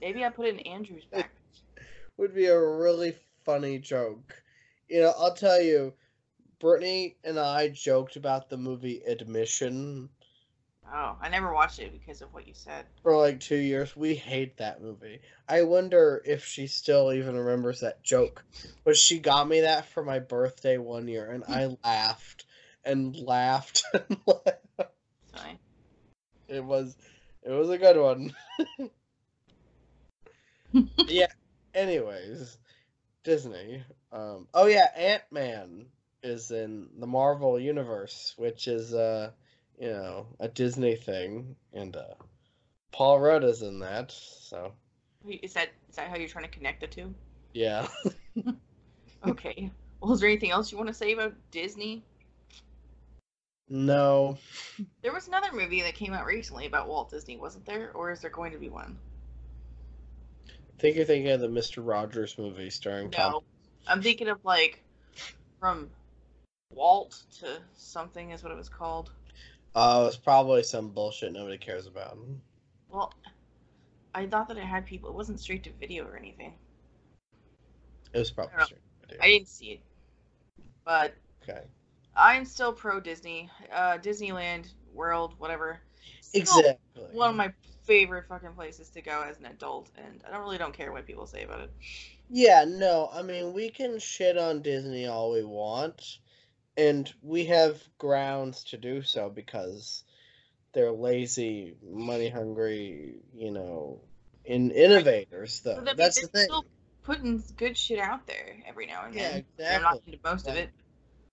[0.00, 1.28] Maybe I put it in Andrew's backpack.
[2.16, 4.42] would be a really funny joke.
[4.88, 5.94] You know, I'll tell you,
[6.60, 10.10] Brittany and I joked about the movie Admission
[10.92, 12.84] Oh, I never watched it because of what you said.
[13.02, 13.96] for like two years.
[13.96, 15.20] We hate that movie.
[15.48, 18.44] I wonder if she still even remembers that joke.
[18.84, 22.44] But she got me that for my birthday one year, and I laughed
[22.84, 23.82] and laughed.
[25.34, 25.58] Sorry.
[26.48, 26.96] It was,
[27.42, 28.32] it was a good one.
[31.08, 31.26] yeah.
[31.74, 32.58] Anyways,
[33.24, 33.82] Disney.
[34.12, 34.46] Um.
[34.54, 35.86] Oh yeah, Ant Man
[36.22, 39.30] is in the Marvel universe, which is uh,
[39.78, 42.14] you know, a Disney thing, and uh,
[42.92, 44.12] Paul Rudd is in that.
[44.12, 44.72] So
[45.28, 47.14] Is that is that how you're trying to connect the two?
[47.52, 47.88] yeah.
[49.26, 49.70] Okay.
[50.00, 52.04] Well, is there anything else you want to say about Disney?
[53.68, 54.38] No.
[55.02, 57.92] There was another movie that came out recently about Walt Disney, wasn't there?
[57.92, 58.98] Or is there going to be one?
[60.48, 63.32] I think you're thinking of the Mister Rogers movie starring Tom.
[63.32, 63.42] No.
[63.86, 64.82] I'm thinking of like
[65.60, 65.90] from
[66.72, 69.10] Walt to something is what it was called.
[69.74, 72.18] Uh, it's probably some bullshit nobody cares about.
[72.88, 73.12] Well,
[74.14, 75.08] I thought that it had people.
[75.08, 76.54] It wasn't straight to video or anything.
[78.12, 79.22] It was probably I straight to video.
[79.22, 79.80] I didn't see it,
[80.84, 81.60] but Okay.
[82.16, 83.50] I'm still pro Disney.
[83.72, 85.80] Uh, Disneyland World, whatever.
[86.20, 86.78] Still Exactly.
[87.12, 87.52] One of my
[87.84, 91.06] favorite fucking places to go as an adult, and I don't really don't care what
[91.06, 91.70] people say about it.
[92.30, 96.18] Yeah, no, I mean, we can shit on Disney all we want,
[96.76, 100.04] and we have grounds to do so because
[100.72, 104.00] they're lazy, money hungry, you know,
[104.44, 105.82] in innovators, though.
[105.84, 106.44] But That's the thing.
[106.44, 106.64] Still
[107.02, 109.44] putting good shit out there every now and Yeah, then.
[109.56, 110.12] They're not exactly.
[110.14, 110.70] into most of it.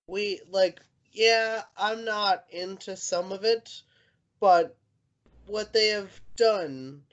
[0.08, 3.82] We, like, yeah, I'm not into some of it,
[4.40, 4.76] but
[5.46, 7.04] what they have done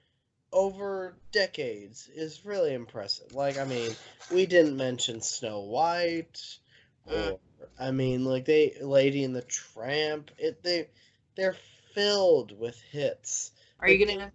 [0.52, 3.32] over decades is really impressive.
[3.35, 3.94] Like, I mean,
[4.32, 6.40] we didn't mention Snow White,
[7.06, 7.39] or Mm.
[7.78, 10.31] I mean, like they Lady and the Tramp.
[10.39, 10.89] It they
[11.36, 11.56] they're
[11.94, 13.52] filled with hits.
[13.81, 14.32] Are you gonna?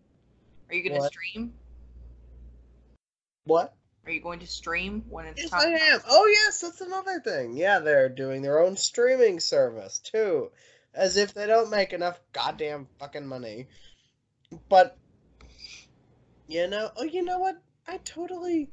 [0.69, 1.11] Are you gonna What?
[1.11, 1.53] stream?
[3.45, 3.75] What?
[4.05, 5.61] Are you going to stream when it's Yes, time?
[5.61, 6.01] I am.
[6.09, 7.55] Oh, yes, that's another thing.
[7.55, 10.51] Yeah, they're doing their own streaming service too,
[10.93, 13.67] as if they don't make enough goddamn fucking money.
[14.67, 14.97] But
[16.47, 17.61] you know, oh, you know what?
[17.87, 18.69] I totally.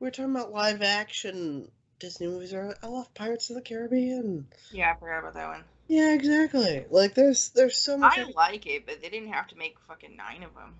[0.00, 2.52] We're talking about live action Disney movies.
[2.52, 2.76] Earlier.
[2.82, 4.48] I love Pirates of the Caribbean.
[4.72, 5.64] Yeah, I forgot about that one.
[5.86, 6.84] Yeah, exactly.
[6.90, 8.18] Like, there's there's so much.
[8.18, 10.74] I like it, but they didn't have to make fucking nine of them.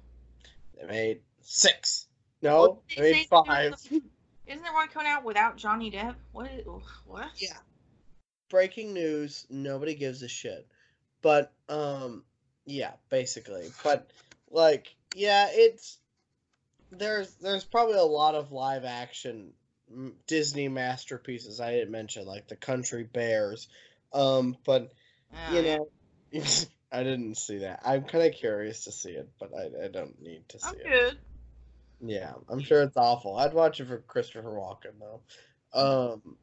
[0.76, 2.06] They made six.
[2.42, 3.74] No, Well, they made say- five.
[4.46, 6.16] Isn't there one coming out without Johnny Depp?
[6.32, 6.50] What?
[7.06, 7.30] What?
[7.36, 7.56] Yeah.
[8.50, 10.66] Breaking news, nobody gives a shit.
[11.22, 12.24] But um
[12.66, 13.70] yeah, basically.
[13.84, 14.10] But
[14.50, 15.98] like yeah, it's
[16.90, 19.52] there's there's probably a lot of live action
[20.26, 23.68] Disney masterpieces I didn't mention like the Country Bears.
[24.12, 24.92] Um but
[25.34, 25.76] Oh, you yeah.
[25.78, 25.88] know
[26.92, 27.80] I didn't see that.
[27.86, 30.74] I'm kind of curious to see it, but I, I don't need to see I'm
[30.74, 30.82] it.
[30.86, 31.18] good.
[32.04, 33.36] Yeah, I'm sure it's awful.
[33.36, 35.20] I'd watch it for Christopher Walken though.
[35.78, 36.36] Um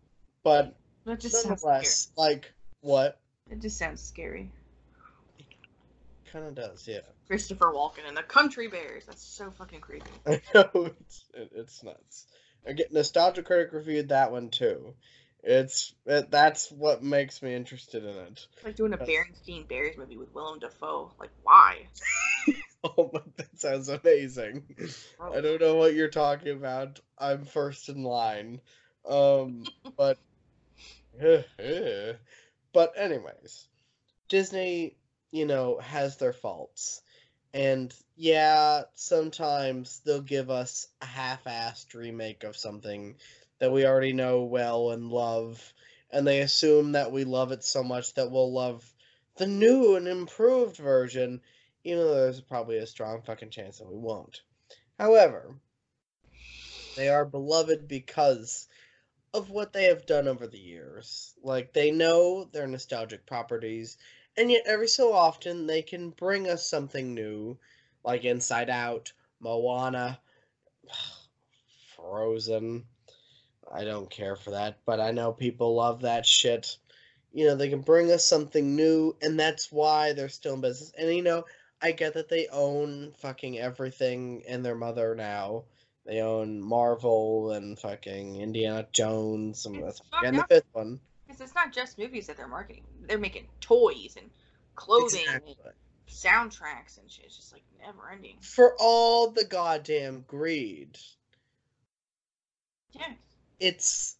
[0.44, 0.76] but
[1.06, 1.73] That just sounds scary.
[1.73, 3.19] nonetheless, like what?
[3.52, 4.49] It just sounds scary.
[6.31, 6.99] Kind of does, yeah.
[7.27, 9.06] Christopher Walken and the Country Bears.
[9.06, 10.06] That's so fucking creepy.
[10.27, 10.69] I know
[10.99, 12.27] it's it, it's nuts.
[12.68, 14.94] I get Nostalgia Critic reviewed that one too.
[15.44, 18.48] It's it, that's what makes me interested in it.
[18.56, 19.07] It's like doing a Yes.
[19.07, 21.11] Berenstein Bears movie with Willem Dafoe.
[21.19, 21.88] Like, why?
[22.84, 24.64] Oh, my, that sounds amazing.
[25.19, 26.99] I don't know what you're talking about.
[27.18, 28.61] I'm first in line.
[29.06, 29.65] Um,
[29.97, 30.18] but
[32.73, 33.68] but anyways,
[34.30, 34.95] Disney,
[35.31, 37.01] you know, has their faults.
[37.53, 43.15] And yeah, sometimes they'll give us a half-assed remake of something
[43.60, 45.73] that we already know well and love,
[46.11, 48.85] and they assume that we love it so much that we'll love
[49.38, 51.41] the new and improved version,
[51.84, 54.41] even though there's probably a strong fucking chance that we won't.
[54.99, 55.56] However,
[56.95, 58.68] they are beloved because
[59.34, 61.34] of what they have done over the years.
[61.43, 63.97] Like they know their nostalgic properties,
[64.38, 67.57] and yet every so often they can bring us something new,
[68.03, 70.19] like Inside Out, Moana,
[71.95, 72.85] Frozen.
[73.72, 76.77] I don't care for that, but I know people love that shit.
[77.31, 80.91] You know, they can bring us something new, and that's why they're still in business.
[80.97, 81.45] And you know,
[81.81, 85.64] I get that they own fucking everything and their mother now.
[86.06, 90.99] They own Marvel and fucking Indiana Jones and, It's that's- and the fifth one.
[91.27, 92.84] Because it's not just movies that they're marketing.
[93.07, 94.30] They're making toys and
[94.76, 95.57] clothing Exactly.
[95.64, 95.73] and
[96.07, 97.26] soundtracks and shit.
[97.26, 98.38] It's just like never ending.
[98.41, 100.97] For all the goddamn greed,
[102.91, 103.14] Yeah.
[103.60, 104.18] it's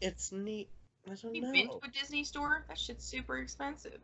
[0.00, 0.68] it's neat.
[1.06, 2.64] I don't You been to a Disney store?
[2.66, 4.00] That shit's super expensive.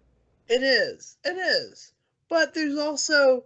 [0.48, 1.16] It is.
[1.24, 1.92] It is.
[2.28, 3.44] But there's also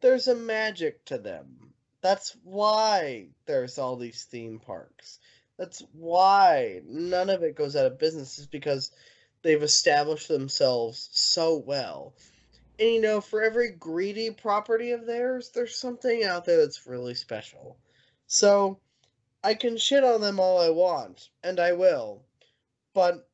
[0.00, 1.72] there's a magic to them.
[2.02, 5.18] That's why there's all these theme parks.
[5.56, 8.90] That's why none of it goes out of business is because
[9.42, 12.14] they've established themselves so well.
[12.78, 17.14] And you know, for every greedy property of theirs, there's something out there that's really
[17.14, 17.78] special.
[18.26, 18.80] So
[19.44, 22.24] I can shit on them all I want, and I will.
[22.94, 23.28] But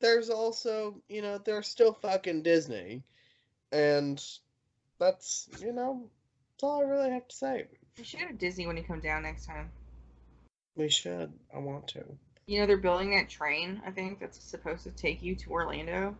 [0.00, 3.04] there's also, you know, they're still fucking Disney.
[3.74, 4.24] And
[5.00, 6.08] that's, you know,
[6.52, 7.64] that's all I really have to say.
[7.98, 9.70] We should go to Disney when you come down next time.
[10.76, 11.32] We should.
[11.52, 12.04] I want to.
[12.46, 16.16] You know, they're building that train, I think, that's supposed to take you to Orlando.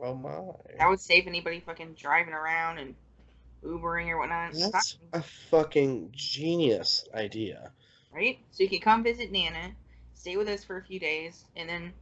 [0.00, 0.38] Oh my.
[0.76, 2.94] That would save anybody fucking driving around and
[3.64, 4.54] Ubering or whatnot.
[4.54, 7.70] That's a fucking genius idea.
[8.12, 8.38] right?
[8.50, 9.72] So you can come visit Nana,
[10.14, 11.92] stay with us for a few days, and then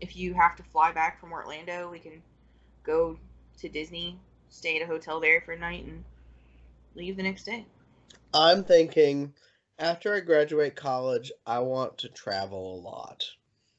[0.00, 2.22] if you have to fly back from Orlando, we can
[2.84, 3.18] go
[3.58, 4.18] to Disney,
[4.50, 6.04] stay at a hotel there for a night, and
[6.94, 7.66] leave the next day.
[8.32, 9.32] I'm thinking
[9.78, 13.24] after I graduate college, I want to travel a lot.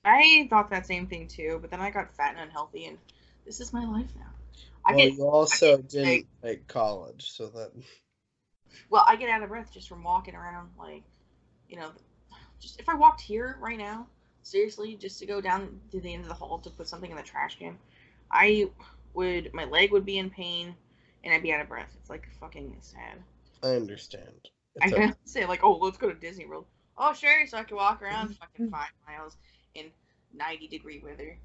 [0.03, 2.97] I thought that same thing too, but then I got fat and unhealthy, and
[3.45, 4.27] this is my life now.
[4.85, 7.71] I well, get you also get didn't take college, so that
[8.89, 10.69] well, I get out of breath just from walking around.
[10.77, 11.03] Like,
[11.67, 11.91] you know,
[12.59, 14.07] just if I walked here right now,
[14.43, 17.17] seriously, just to go down to the end of the hall to put something in
[17.17, 17.77] the trash can,
[18.31, 18.69] I
[19.15, 20.75] would my leg would be in pain,
[21.23, 21.89] and I'd be out of breath.
[21.99, 23.17] It's like fucking sad.
[23.63, 24.49] I understand.
[24.81, 26.65] I can not say like, oh, let's go to Disney World.
[26.97, 27.47] Oh, sure.
[27.47, 29.35] So I can walk around fucking five miles
[29.73, 29.85] in
[30.33, 31.37] ninety degree weather.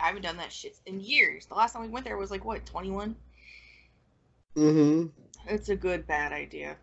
[0.00, 1.46] I haven't done that shit in years.
[1.46, 3.16] The last time we went there was like what twenty one.
[4.56, 5.06] Mm-hmm.
[5.48, 6.76] It's a good bad idea.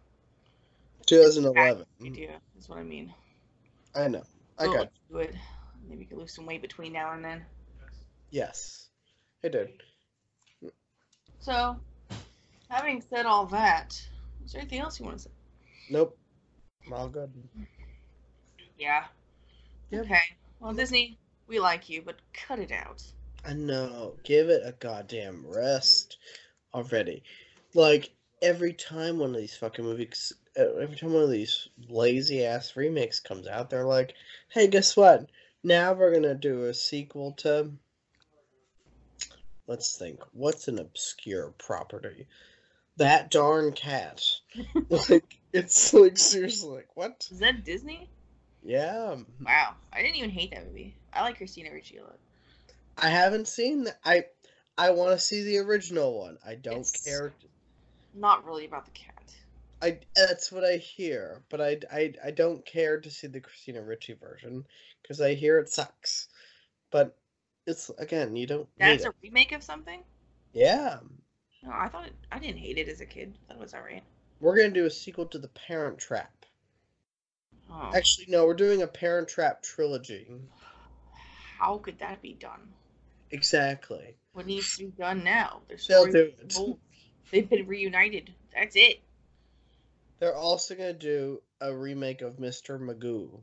[1.05, 1.85] 2011.
[2.05, 3.13] Idea is what I mean.
[3.95, 4.23] I know.
[4.57, 5.35] I Well, got do it.
[5.88, 7.45] Maybe you can lose some weight between now and then.
[8.31, 8.88] yes.
[9.43, 9.69] I did.
[11.39, 11.77] So,
[12.69, 13.99] having said all that,
[14.43, 15.31] is there anything else you want to say?
[15.89, 16.17] Nope.
[16.85, 17.31] I'm all good.
[18.77, 19.05] Yeah.
[19.91, 20.05] Yep.
[20.05, 20.21] Okay.
[20.59, 21.17] Well, Disney,
[21.47, 23.03] we like you, but cut it out.
[23.45, 24.15] I know.
[24.23, 26.17] Give it a goddamn rest
[26.73, 27.23] already.
[27.73, 28.11] Like
[28.41, 32.75] every time one of these fucking movies, uh, every time one of these lazy ass
[32.75, 34.13] remakes comes out, they're like,
[34.49, 35.29] "Hey, guess what?
[35.63, 37.71] Now we're gonna do a sequel to."
[39.69, 40.19] Let's think.
[40.33, 42.25] What's an obscure property?
[42.97, 44.23] That darn cat.
[44.89, 47.27] like it's like seriously like what?
[47.31, 48.09] Is that Disney?
[48.63, 49.15] Yeah.
[49.45, 49.75] Wow.
[49.93, 50.95] I didn't even hate that movie.
[51.13, 52.17] I like Christina Ricci a lot.
[52.97, 53.99] I haven't seen that.
[54.03, 54.23] I
[54.75, 56.39] I want to see the original one.
[56.43, 57.31] I don't It's- care.
[58.15, 59.13] Not really about the cat.
[59.83, 63.83] I that's what I hear, but I, I, I don't care to see the Christina
[63.83, 64.65] Ricci version
[65.03, 66.27] because I hear it sucks.
[66.89, 67.15] But
[67.69, 68.67] it's again, you don't.
[68.77, 69.15] That's a it.
[69.23, 70.01] remake of something?
[70.53, 70.97] Yeah,
[71.63, 73.37] No, I thought it, I didn't hate it as a kid.
[73.45, 74.03] I thought it was alright.
[74.39, 76.45] we're gonna do a sequel to The Parent Trap.
[77.71, 77.91] Oh.
[77.95, 80.27] Actually, no, we're doing a Parent Trap trilogy.
[81.59, 82.73] How could that be done?
[83.31, 84.15] Exactly.
[84.33, 85.61] What needs to be done now?
[85.67, 86.77] Their They'll do it.
[87.31, 88.33] They've been reunited.
[88.55, 89.01] That's it.
[90.19, 92.79] They're also gonna do a remake of Mr.
[92.79, 93.39] Magoo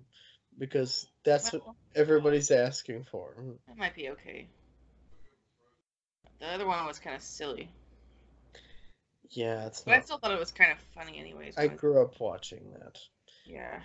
[0.58, 1.62] because that's what
[1.94, 3.34] everybody's asking for.
[3.66, 4.46] that might be okay.
[6.40, 7.70] The other one was kind of silly,
[9.30, 11.56] Yeah, it's but I still thought it was kind of funny, anyways.
[11.56, 12.98] I grew up watching that.
[13.46, 13.80] yeah.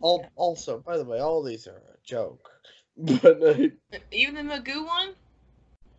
[0.00, 0.28] All, Yeah.
[0.34, 2.50] also, by the way, all these are a joke,
[2.96, 3.68] but uh,
[4.10, 5.14] even the Magoo one,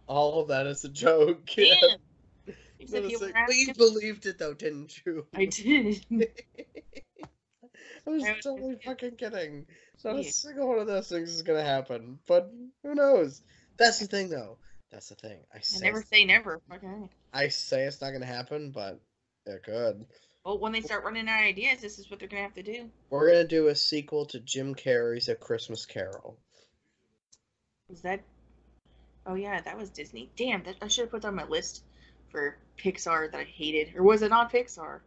[0.08, 1.46] all of that is a joke.
[1.56, 1.66] damn.
[1.66, 1.96] Yeah.
[2.80, 5.26] Except But you like, well, believed it though, didn't you?
[5.34, 6.06] I did.
[8.06, 9.66] I was I was totally just- fucking kidding.
[10.04, 12.20] Not a single one of those things is gonna happen.
[12.28, 12.52] But
[12.82, 13.42] who knows?
[13.78, 14.58] That's the thing, though.
[14.92, 15.40] That's the thing.
[15.54, 16.62] I I never say never.
[16.72, 17.10] Okay.
[17.32, 19.00] I say it's not gonna happen, but
[19.46, 20.06] it could.
[20.46, 22.64] Well, when they start running out of ideas, this is what they're gonna have to
[22.64, 22.90] do.
[23.10, 26.38] We're gonna do a sequel to Jim Carrey's A Christmas Carol.
[27.90, 28.22] Was that?
[29.26, 30.30] Oh yeah, that was Disney.
[30.36, 31.84] Damn, that I should have put that on my list
[32.30, 35.00] for Pixar that I hated, or was it not Pixar?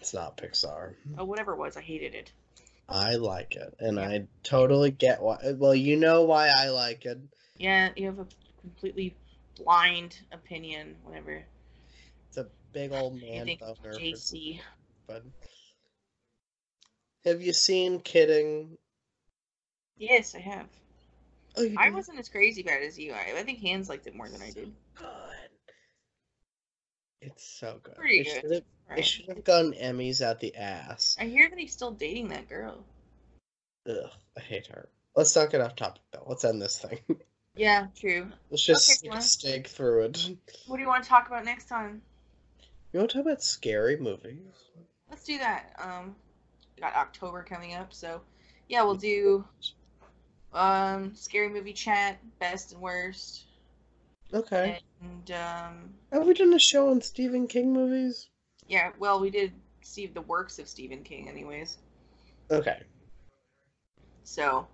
[0.00, 0.94] It's not Pixar.
[1.16, 2.32] Oh, whatever it was, I hated it.
[2.88, 4.08] I like it, and Yeah.
[4.08, 5.52] I totally get why.
[5.56, 7.18] Well, you know why I like it.
[7.58, 8.26] Yeah, you have a
[8.60, 9.14] completely
[9.56, 10.96] blind opinion.
[11.04, 11.44] Whatever.
[12.28, 13.98] It's a big old man think boner.
[13.98, 14.60] JC?
[15.06, 15.24] But
[17.24, 18.78] have you seen Kidding?
[19.98, 20.66] Yes, I have.
[21.56, 23.12] Oh, I wasn't as crazy about it as you.
[23.12, 24.72] I, I think Hans liked it more than I did.
[24.94, 25.06] good.
[27.20, 27.96] It's so good.
[27.96, 28.64] Pretty it good.
[28.88, 29.00] Right.
[29.00, 31.16] it should have gotten Emmys out the ass.
[31.20, 32.84] I hear that he's still dating that girl.
[33.88, 34.88] Ugh, I hate her.
[35.14, 36.24] Let's not get off topic though.
[36.26, 36.98] Let's end this thing.
[37.56, 38.28] Yeah, true.
[38.50, 39.20] Let's just Okay, stick a fine.
[39.22, 40.30] stake through it.
[40.68, 42.00] What do you want to talk about next time?
[42.92, 44.54] You want to talk about scary movies?
[45.10, 45.72] Let's do that.
[45.76, 46.14] Um,
[46.80, 48.20] got October coming up, so
[48.68, 49.44] yeah, we'll do
[50.54, 53.42] um scary movie chat, best and worst,
[54.32, 54.80] Okay.
[55.02, 58.28] and um Have we done a show on Stephen King movies?
[58.68, 61.78] Yeah, well, we did Steve the works of Stephen King, anyways,
[62.50, 62.82] Okay.
[64.24, 64.66] so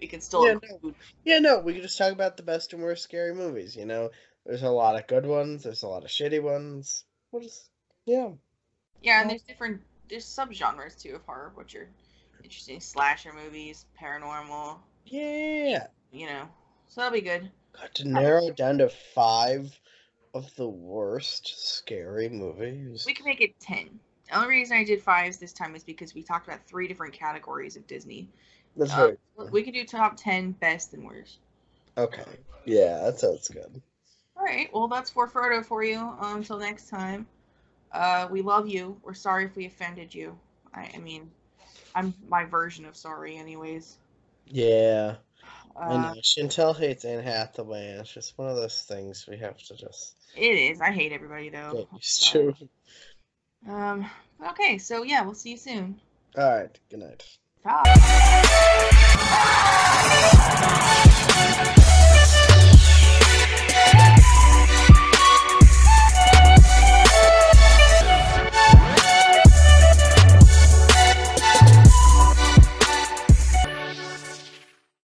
[0.00, 0.60] we can still Yeah, no.
[0.74, 0.94] include.
[1.24, 3.76] Yeah, no, we could just talk about the best and worst scary movies.
[3.76, 4.10] You know,
[4.46, 5.64] there's a lot of good ones.
[5.64, 7.04] There's a lot of shitty ones.
[7.30, 7.70] We'll just,
[8.06, 8.30] yeah.
[9.02, 11.88] Yeah, and there's different there's subgenres too of horror, which are
[12.42, 15.88] interesting slasher movies, paranormal, Yeah.
[16.10, 16.48] you know,
[16.88, 17.50] so that'll be good.
[17.72, 19.78] Got to narrow it down to five
[20.38, 23.04] of the worst scary movies.
[23.04, 24.00] We can make it 10.
[24.28, 27.14] The only reason I did fives this time is because we talked about three different
[27.14, 28.28] categories of Disney.
[28.76, 29.18] That's Uh, very
[29.50, 31.38] we could do top 10 best and worst.
[31.96, 32.38] okay.
[32.64, 33.82] Yeah, that sounds good.
[34.36, 34.72] All right.
[34.72, 35.98] Well, that's for Frodo for you.
[35.98, 37.26] Um, until next time.
[37.92, 39.00] Uh, we love you.
[39.02, 40.38] We're sorry if we offended you.
[40.74, 41.30] I, I mean,
[41.94, 43.98] I'm my version of sorry, anyways.
[44.46, 45.18] Yeah,
[45.80, 47.96] uh, Chantel hates Anne Hathaway.
[48.00, 50.16] It's just one of those things we have to just.
[50.36, 50.80] It is.
[50.80, 51.88] I hate everybody though.
[51.94, 52.54] It's true.
[53.68, 54.08] Um.
[54.44, 54.78] Okay.
[54.78, 56.00] So yeah, we'll see you soon.
[56.36, 56.78] All right.
[56.90, 57.24] Good night.
[57.64, 57.84] Bye.